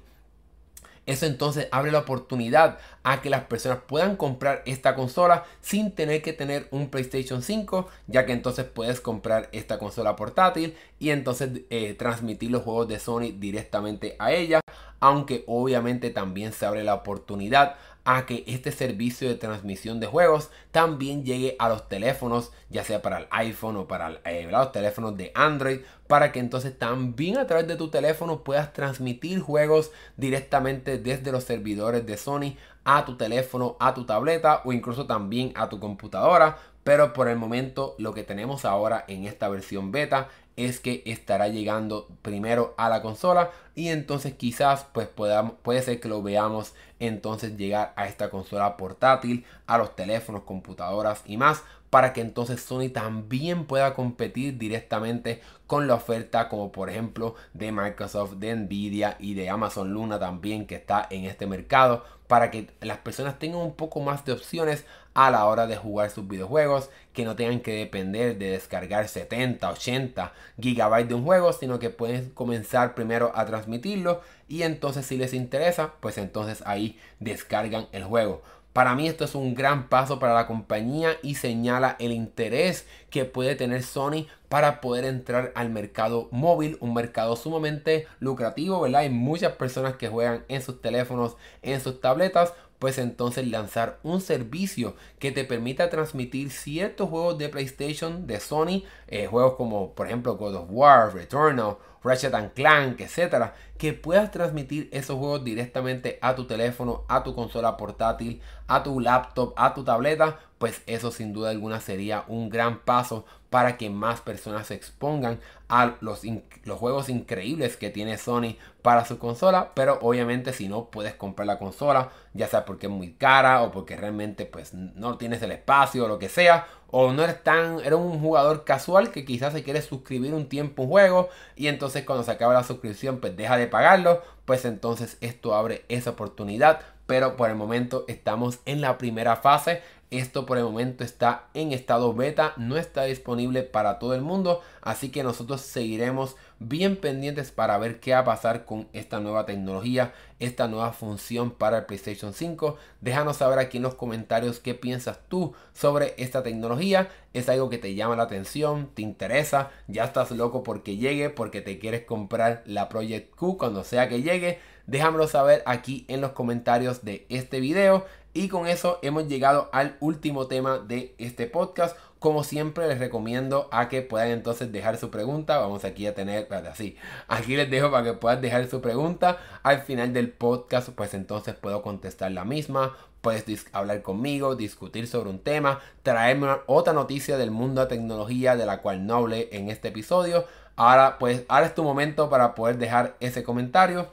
Eso 1.06 1.28
entonces 1.28 1.70
abre 1.72 1.94
la 1.94 2.00
oportunidad 2.00 2.78
a 3.04 3.22
que 3.22 3.30
las 3.30 3.46
personas 3.46 3.80
puedan 3.88 4.18
comprar 4.18 4.64
esta 4.66 4.96
consola 4.96 5.46
sin 5.62 5.94
tener 5.94 6.22
que 6.22 6.34
tener 6.34 6.68
un 6.72 6.90
PlayStation 6.90 7.42
5, 7.42 7.88
ya 8.08 8.26
que 8.26 8.34
entonces 8.34 8.66
puedes 8.66 9.00
comprar 9.00 9.48
esta 9.54 9.80
consola 9.80 10.18
portátil 10.18 10.76
y 11.00 11.12
entonces 11.12 11.62
eh, 11.70 11.94
transmitir 11.94 12.52
los 12.52 12.64
juegos 12.64 12.90
de 12.90 13.00
Sony 13.00 13.32
directamente 13.38 14.18
a 14.20 14.34
ella, 14.34 14.60
aunque 15.00 15.46
obviamente 15.48 16.10
también 16.10 16.52
se 16.52 16.66
abre 16.66 16.84
la 16.84 16.96
oportunidad 16.96 17.78
a 18.06 18.28
que 18.28 18.44
este 18.48 18.72
servicio 18.72 19.28
de 19.28 19.36
transmisión 19.36 20.00
de 20.00 20.06
juegos 20.06 20.52
también 20.72 21.26
llegue 21.26 21.56
a 21.58 21.68
los 21.68 21.90
teléfonos, 21.90 22.52
ya 22.70 22.84
sea 22.84 23.02
para 23.02 23.18
el 23.18 23.28
iPhone 23.32 23.78
o 23.78 23.88
para 23.88 24.22
eh, 24.26 24.48
los 24.50 24.72
teléfonos 24.72 25.18
de 25.18 25.32
Android, 25.34 25.80
para 26.08 26.32
que 26.32 26.40
entonces 26.40 26.78
también 26.78 27.38
a 27.38 27.48
través 27.48 27.68
de 27.68 27.76
tu 27.76 27.90
teléfono 27.90 28.44
puedas 28.44 28.74
transmitir 28.74 29.42
juegos 29.42 29.92
directamente 30.18 31.00
desde 31.00 31.32
los 31.32 31.44
servidores 31.44 32.06
de 32.06 32.18
Sony 32.18 32.56
a 32.84 33.04
tu 33.06 33.18
teléfono, 33.18 33.76
a 33.80 33.96
tu 33.96 34.06
tableta 34.06 34.62
o 34.64 34.72
incluso 34.72 35.08
también 35.08 35.52
a 35.56 35.68
tu 35.68 35.80
computadora. 35.80 36.58
Pero 36.84 37.14
por 37.14 37.28
el 37.28 37.38
momento 37.38 37.96
lo 37.98 38.14
que 38.14 38.24
tenemos 38.24 38.64
ahora 38.64 39.06
en 39.08 39.26
esta 39.26 39.50
versión 39.50 39.92
beta 39.92 40.30
es 40.56 40.80
que 40.80 41.02
estará 41.06 41.48
llegando 41.48 42.08
primero 42.22 42.76
a 42.78 42.90
la 42.90 43.02
consola 43.02 43.50
y 43.74 43.90
entonces 43.90 44.36
quizás 44.36 44.86
pues 44.94 45.08
puede 45.08 45.82
ser 45.82 46.00
que 46.00 46.08
lo 46.08 46.22
veamos 46.22 46.74
entonces 47.00 47.58
llegar 47.58 47.94
a 47.96 48.08
esta 48.08 48.30
consola 48.30 48.78
portátil, 48.78 49.46
a 49.68 49.78
los 49.78 49.96
teléfonos, 49.96 50.44
computadoras 50.44 51.24
y 51.26 51.38
más 51.38 51.64
para 51.90 52.12
que 52.12 52.22
entonces 52.22 52.62
Sony 52.62 52.90
también 52.90 53.66
pueda 53.66 53.94
competir 53.94 54.58
directamente 54.58 55.42
con 55.66 55.88
la 55.88 55.94
oferta 55.94 56.50
como 56.50 56.72
por 56.72 56.90
ejemplo 56.90 57.36
de 57.54 57.72
Microsoft, 57.72 58.34
de 58.34 58.54
Nvidia 58.54 59.16
y 59.18 59.34
de 59.34 59.50
Amazon 59.50 59.94
Luna 59.94 60.20
también 60.20 60.68
que 60.68 60.76
está 60.76 61.08
en 61.10 61.26
este 61.26 61.48
mercado 61.48 62.04
para 62.28 62.52
que 62.52 62.70
las 62.82 62.98
personas 62.98 63.40
tengan 63.40 63.62
un 63.62 63.76
poco 63.76 64.02
más 64.02 64.26
de 64.26 64.34
opciones 64.34 64.86
a 65.14 65.32
la 65.32 65.46
hora 65.46 65.68
de 65.68 65.78
jugar 65.78 66.10
sus 66.10 66.28
videojuegos, 66.28 66.90
que 67.14 67.24
no 67.24 67.36
tengan 67.36 67.62
que 67.62 67.74
depender 67.74 68.38
de 68.38 68.52
descargar 68.52 69.08
70, 69.08 69.70
80 69.70 70.34
gigabytes 70.60 71.08
de 71.08 71.16
un 71.16 71.24
juego, 71.24 71.54
sino 71.54 71.80
que 71.80 71.90
pueden 71.90 72.32
comenzar 72.32 72.96
primero 72.96 73.32
a 73.34 73.46
transmitirlo 73.46 74.22
y 74.48 74.64
entonces 74.64 75.06
si 75.06 75.18
les 75.18 75.34
interesa, 75.34 75.94
pues 76.00 76.18
entonces 76.18 76.64
ahí 76.66 77.00
descargan 77.20 77.88
el 77.92 78.04
juego. 78.04 78.42
Para 78.76 78.94
mí 78.94 79.08
esto 79.08 79.24
es 79.24 79.36
un 79.36 79.56
gran 79.56 79.88
paso 79.88 80.20
para 80.20 80.34
la 80.34 80.48
compañía 80.48 81.16
y 81.24 81.36
señala 81.36 81.96
el 81.98 82.12
interés 82.12 82.86
que 83.10 83.24
puede 83.24 83.56
tener 83.56 83.84
Sony 83.84 84.28
para 84.50 84.82
poder 84.82 85.06
entrar 85.06 85.54
al 85.56 85.70
mercado 85.70 86.28
móvil, 86.32 86.78
un 86.82 86.94
mercado 86.94 87.38
sumamente 87.38 88.06
lucrativo, 88.20 88.82
¿verdad? 88.82 89.02
Hay 89.02 89.10
muchas 89.10 89.54
personas 89.54 89.96
que 89.96 90.10
juegan 90.10 90.44
en 90.50 90.62
sus 90.62 90.82
teléfonos, 90.82 91.38
en 91.62 91.80
sus 91.80 92.02
tabletas, 92.02 92.54
pues 92.78 92.98
entonces 92.98 93.48
lanzar 93.48 93.98
un 94.04 94.20
servicio 94.20 94.96
que 95.20 95.32
te 95.32 95.46
permita 95.46 95.90
transmitir 95.90 96.52
ciertos 96.52 97.10
juegos 97.10 97.38
de 97.38 97.48
PlayStation, 97.48 98.28
de 98.28 98.42
Sony, 98.42 98.84
eh, 99.08 99.28
juegos 99.28 99.54
como 99.54 99.94
por 99.94 100.08
ejemplo 100.08 100.36
God 100.36 100.56
of 100.56 100.68
War, 100.70 101.14
Returnal, 101.14 101.78
Ratchet 102.06 102.54
Clank, 102.54 103.02
etcétera, 103.02 103.56
que 103.78 103.94
puedas 103.94 104.32
transmitir 104.32 104.88
esos 104.92 105.18
juegos 105.18 105.44
directamente 105.44 106.20
a 106.22 106.36
tu 106.36 106.46
teléfono, 106.46 107.04
a 107.08 107.24
tu 107.24 107.34
consola 107.34 107.76
portátil, 107.76 108.42
a 108.68 108.84
tu 108.84 109.00
laptop, 109.00 109.54
a 109.58 109.74
tu 109.74 109.84
tableta, 109.84 110.40
pues 110.66 110.82
eso 110.88 111.12
sin 111.12 111.32
duda 111.32 111.52
alguna 111.52 111.80
sería 111.80 112.24
un 112.28 112.50
gran 112.50 112.80
paso 112.80 113.24
para 113.52 113.78
que 113.78 113.92
más 113.92 114.20
personas 114.20 114.66
se 114.66 114.74
expongan 114.74 115.40
a 115.70 115.98
los, 116.02 116.24
los 116.64 116.80
juegos 116.80 117.08
increíbles 117.08 117.78
que 117.78 117.92
tiene 117.92 118.18
Sony 118.18 118.56
para 118.82 119.06
su 119.06 119.20
consola, 119.20 119.74
pero 119.76 120.00
obviamente 120.02 120.54
si 120.54 120.68
no 120.68 120.86
puedes 120.86 121.14
comprar 121.14 121.46
la 121.46 121.60
consola, 121.60 122.10
ya 122.34 122.48
sea 122.48 122.66
porque 122.66 122.88
es 122.88 122.92
muy 122.92 123.12
cara 123.14 123.62
o 123.62 123.70
porque 123.70 123.96
realmente 123.96 124.48
pues 124.48 124.74
no 124.74 125.20
tienes 125.20 125.44
el 125.44 125.52
espacio 125.52 126.06
o 126.06 126.08
lo 126.08 126.18
que 126.18 126.30
sea, 126.30 126.66
o 126.90 127.14
no 127.14 127.24
eres 127.24 127.44
tan, 127.44 127.80
eres 127.82 128.00
un 128.00 128.20
jugador 128.20 128.64
casual 128.64 129.12
que 129.12 129.24
quizás 129.24 129.54
se 129.54 129.62
quiere 129.62 129.84
suscribir 129.84 130.34
un 130.34 130.50
tiempo 130.50 130.82
un 130.82 130.90
juego 130.90 131.30
y 131.56 131.68
entonces 131.68 132.06
cuando 132.06 132.24
se 132.24 132.32
acaba 132.32 132.56
la 132.56 132.64
suscripción 132.64 133.20
pues 133.20 133.38
deja 133.38 133.56
de 133.56 133.68
pagarlo, 133.68 134.24
pues 134.46 134.66
entonces 134.66 135.18
esto 135.22 135.54
abre 135.54 135.86
esa 135.90 136.10
oportunidad 136.10 136.80
pero 137.06 137.36
por 137.36 137.50
el 137.50 137.56
momento 137.56 138.06
estamos 138.08 138.60
en 138.66 138.82
la 138.82 138.98
primera 138.98 139.36
fase. 139.36 139.82
Esto 140.16 140.46
por 140.46 140.58
el 140.58 140.64
momento 140.64 141.04
está 141.04 141.50
en 141.54 141.74
estado 141.74 142.14
beta, 142.14 142.54
no 142.56 142.78
está 142.78 143.04
disponible 143.04 143.64
para 143.64 144.00
todo 144.00 144.16
el 144.16 144.22
mundo, 144.22 144.62
así 144.82 145.10
que 145.10 145.24
nosotros 145.24 145.60
seguiremos 145.60 146.38
bien 146.58 146.96
pendientes 146.96 147.52
para 147.52 147.78
ver 147.78 148.00
qué 148.00 148.14
va 148.14 148.20
a 148.20 148.24
pasar 148.24 148.64
con 148.64 148.88
esta 148.94 149.20
nueva 149.20 149.46
tecnología, 149.46 150.14
esta 150.40 150.70
nueva 150.70 150.94
función 150.94 151.52
para 151.52 151.80
el 151.80 151.86
PlayStation 151.86 152.32
5. 152.32 152.78
Déjanos 153.02 153.36
saber 153.36 153.60
aquí 153.60 153.76
en 153.76 153.84
los 153.84 153.96
comentarios 153.96 154.62
qué 154.62 154.74
piensas 154.74 155.20
tú 155.28 155.54
sobre 155.74 156.14
esta 156.18 156.44
tecnología. 156.44 157.10
¿Es 157.34 157.50
algo 157.50 157.70
que 157.70 157.78
te 157.78 157.94
llama 157.94 158.16
la 158.16 158.24
atención? 158.24 158.92
¿Te 158.94 159.02
interesa? 159.02 159.72
¿Ya 159.90 160.06
estás 160.06 160.32
loco 160.32 160.64
porque 160.64 160.96
llegue? 160.96 161.30
¿Porque 161.30 161.60
te 161.60 161.78
quieres 161.78 162.06
comprar 162.06 162.64
la 162.66 162.88
Project 162.88 163.36
Q 163.36 163.58
cuando 163.58 163.84
sea 163.84 164.08
que 164.08 164.22
llegue? 164.22 164.60
Déjamelo 164.88 165.28
saber 165.28 165.62
aquí 165.66 166.06
en 166.08 166.22
los 166.22 166.32
comentarios 166.32 167.04
de 167.04 167.26
este 167.28 167.60
video. 167.60 168.06
Y 168.38 168.50
con 168.50 168.68
eso 168.68 169.00
hemos 169.02 169.30
llegado 169.30 169.70
al 169.72 169.96
último 170.02 170.48
tema 170.48 170.78
de 170.78 171.16
este 171.20 171.48
podcast. 171.48 171.96
Como 172.20 172.44
siempre 172.44 172.86
les 172.86 173.00
recomiendo 173.00 173.70
a 173.72 173.88
que 173.88 174.02
puedan 174.02 174.28
entonces 174.28 174.74
dejar 174.74 174.98
su 174.98 175.10
pregunta. 175.10 175.58
Vamos 175.58 175.86
aquí 175.86 176.06
a 176.06 176.14
tener, 176.14 176.54
así. 176.70 176.98
Aquí 177.30 177.56
les 177.56 177.72
dejo 177.72 177.92
para 177.92 178.04
que 178.04 178.12
puedan 178.12 178.42
dejar 178.42 178.68
su 178.70 178.82
pregunta. 178.82 179.38
Al 179.64 179.84
final 179.84 180.12
del 180.12 180.32
podcast 180.32 180.90
pues 180.90 181.14
entonces 181.14 181.56
puedo 181.56 181.82
contestar 181.82 182.30
la 182.34 182.44
misma. 182.44 182.98
Puedes 183.22 183.68
hablar 183.72 184.02
conmigo, 184.02 184.58
discutir 184.58 185.08
sobre 185.08 185.30
un 185.30 185.40
tema, 185.40 185.80
traerme 186.04 186.58
otra 186.66 186.92
noticia 186.92 187.38
del 187.38 187.52
mundo 187.52 187.80
de 187.80 187.88
tecnología 187.88 188.58
de 188.58 188.66
la 188.66 188.82
cual 188.82 189.08
no 189.08 189.16
hablé 189.16 189.48
en 189.54 189.70
este 189.70 189.88
episodio. 189.88 190.44
Ahora 190.76 191.20
pues 191.20 191.46
ahora 191.48 191.68
es 191.68 191.74
tu 191.74 191.84
momento 191.86 192.30
para 192.30 192.54
poder 192.54 192.80
dejar 192.80 193.16
ese 193.22 193.44
comentario 193.44 194.10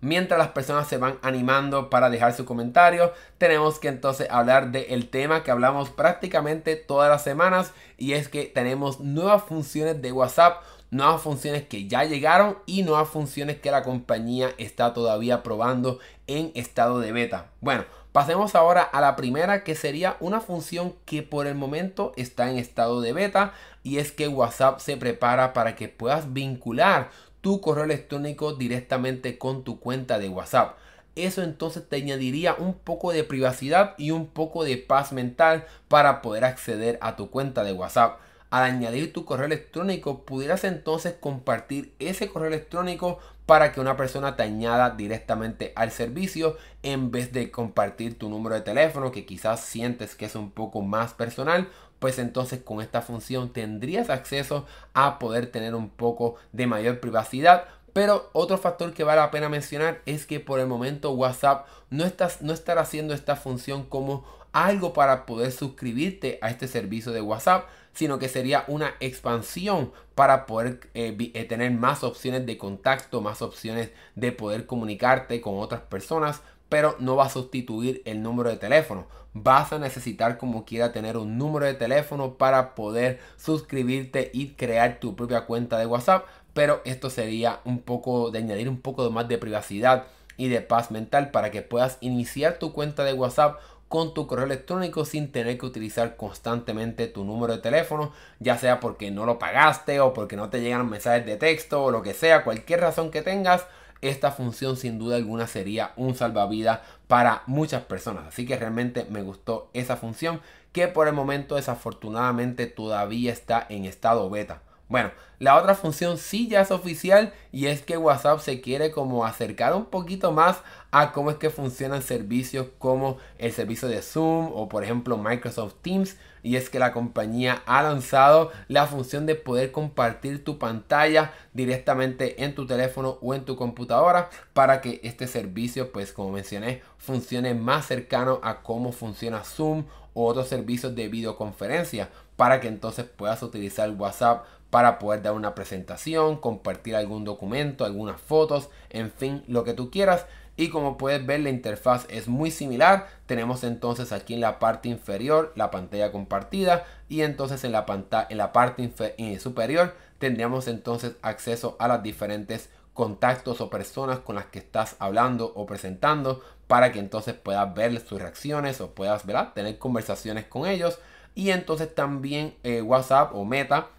mientras 0.00 0.38
las 0.38 0.48
personas 0.48 0.88
se 0.88 0.98
van 0.98 1.18
animando 1.22 1.90
para 1.90 2.10
dejar 2.10 2.34
su 2.34 2.44
comentario, 2.44 3.12
tenemos 3.38 3.78
que 3.78 3.88
entonces 3.88 4.28
hablar 4.30 4.70
del 4.70 5.08
tema 5.08 5.42
que 5.42 5.50
hablamos 5.50 5.90
prácticamente 5.90 6.76
todas 6.76 7.10
las 7.10 7.22
semanas 7.22 7.72
y 7.96 8.12
es 8.12 8.28
que 8.28 8.44
tenemos 8.44 9.00
nuevas 9.00 9.42
funciones 9.44 10.00
de 10.00 10.12
WhatsApp, 10.12 10.62
nuevas 10.90 11.20
funciones 11.20 11.66
que 11.66 11.86
ya 11.86 12.04
llegaron 12.04 12.58
y 12.66 12.82
nuevas 12.82 13.08
funciones 13.08 13.58
que 13.58 13.70
la 13.70 13.82
compañía 13.82 14.50
está 14.58 14.94
todavía 14.94 15.42
probando 15.42 15.98
en 16.26 16.52
estado 16.54 17.00
de 17.00 17.12
beta. 17.12 17.50
Bueno, 17.60 17.84
pasemos 18.12 18.54
ahora 18.54 18.82
a 18.82 19.00
la 19.00 19.16
primera 19.16 19.64
que 19.64 19.74
sería 19.74 20.16
una 20.20 20.40
función 20.40 20.94
que 21.04 21.22
por 21.22 21.46
el 21.46 21.54
momento 21.54 22.12
está 22.16 22.50
en 22.50 22.58
estado 22.58 23.00
de 23.00 23.12
beta 23.12 23.52
y 23.82 23.98
es 23.98 24.12
que 24.12 24.28
WhatsApp 24.28 24.80
se 24.80 24.96
prepara 24.96 25.52
para 25.52 25.74
que 25.74 25.88
puedas 25.88 26.32
vincular 26.32 27.10
tu 27.40 27.60
correo 27.60 27.84
electrónico 27.84 28.54
directamente 28.54 29.38
con 29.38 29.64
tu 29.64 29.80
cuenta 29.80 30.18
de 30.18 30.28
WhatsApp. 30.28 30.76
Eso 31.16 31.42
entonces 31.42 31.88
te 31.88 31.96
añadiría 31.96 32.54
un 32.54 32.74
poco 32.74 33.12
de 33.12 33.24
privacidad 33.24 33.94
y 33.98 34.12
un 34.12 34.26
poco 34.26 34.64
de 34.64 34.76
paz 34.76 35.12
mental 35.12 35.66
para 35.88 36.22
poder 36.22 36.44
acceder 36.44 36.98
a 37.00 37.16
tu 37.16 37.30
cuenta 37.30 37.64
de 37.64 37.72
WhatsApp. 37.72 38.20
Al 38.50 38.64
añadir 38.64 39.12
tu 39.12 39.24
correo 39.24 39.46
electrónico, 39.46 40.24
pudieras 40.24 40.64
entonces 40.64 41.14
compartir 41.20 41.92
ese 41.98 42.28
correo 42.28 42.48
electrónico 42.48 43.18
para 43.44 43.72
que 43.72 43.80
una 43.80 43.96
persona 43.96 44.36
te 44.36 44.42
añada 44.42 44.90
directamente 44.90 45.72
al 45.74 45.90
servicio 45.90 46.56
en 46.82 47.10
vez 47.10 47.32
de 47.32 47.50
compartir 47.50 48.18
tu 48.18 48.28
número 48.28 48.54
de 48.54 48.60
teléfono 48.60 49.10
que 49.10 49.26
quizás 49.26 49.60
sientes 49.60 50.14
que 50.14 50.26
es 50.26 50.34
un 50.34 50.50
poco 50.50 50.82
más 50.82 51.14
personal 51.14 51.68
pues 51.98 52.18
entonces 52.18 52.60
con 52.62 52.80
esta 52.80 53.02
función 53.02 53.52
tendrías 53.52 54.10
acceso 54.10 54.66
a 54.94 55.18
poder 55.18 55.50
tener 55.50 55.74
un 55.74 55.90
poco 55.90 56.36
de 56.52 56.66
mayor 56.66 57.00
privacidad. 57.00 57.64
Pero 57.92 58.30
otro 58.32 58.58
factor 58.58 58.92
que 58.92 59.02
vale 59.04 59.20
la 59.20 59.30
pena 59.30 59.48
mencionar 59.48 60.02
es 60.06 60.26
que 60.26 60.40
por 60.40 60.60
el 60.60 60.66
momento 60.66 61.10
WhatsApp 61.12 61.66
no, 61.90 62.04
estás, 62.04 62.42
no 62.42 62.52
estará 62.52 62.82
haciendo 62.82 63.14
esta 63.14 63.34
función 63.34 63.84
como 63.84 64.24
algo 64.52 64.92
para 64.92 65.26
poder 65.26 65.52
suscribirte 65.52 66.38
a 66.42 66.50
este 66.50 66.68
servicio 66.68 67.12
de 67.12 67.20
WhatsApp, 67.20 67.68
sino 67.92 68.18
que 68.18 68.28
sería 68.28 68.64
una 68.68 68.94
expansión 69.00 69.92
para 70.14 70.46
poder 70.46 70.80
eh, 70.94 71.16
eh, 71.34 71.44
tener 71.44 71.72
más 71.72 72.04
opciones 72.04 72.46
de 72.46 72.58
contacto, 72.58 73.20
más 73.20 73.42
opciones 73.42 73.90
de 74.14 74.32
poder 74.32 74.66
comunicarte 74.66 75.40
con 75.40 75.58
otras 75.58 75.80
personas, 75.80 76.42
pero 76.68 76.96
no 76.98 77.16
va 77.16 77.26
a 77.26 77.30
sustituir 77.30 78.02
el 78.04 78.22
número 78.22 78.50
de 78.50 78.56
teléfono. 78.56 79.06
Vas 79.34 79.72
a 79.72 79.78
necesitar 79.78 80.38
como 80.38 80.64
quiera 80.64 80.92
tener 80.92 81.16
un 81.16 81.38
número 81.38 81.66
de 81.66 81.74
teléfono 81.74 82.34
para 82.34 82.74
poder 82.74 83.20
suscribirte 83.36 84.30
y 84.32 84.50
crear 84.50 85.00
tu 85.00 85.16
propia 85.16 85.42
cuenta 85.42 85.78
de 85.78 85.86
WhatsApp, 85.86 86.26
pero 86.54 86.80
esto 86.84 87.10
sería 87.10 87.60
un 87.64 87.80
poco 87.80 88.30
de 88.30 88.38
añadir 88.38 88.68
un 88.68 88.80
poco 88.80 89.10
más 89.10 89.28
de 89.28 89.38
privacidad 89.38 90.06
y 90.36 90.48
de 90.48 90.60
paz 90.60 90.90
mental 90.90 91.30
para 91.30 91.50
que 91.50 91.62
puedas 91.62 91.98
iniciar 92.00 92.58
tu 92.58 92.72
cuenta 92.72 93.04
de 93.04 93.12
WhatsApp 93.12 93.58
con 93.88 94.12
tu 94.12 94.26
correo 94.26 94.44
electrónico 94.44 95.04
sin 95.04 95.32
tener 95.32 95.58
que 95.58 95.66
utilizar 95.66 96.16
constantemente 96.16 97.06
tu 97.06 97.24
número 97.24 97.54
de 97.54 97.62
teléfono, 97.62 98.12
ya 98.38 98.58
sea 98.58 98.80
porque 98.80 99.10
no 99.10 99.24
lo 99.24 99.38
pagaste 99.38 100.00
o 100.00 100.12
porque 100.12 100.36
no 100.36 100.50
te 100.50 100.60
llegan 100.60 100.88
mensajes 100.88 101.24
de 101.24 101.36
texto 101.36 101.84
o 101.84 101.90
lo 101.90 102.02
que 102.02 102.14
sea, 102.14 102.44
cualquier 102.44 102.80
razón 102.80 103.10
que 103.10 103.22
tengas, 103.22 103.66
esta 104.00 104.30
función 104.30 104.76
sin 104.76 104.98
duda 104.98 105.16
alguna 105.16 105.46
sería 105.46 105.92
un 105.96 106.14
salvavidas 106.14 106.80
para 107.06 107.42
muchas 107.46 107.82
personas. 107.82 108.26
Así 108.26 108.46
que 108.46 108.56
realmente 108.56 109.06
me 109.10 109.22
gustó 109.22 109.70
esa 109.72 109.96
función 109.96 110.40
que 110.72 110.88
por 110.88 111.08
el 111.08 111.14
momento 111.14 111.56
desafortunadamente 111.56 112.66
todavía 112.66 113.32
está 113.32 113.66
en 113.68 113.84
estado 113.84 114.28
beta. 114.30 114.62
Bueno, 114.88 115.10
la 115.38 115.56
otra 115.56 115.74
función 115.74 116.16
sí 116.16 116.48
ya 116.48 116.62
es 116.62 116.70
oficial 116.70 117.34
y 117.52 117.66
es 117.66 117.82
que 117.82 117.98
WhatsApp 117.98 118.40
se 118.40 118.62
quiere 118.62 118.90
como 118.90 119.26
acercar 119.26 119.74
un 119.74 119.84
poquito 119.84 120.32
más 120.32 120.62
a 120.90 121.12
cómo 121.12 121.30
es 121.30 121.36
que 121.36 121.50
funcionan 121.50 122.00
servicios 122.00 122.68
como 122.78 123.18
el 123.36 123.52
servicio 123.52 123.86
de 123.86 124.00
Zoom 124.00 124.50
o 124.54 124.68
por 124.70 124.84
ejemplo 124.84 125.18
Microsoft 125.18 125.74
Teams. 125.82 126.16
Y 126.42 126.56
es 126.56 126.70
que 126.70 126.78
la 126.78 126.92
compañía 126.92 127.62
ha 127.66 127.82
lanzado 127.82 128.50
la 128.68 128.86
función 128.86 129.26
de 129.26 129.34
poder 129.34 129.72
compartir 129.72 130.42
tu 130.42 130.58
pantalla 130.58 131.34
directamente 131.52 132.42
en 132.42 132.54
tu 132.54 132.66
teléfono 132.66 133.18
o 133.20 133.34
en 133.34 133.44
tu 133.44 133.56
computadora 133.56 134.30
para 134.54 134.80
que 134.80 135.00
este 135.02 135.26
servicio 135.26 135.92
pues 135.92 136.12
como 136.12 136.32
mencioné 136.32 136.80
funcione 136.96 137.54
más 137.54 137.86
cercano 137.86 138.40
a 138.42 138.62
cómo 138.62 138.92
funciona 138.92 139.44
Zoom 139.44 139.84
o 140.14 140.26
otros 140.26 140.48
servicios 140.48 140.94
de 140.94 141.08
videoconferencia 141.08 142.08
para 142.36 142.60
que 142.60 142.68
entonces 142.68 143.04
puedas 143.04 143.42
utilizar 143.42 143.90
WhatsApp 143.90 144.44
para 144.70 144.98
poder 144.98 145.22
dar 145.22 145.32
una 145.32 145.54
presentación, 145.54 146.36
compartir 146.36 146.96
algún 146.96 147.24
documento, 147.24 147.84
algunas 147.84 148.20
fotos, 148.20 148.68
en 148.90 149.10
fin, 149.10 149.42
lo 149.46 149.64
que 149.64 149.74
tú 149.74 149.90
quieras. 149.90 150.26
Y 150.56 150.70
como 150.70 150.98
puedes 150.98 151.24
ver 151.24 151.40
la 151.40 151.50
interfaz 151.50 152.06
es 152.10 152.26
muy 152.26 152.50
similar. 152.50 153.06
Tenemos 153.26 153.62
entonces 153.62 154.10
aquí 154.12 154.34
en 154.34 154.40
la 154.40 154.58
parte 154.58 154.88
inferior 154.88 155.52
la 155.54 155.70
pantalla 155.70 156.10
compartida 156.10 156.84
y 157.08 157.22
entonces 157.22 157.62
en 157.62 157.72
la, 157.72 157.86
pantalla, 157.86 158.26
en 158.28 158.38
la 158.38 158.52
parte 158.52 158.92
eh, 159.18 159.38
superior 159.38 159.94
tendríamos 160.18 160.66
entonces 160.66 161.12
acceso 161.22 161.76
a 161.78 161.86
las 161.86 162.02
diferentes 162.02 162.70
contactos 162.92 163.60
o 163.60 163.70
personas 163.70 164.18
con 164.18 164.34
las 164.34 164.46
que 164.46 164.58
estás 164.58 164.96
hablando 164.98 165.52
o 165.54 165.64
presentando 165.64 166.42
para 166.66 166.90
que 166.90 166.98
entonces 166.98 167.34
puedas 167.34 167.72
ver 167.72 168.00
sus 168.00 168.20
reacciones 168.20 168.80
o 168.80 168.90
puedas 168.90 169.22
tener 169.54 169.78
conversaciones 169.78 170.46
con 170.46 170.66
ellos. 170.66 170.98
Y 171.36 171.50
entonces 171.50 171.94
también 171.94 172.56
eh, 172.64 172.82
WhatsApp 172.82 173.32
o 173.32 173.44
Meta 173.44 173.90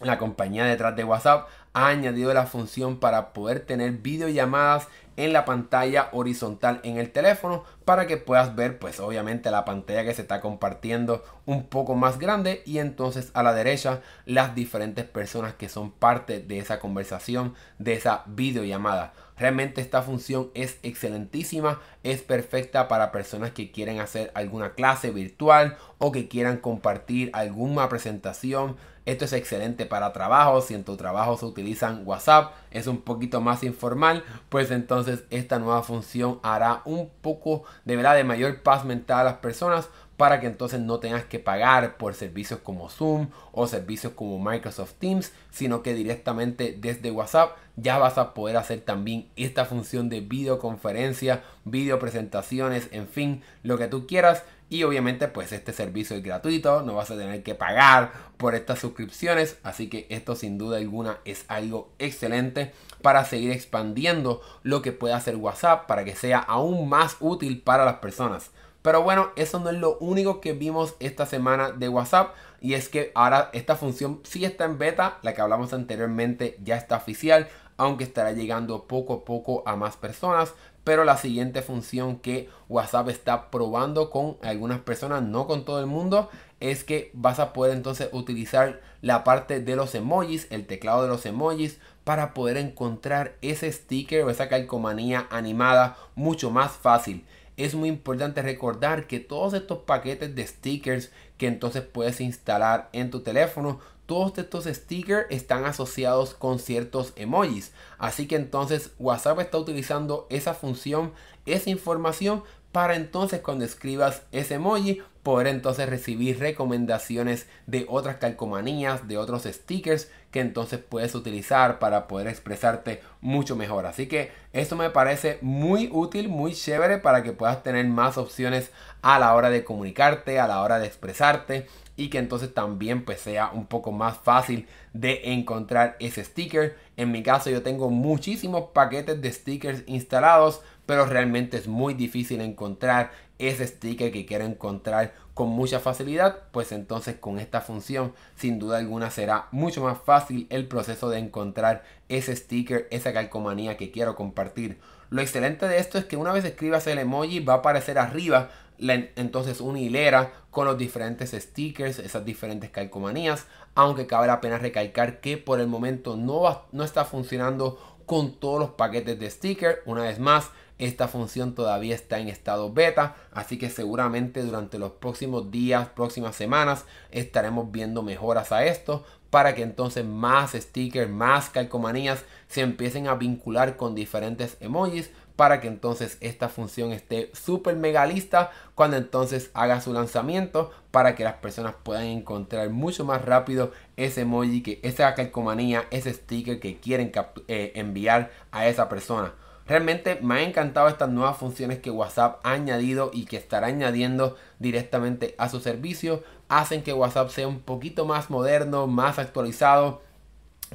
la 0.00 0.18
compañía 0.18 0.64
detrás 0.64 0.96
de 0.96 1.04
WhatsApp 1.04 1.48
ha 1.72 1.88
añadido 1.88 2.32
la 2.32 2.46
función 2.46 2.98
para 2.98 3.32
poder 3.32 3.60
tener 3.60 3.92
videollamadas 3.92 4.88
en 5.16 5.32
la 5.32 5.44
pantalla 5.44 6.08
horizontal 6.12 6.80
en 6.82 6.98
el 6.98 7.10
teléfono 7.10 7.64
para 7.84 8.06
que 8.06 8.16
puedas 8.16 8.56
ver 8.56 8.78
pues 8.78 8.98
obviamente 9.00 9.50
la 9.50 9.64
pantalla 9.64 10.04
que 10.04 10.14
se 10.14 10.22
está 10.22 10.40
compartiendo 10.40 11.22
un 11.46 11.66
poco 11.66 11.94
más 11.94 12.18
grande 12.18 12.62
y 12.64 12.78
entonces 12.78 13.30
a 13.34 13.42
la 13.42 13.54
derecha 13.54 14.00
las 14.24 14.54
diferentes 14.54 15.04
personas 15.04 15.54
que 15.54 15.68
son 15.68 15.90
parte 15.90 16.40
de 16.40 16.58
esa 16.58 16.80
conversación 16.80 17.54
de 17.78 17.94
esa 17.94 18.22
videollamada. 18.26 19.12
Realmente 19.36 19.80
esta 19.80 20.02
función 20.02 20.50
es 20.54 20.78
excelentísima 20.82 21.80
es 22.02 22.22
perfecta 22.22 22.86
para 22.86 23.12
personas 23.12 23.50
que 23.50 23.72
quieren 23.72 24.00
hacer 24.00 24.30
alguna 24.34 24.74
clase 24.74 25.10
virtual 25.10 25.76
o 25.98 26.12
que 26.12 26.28
quieran 26.28 26.58
compartir 26.58 27.30
alguna 27.32 27.88
presentación 27.88 28.76
esto 29.06 29.24
es 29.24 29.32
excelente 29.32 29.86
para 29.86 30.12
trabajo. 30.12 30.60
Si 30.60 30.74
en 30.74 30.84
tu 30.84 30.96
trabajo 30.96 31.36
se 31.36 31.46
utilizan 31.46 32.02
WhatsApp, 32.06 32.52
es 32.70 32.86
un 32.86 33.02
poquito 33.02 33.40
más 33.40 33.62
informal, 33.62 34.24
pues 34.48 34.70
entonces 34.70 35.24
esta 35.30 35.58
nueva 35.58 35.82
función 35.82 36.40
hará 36.42 36.82
un 36.84 37.10
poco 37.20 37.64
de 37.84 37.96
verdad 37.96 38.14
de 38.14 38.24
mayor 38.24 38.62
paz 38.62 38.84
mental 38.84 39.20
a 39.20 39.24
las 39.24 39.34
personas 39.34 39.88
para 40.16 40.40
que 40.40 40.46
entonces 40.46 40.80
no 40.80 41.00
tengas 41.00 41.24
que 41.24 41.38
pagar 41.38 41.96
por 41.96 42.14
servicios 42.14 42.60
como 42.60 42.88
Zoom 42.88 43.28
o 43.52 43.66
servicios 43.66 44.12
como 44.12 44.38
Microsoft 44.38 44.94
Teams, 44.98 45.32
sino 45.50 45.82
que 45.82 45.94
directamente 45.94 46.76
desde 46.78 47.10
WhatsApp 47.10 47.56
ya 47.76 47.98
vas 47.98 48.18
a 48.18 48.34
poder 48.34 48.56
hacer 48.56 48.80
también 48.80 49.28
esta 49.36 49.64
función 49.64 50.08
de 50.08 50.20
videoconferencia, 50.20 51.42
video 51.64 51.98
presentaciones, 51.98 52.88
en 52.92 53.08
fin, 53.08 53.42
lo 53.62 53.76
que 53.76 53.88
tú 53.88 54.06
quieras. 54.06 54.44
Y 54.68 54.82
obviamente 54.82 55.28
pues 55.28 55.52
este 55.52 55.72
servicio 55.72 56.16
es 56.16 56.22
gratuito, 56.22 56.82
no 56.82 56.94
vas 56.94 57.10
a 57.10 57.16
tener 57.16 57.42
que 57.42 57.54
pagar 57.54 58.12
por 58.36 58.54
estas 58.54 58.78
suscripciones, 58.78 59.58
así 59.62 59.88
que 59.88 60.06
esto 60.10 60.34
sin 60.34 60.58
duda 60.58 60.78
alguna 60.78 61.18
es 61.24 61.44
algo 61.48 61.92
excelente 61.98 62.72
para 63.02 63.24
seguir 63.24 63.52
expandiendo 63.52 64.40
lo 64.62 64.82
que 64.82 64.92
puede 64.92 65.14
hacer 65.14 65.36
WhatsApp 65.36 65.86
para 65.86 66.04
que 66.04 66.16
sea 66.16 66.38
aún 66.38 66.88
más 66.88 67.16
útil 67.20 67.62
para 67.62 67.84
las 67.84 67.96
personas. 67.96 68.50
Pero 68.84 69.02
bueno, 69.02 69.30
eso 69.36 69.60
no 69.60 69.70
es 69.70 69.78
lo 69.78 69.96
único 69.96 70.42
que 70.42 70.52
vimos 70.52 70.94
esta 71.00 71.24
semana 71.24 71.70
de 71.70 71.88
WhatsApp. 71.88 72.34
Y 72.60 72.74
es 72.74 72.90
que 72.90 73.12
ahora 73.14 73.48
esta 73.54 73.76
función 73.76 74.20
sí 74.24 74.44
está 74.44 74.66
en 74.66 74.76
beta. 74.76 75.16
La 75.22 75.32
que 75.32 75.40
hablamos 75.40 75.72
anteriormente 75.72 76.58
ya 76.62 76.76
está 76.76 76.98
oficial. 76.98 77.48
Aunque 77.76 78.04
estará 78.04 78.32
llegando 78.32 78.84
poco 78.84 79.14
a 79.14 79.24
poco 79.24 79.62
a 79.66 79.76
más 79.76 79.96
personas. 79.96 80.54
Pero 80.84 81.04
la 81.04 81.16
siguiente 81.16 81.62
función 81.62 82.16
que 82.18 82.48
WhatsApp 82.68 83.08
está 83.08 83.50
probando 83.50 84.10
con 84.10 84.36
algunas 84.42 84.80
personas, 84.80 85.22
no 85.22 85.46
con 85.46 85.64
todo 85.64 85.80
el 85.80 85.86
mundo, 85.86 86.28
es 86.60 86.84
que 86.84 87.10
vas 87.14 87.38
a 87.38 87.52
poder 87.52 87.74
entonces 87.74 88.10
utilizar 88.12 88.82
la 89.00 89.24
parte 89.24 89.60
de 89.60 89.76
los 89.76 89.94
emojis, 89.94 90.46
el 90.50 90.66
teclado 90.66 91.02
de 91.02 91.08
los 91.08 91.24
emojis, 91.24 91.78
para 92.04 92.34
poder 92.34 92.58
encontrar 92.58 93.36
ese 93.40 93.72
sticker 93.72 94.24
o 94.24 94.30
esa 94.30 94.50
calcomanía 94.50 95.26
animada 95.30 95.96
mucho 96.14 96.50
más 96.50 96.72
fácil 96.72 97.24
es 97.56 97.74
muy 97.74 97.88
importante 97.88 98.42
recordar 98.42 99.06
que 99.06 99.20
todos 99.20 99.54
estos 99.54 99.78
paquetes 99.78 100.34
de 100.34 100.46
stickers 100.46 101.10
que 101.38 101.46
entonces 101.46 101.82
puedes 101.82 102.20
instalar 102.20 102.88
en 102.92 103.10
tu 103.10 103.20
teléfono, 103.20 103.80
todos 104.06 104.36
estos 104.38 104.64
stickers 104.64 105.26
están 105.30 105.64
asociados 105.64 106.34
con 106.34 106.58
ciertos 106.58 107.12
emojis. 107.16 107.72
Así 107.98 108.26
que 108.26 108.36
entonces 108.36 108.90
WhatsApp 108.98 109.40
está 109.40 109.58
utilizando 109.58 110.26
esa 110.30 110.54
función, 110.54 111.12
esa 111.46 111.70
información 111.70 112.42
para 112.72 112.96
entonces 112.96 113.40
cuando 113.40 113.64
escribas 113.64 114.22
ese 114.32 114.54
emoji 114.54 115.00
poder 115.22 115.46
entonces 115.46 115.88
recibir 115.88 116.38
recomendaciones 116.38 117.46
de 117.66 117.86
otras 117.88 118.16
calcomanías, 118.16 119.08
de 119.08 119.16
otros 119.16 119.44
stickers 119.44 120.10
que 120.32 120.40
entonces 120.40 120.80
puedes 120.80 121.14
utilizar 121.14 121.78
para 121.78 122.08
poder 122.08 122.26
expresarte 122.26 123.00
mucho 123.20 123.54
mejor. 123.54 123.86
Así 123.86 124.08
que 124.08 124.32
eso 124.52 124.74
me 124.74 124.90
parece 124.90 125.38
muy 125.40 125.88
útil, 125.92 126.28
muy 126.28 126.52
chévere 126.52 126.98
para 126.98 127.22
que 127.22 127.32
puedas 127.32 127.62
tener 127.62 127.86
más 127.86 128.18
opciones 128.18 128.70
a 129.02 129.20
la 129.20 129.34
hora 129.34 129.50
de 129.50 129.64
comunicarte, 129.64 130.40
a 130.40 130.48
la 130.48 130.60
hora 130.60 130.80
de 130.80 130.86
expresarte 130.86 131.68
y 131.96 132.08
que 132.08 132.18
entonces 132.18 132.52
también 132.52 133.04
pues 133.04 133.20
sea 133.20 133.50
un 133.52 133.66
poco 133.66 133.92
más 133.92 134.18
fácil 134.18 134.66
de 134.92 135.32
encontrar 135.32 135.96
ese 136.00 136.24
sticker. 136.24 136.76
En 136.96 137.12
mi 137.12 137.22
caso 137.22 137.50
yo 137.50 137.62
tengo 137.62 137.90
muchísimos 137.90 138.70
paquetes 138.72 139.20
de 139.20 139.32
stickers 139.32 139.82
instalados 139.86 140.62
pero 140.86 141.06
realmente 141.06 141.56
es 141.56 141.66
muy 141.66 141.94
difícil 141.94 142.40
encontrar 142.40 143.10
ese 143.38 143.66
sticker 143.66 144.12
que 144.12 144.26
quiero 144.26 144.44
encontrar 144.44 145.14
con 145.34 145.48
mucha 145.48 145.80
facilidad, 145.80 146.42
pues 146.52 146.70
entonces 146.70 147.16
con 147.16 147.40
esta 147.40 147.60
función 147.60 148.12
sin 148.36 148.58
duda 148.58 148.78
alguna 148.78 149.10
será 149.10 149.48
mucho 149.50 149.82
más 149.82 149.98
fácil 149.98 150.46
el 150.50 150.68
proceso 150.68 151.10
de 151.10 151.18
encontrar 151.18 151.82
ese 152.08 152.36
sticker, 152.36 152.86
esa 152.90 153.12
calcomanía 153.12 153.76
que 153.76 153.90
quiero 153.90 154.14
compartir. 154.14 154.78
Lo 155.10 155.20
excelente 155.22 155.66
de 155.66 155.78
esto 155.78 155.98
es 155.98 156.04
que 156.04 156.16
una 156.16 156.32
vez 156.32 156.44
escribas 156.44 156.86
el 156.86 156.98
emoji 156.98 157.40
va 157.40 157.54
a 157.54 157.56
aparecer 157.56 157.98
arriba 157.98 158.50
entonces 158.78 159.60
una 159.60 159.80
hilera 159.80 160.32
con 160.50 160.66
los 160.66 160.78
diferentes 160.78 161.30
stickers, 161.32 161.98
esas 161.98 162.24
diferentes 162.24 162.70
calcomanías, 162.70 163.46
aunque 163.74 164.06
cabe 164.06 164.26
la 164.26 164.40
pena 164.40 164.58
recalcar 164.58 165.20
que 165.20 165.36
por 165.36 165.60
el 165.60 165.66
momento 165.66 166.16
no, 166.16 166.62
no 166.72 166.84
está 166.84 167.04
funcionando 167.04 167.78
con 168.06 168.34
todos 168.34 168.60
los 168.60 168.70
paquetes 168.70 169.18
de 169.18 169.30
sticker. 169.30 169.82
Una 169.86 170.02
vez 170.02 170.18
más, 170.18 170.50
esta 170.78 171.08
función 171.08 171.54
todavía 171.54 171.94
está 171.94 172.18
en 172.18 172.28
estado 172.28 172.72
beta, 172.72 173.16
así 173.32 173.58
que 173.58 173.70
seguramente 173.70 174.42
durante 174.42 174.78
los 174.78 174.92
próximos 174.92 175.50
días, 175.50 175.88
próximas 175.88 176.34
semanas, 176.36 176.84
estaremos 177.10 177.70
viendo 177.70 178.02
mejoras 178.02 178.52
a 178.52 178.64
esto 178.64 179.04
para 179.30 179.54
que 179.54 179.62
entonces 179.62 180.04
más 180.04 180.52
stickers, 180.52 181.10
más 181.10 181.50
calcomanías 181.50 182.24
se 182.48 182.60
empiecen 182.60 183.08
a 183.08 183.14
vincular 183.14 183.76
con 183.76 183.94
diferentes 183.94 184.56
emojis 184.60 185.10
para 185.36 185.60
que 185.60 185.68
entonces 185.68 186.16
esta 186.20 186.48
función 186.48 186.92
esté 186.92 187.30
súper 187.32 187.76
mega 187.76 188.06
lista 188.06 188.50
cuando 188.74 188.96
entonces 188.96 189.50
haga 189.54 189.80
su 189.80 189.92
lanzamiento 189.92 190.70
para 190.90 191.14
que 191.14 191.24
las 191.24 191.34
personas 191.34 191.74
puedan 191.82 192.04
encontrar 192.04 192.70
mucho 192.70 193.04
más 193.04 193.24
rápido 193.24 193.72
ese 193.96 194.22
emoji, 194.22 194.62
que 194.62 194.80
esa 194.82 195.14
calcomanía, 195.14 195.86
ese 195.90 196.12
sticker 196.12 196.60
que 196.60 196.78
quieren 196.78 197.10
eh, 197.48 197.72
enviar 197.74 198.30
a 198.52 198.68
esa 198.68 198.88
persona. 198.88 199.34
Realmente 199.66 200.18
me 200.20 200.34
ha 200.34 200.42
encantado 200.42 200.88
estas 200.88 201.08
nuevas 201.08 201.38
funciones 201.38 201.78
que 201.78 201.90
WhatsApp 201.90 202.38
ha 202.44 202.52
añadido 202.52 203.10
y 203.14 203.24
que 203.24 203.38
estará 203.38 203.68
añadiendo 203.68 204.36
directamente 204.58 205.34
a 205.38 205.48
su 205.48 205.60
servicio. 205.60 206.22
Hacen 206.48 206.82
que 206.82 206.92
WhatsApp 206.92 207.30
sea 207.30 207.48
un 207.48 207.60
poquito 207.60 208.04
más 208.04 208.28
moderno, 208.28 208.86
más 208.86 209.18
actualizado. 209.18 210.02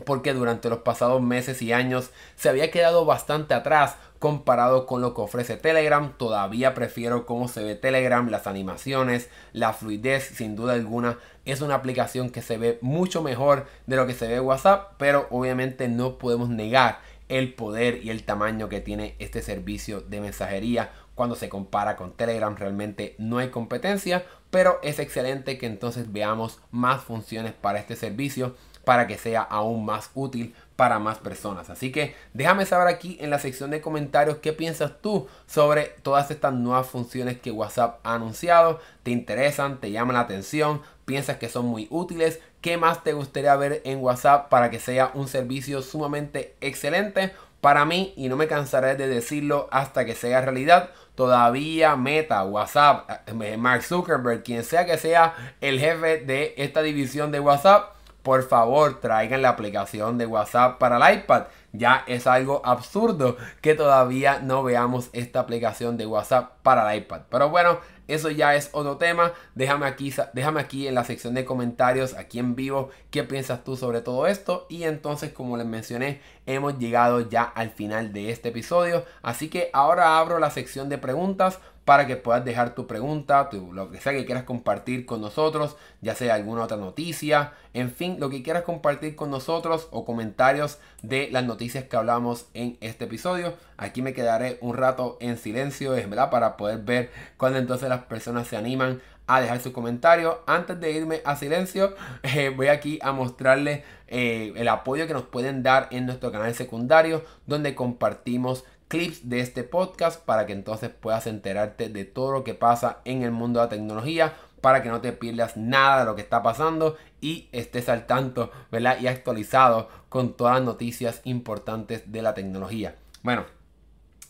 Porque 0.05 0.33
durante 0.33 0.69
los 0.69 0.79
pasados 0.79 1.21
meses 1.21 1.61
y 1.61 1.71
años 1.71 2.11
se 2.35 2.49
había 2.49 2.71
quedado 2.71 3.05
bastante 3.05 3.53
atrás 3.53 3.97
comparado 4.19 4.85
con 4.85 5.01
lo 5.01 5.13
que 5.13 5.21
ofrece 5.21 5.57
Telegram. 5.57 6.13
Todavía 6.17 6.73
prefiero 6.73 7.25
cómo 7.25 7.47
se 7.47 7.63
ve 7.63 7.75
Telegram, 7.75 8.29
las 8.29 8.47
animaciones, 8.47 9.29
la 9.53 9.73
fluidez, 9.73 10.25
sin 10.25 10.55
duda 10.55 10.73
alguna. 10.73 11.17
Es 11.45 11.61
una 11.61 11.75
aplicación 11.75 12.29
que 12.29 12.41
se 12.41 12.57
ve 12.57 12.77
mucho 12.81 13.23
mejor 13.23 13.65
de 13.87 13.95
lo 13.95 14.05
que 14.05 14.13
se 14.13 14.27
ve 14.27 14.39
WhatsApp, 14.39 14.93
pero 14.97 15.27
obviamente 15.31 15.87
no 15.87 16.17
podemos 16.17 16.49
negar 16.49 16.99
el 17.29 17.53
poder 17.53 18.03
y 18.03 18.09
el 18.09 18.23
tamaño 18.23 18.69
que 18.69 18.81
tiene 18.81 19.15
este 19.19 19.41
servicio 19.41 20.01
de 20.01 20.19
mensajería 20.19 20.91
cuando 21.15 21.35
se 21.35 21.49
compara 21.49 21.95
con 21.95 22.13
Telegram 22.13 22.55
realmente 22.55 23.15
no 23.19 23.37
hay 23.37 23.49
competencia 23.49 24.25
pero 24.49 24.79
es 24.81 24.99
excelente 24.99 25.57
que 25.57 25.67
entonces 25.67 26.11
veamos 26.11 26.59
más 26.71 27.03
funciones 27.03 27.53
para 27.53 27.79
este 27.79 27.95
servicio 27.95 28.55
para 28.83 29.07
que 29.07 29.17
sea 29.17 29.41
aún 29.41 29.85
más 29.85 30.09
útil 30.13 30.55
para 30.75 30.97
más 30.97 31.17
personas. 31.17 31.69
Así 31.69 31.91
que 31.91 32.15
déjame 32.33 32.65
saber 32.65 32.87
aquí 32.87 33.17
en 33.19 33.29
la 33.29 33.39
sección 33.39 33.69
de 33.69 33.81
comentarios 33.81 34.37
qué 34.37 34.53
piensas 34.53 34.93
tú 35.01 35.27
sobre 35.45 35.95
todas 36.03 36.31
estas 36.31 36.53
nuevas 36.53 36.87
funciones 36.87 37.37
que 37.37 37.51
WhatsApp 37.51 37.99
ha 38.03 38.15
anunciado. 38.15 38.79
¿Te 39.03 39.11
interesan? 39.11 39.79
¿Te 39.81 39.91
llaman 39.91 40.15
la 40.15 40.21
atención? 40.21 40.81
¿Piensas 41.03 41.37
que 41.37 41.49
son 41.49 41.65
muy 41.65 41.87
útiles? 41.89 42.39
¿Qué 42.61 42.77
más 42.77 43.03
te 43.03 43.11
gustaría 43.13 43.55
ver 43.57 43.81
en 43.83 43.99
WhatsApp 43.99 44.47
para 44.47 44.69
que 44.69 44.79
sea 44.79 45.11
un 45.13 45.27
servicio 45.27 45.81
sumamente 45.81 46.55
excelente? 46.61 47.33
Para 47.61 47.83
mí, 47.83 48.13
y 48.15 48.29
no 48.29 48.37
me 48.37 48.47
cansaré 48.47 48.95
de 48.95 49.09
decirlo 49.09 49.67
hasta 49.71 50.05
que 50.05 50.15
sea 50.15 50.39
realidad, 50.39 50.91
todavía 51.15 51.97
Meta, 51.97 52.45
WhatsApp, 52.45 53.27
eh, 53.27 53.57
Mark 53.57 53.83
Zuckerberg, 53.83 54.43
quien 54.43 54.63
sea 54.63 54.85
que 54.85 54.97
sea 54.97 55.35
el 55.59 55.77
jefe 55.77 56.19
de 56.19 56.53
esta 56.55 56.81
división 56.81 57.33
de 57.33 57.41
WhatsApp, 57.41 57.98
por 58.29 58.43
favor 58.43 58.99
traigan 58.99 59.41
la 59.41 59.49
aplicación 59.49 60.19
de 60.19 60.27
WhatsApp 60.27 60.77
para 60.77 60.97
el 60.97 61.17
iPad. 61.17 61.45
Ya 61.73 62.03
es 62.05 62.27
algo 62.27 62.61
absurdo 62.63 63.37
que 63.59 63.73
todavía 63.73 64.37
no 64.37 64.61
veamos 64.61 65.09
esta 65.13 65.39
aplicación 65.39 65.97
de 65.97 66.05
WhatsApp 66.05 66.51
para 66.61 66.93
el 66.93 66.99
iPad. 66.99 67.21
Pero 67.31 67.49
bueno, 67.49 67.79
eso 68.07 68.29
ya 68.29 68.53
es 68.53 68.69
otro 68.71 68.97
tema. 68.97 69.33
Déjame 69.55 69.87
aquí, 69.87 70.13
déjame 70.33 70.61
aquí 70.61 70.87
en 70.87 70.93
la 70.93 71.05
sección 71.05 71.33
de 71.33 71.43
comentarios, 71.43 72.13
aquí 72.13 72.37
en 72.37 72.53
vivo, 72.53 72.91
qué 73.09 73.23
piensas 73.23 73.63
tú 73.63 73.75
sobre 73.75 74.01
todo 74.01 74.27
esto. 74.27 74.67
Y 74.69 74.83
entonces, 74.83 75.33
como 75.33 75.57
les 75.57 75.65
mencioné, 75.65 76.21
hemos 76.45 76.77
llegado 76.77 77.27
ya 77.27 77.41
al 77.41 77.71
final 77.71 78.13
de 78.13 78.29
este 78.29 78.49
episodio. 78.49 79.05
Así 79.23 79.49
que 79.49 79.71
ahora 79.73 80.19
abro 80.19 80.37
la 80.37 80.51
sección 80.51 80.87
de 80.87 80.99
preguntas 80.99 81.59
para 81.89 82.05
que 82.05 82.17
puedas 82.17 82.45
dejar 82.45 82.75
tu 82.75 82.85
pregunta, 82.85 83.49
lo 83.51 83.89
que 83.89 83.99
sea 83.99 84.13
que 84.13 84.23
quieras 84.23 84.43
compartir 84.43 85.07
con 85.07 85.21
nosotros, 85.21 85.75
ya 86.01 86.13
sea 86.13 86.35
alguna 86.35 86.61
otra 86.61 86.77
noticia, 86.77 87.53
en 87.73 87.89
fin, 87.89 88.17
lo 88.19 88.29
que 88.29 88.43
quieras 88.43 88.61
compartir 88.61 89.15
con 89.15 89.31
nosotros 89.31 89.87
o 89.89 90.05
comentarios 90.05 90.77
de 91.01 91.29
las 91.31 91.45
noticias 91.45 91.85
que 91.85 91.97
hablamos 91.97 92.45
en 92.53 92.77
este 92.81 93.05
episodio. 93.05 93.55
Aquí 93.75 94.03
me 94.03 94.13
quedaré 94.13 94.59
un 94.61 94.77
rato 94.77 95.17
en 95.19 95.39
silencio, 95.39 95.93
¿verdad? 95.93 96.29
Para 96.29 96.57
poder 96.57 96.77
ver 96.77 97.09
cuando 97.37 97.57
entonces 97.57 97.89
las 97.89 98.03
personas 98.03 98.47
se 98.47 98.55
animan 98.55 99.01
a 99.25 99.41
dejar 99.41 99.59
su 99.59 99.73
comentario. 99.73 100.43
Antes 100.45 100.79
de 100.79 100.91
irme 100.91 101.21
a 101.25 101.35
silencio, 101.37 101.95
eh, 102.21 102.49
voy 102.55 102.67
aquí 102.67 102.99
a 103.01 103.13
mostrarles 103.13 103.81
eh, 104.07 104.53
el 104.55 104.67
apoyo 104.67 105.07
que 105.07 105.13
nos 105.13 105.23
pueden 105.23 105.63
dar 105.63 105.87
en 105.89 106.05
nuestro 106.05 106.31
canal 106.31 106.53
secundario, 106.53 107.23
donde 107.47 107.73
compartimos 107.73 108.63
clips 108.89 109.29
de 109.29 109.39
este 109.39 109.63
podcast 109.63 110.19
para 110.25 110.45
que 110.45 110.51
entonces 110.51 110.89
puedas 110.89 111.27
enterarte 111.27 111.87
de 111.87 112.03
todo 112.03 112.33
lo 112.33 112.43
que 112.43 112.55
pasa 112.55 112.97
en 113.05 113.23
el 113.23 113.31
mundo 113.31 113.59
de 113.59 113.67
la 113.67 113.69
tecnología 113.69 114.33
para 114.61 114.83
que 114.83 114.89
no 114.89 114.99
te 114.99 115.13
pierdas 115.13 115.55
nada 115.55 115.99
de 115.99 116.05
lo 116.05 116.15
que 116.15 116.21
está 116.21 116.43
pasando 116.43 116.97
y 117.21 117.47
estés 117.53 117.87
al 117.87 118.07
tanto, 118.07 118.51
¿verdad? 118.71 118.99
Y 118.99 119.07
actualizado 119.07 119.87
con 120.09 120.33
todas 120.33 120.55
las 120.55 120.63
noticias 120.65 121.21
importantes 121.23 122.11
de 122.11 122.21
la 122.21 122.33
tecnología. 122.33 122.95
Bueno, 123.23 123.45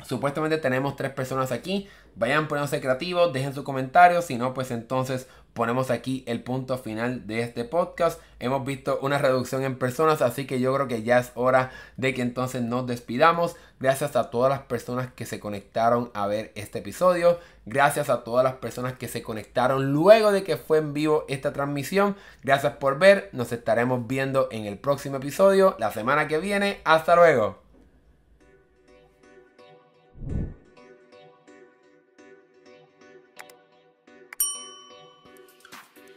Supuestamente 0.05 0.57
tenemos 0.57 0.95
tres 0.95 1.11
personas 1.11 1.51
aquí. 1.51 1.89
Vayan 2.15 2.47
poniéndose 2.47 2.79
creativos, 2.79 3.33
dejen 3.33 3.53
su 3.53 3.63
comentario. 3.63 4.21
Si 4.21 4.37
no, 4.37 4.53
pues 4.53 4.71
entonces 4.71 5.27
ponemos 5.53 5.91
aquí 5.91 6.23
el 6.27 6.41
punto 6.41 6.77
final 6.77 7.27
de 7.27 7.41
este 7.41 7.65
podcast. 7.65 8.21
Hemos 8.39 8.65
visto 8.65 8.99
una 9.01 9.17
reducción 9.17 9.63
en 9.63 9.77
personas, 9.77 10.21
así 10.21 10.45
que 10.45 10.59
yo 10.59 10.73
creo 10.73 10.87
que 10.87 11.03
ya 11.03 11.19
es 11.19 11.31
hora 11.35 11.71
de 11.97 12.13
que 12.13 12.21
entonces 12.21 12.61
nos 12.61 12.87
despidamos. 12.87 13.55
Gracias 13.79 14.15
a 14.15 14.29
todas 14.29 14.49
las 14.49 14.61
personas 14.61 15.11
que 15.13 15.25
se 15.25 15.39
conectaron 15.39 16.11
a 16.13 16.27
ver 16.27 16.51
este 16.55 16.79
episodio. 16.79 17.39
Gracias 17.65 18.09
a 18.09 18.23
todas 18.23 18.43
las 18.43 18.55
personas 18.55 18.93
que 18.93 19.07
se 19.07 19.21
conectaron 19.21 19.91
luego 19.91 20.31
de 20.31 20.43
que 20.43 20.57
fue 20.57 20.77
en 20.77 20.93
vivo 20.93 21.25
esta 21.27 21.53
transmisión. 21.53 22.15
Gracias 22.43 22.73
por 22.73 22.99
ver. 22.99 23.29
Nos 23.31 23.51
estaremos 23.51 24.07
viendo 24.07 24.47
en 24.51 24.65
el 24.65 24.77
próximo 24.77 25.17
episodio 25.17 25.75
la 25.79 25.91
semana 25.91 26.27
que 26.27 26.39
viene. 26.39 26.79
Hasta 26.83 27.15
luego. 27.15 27.59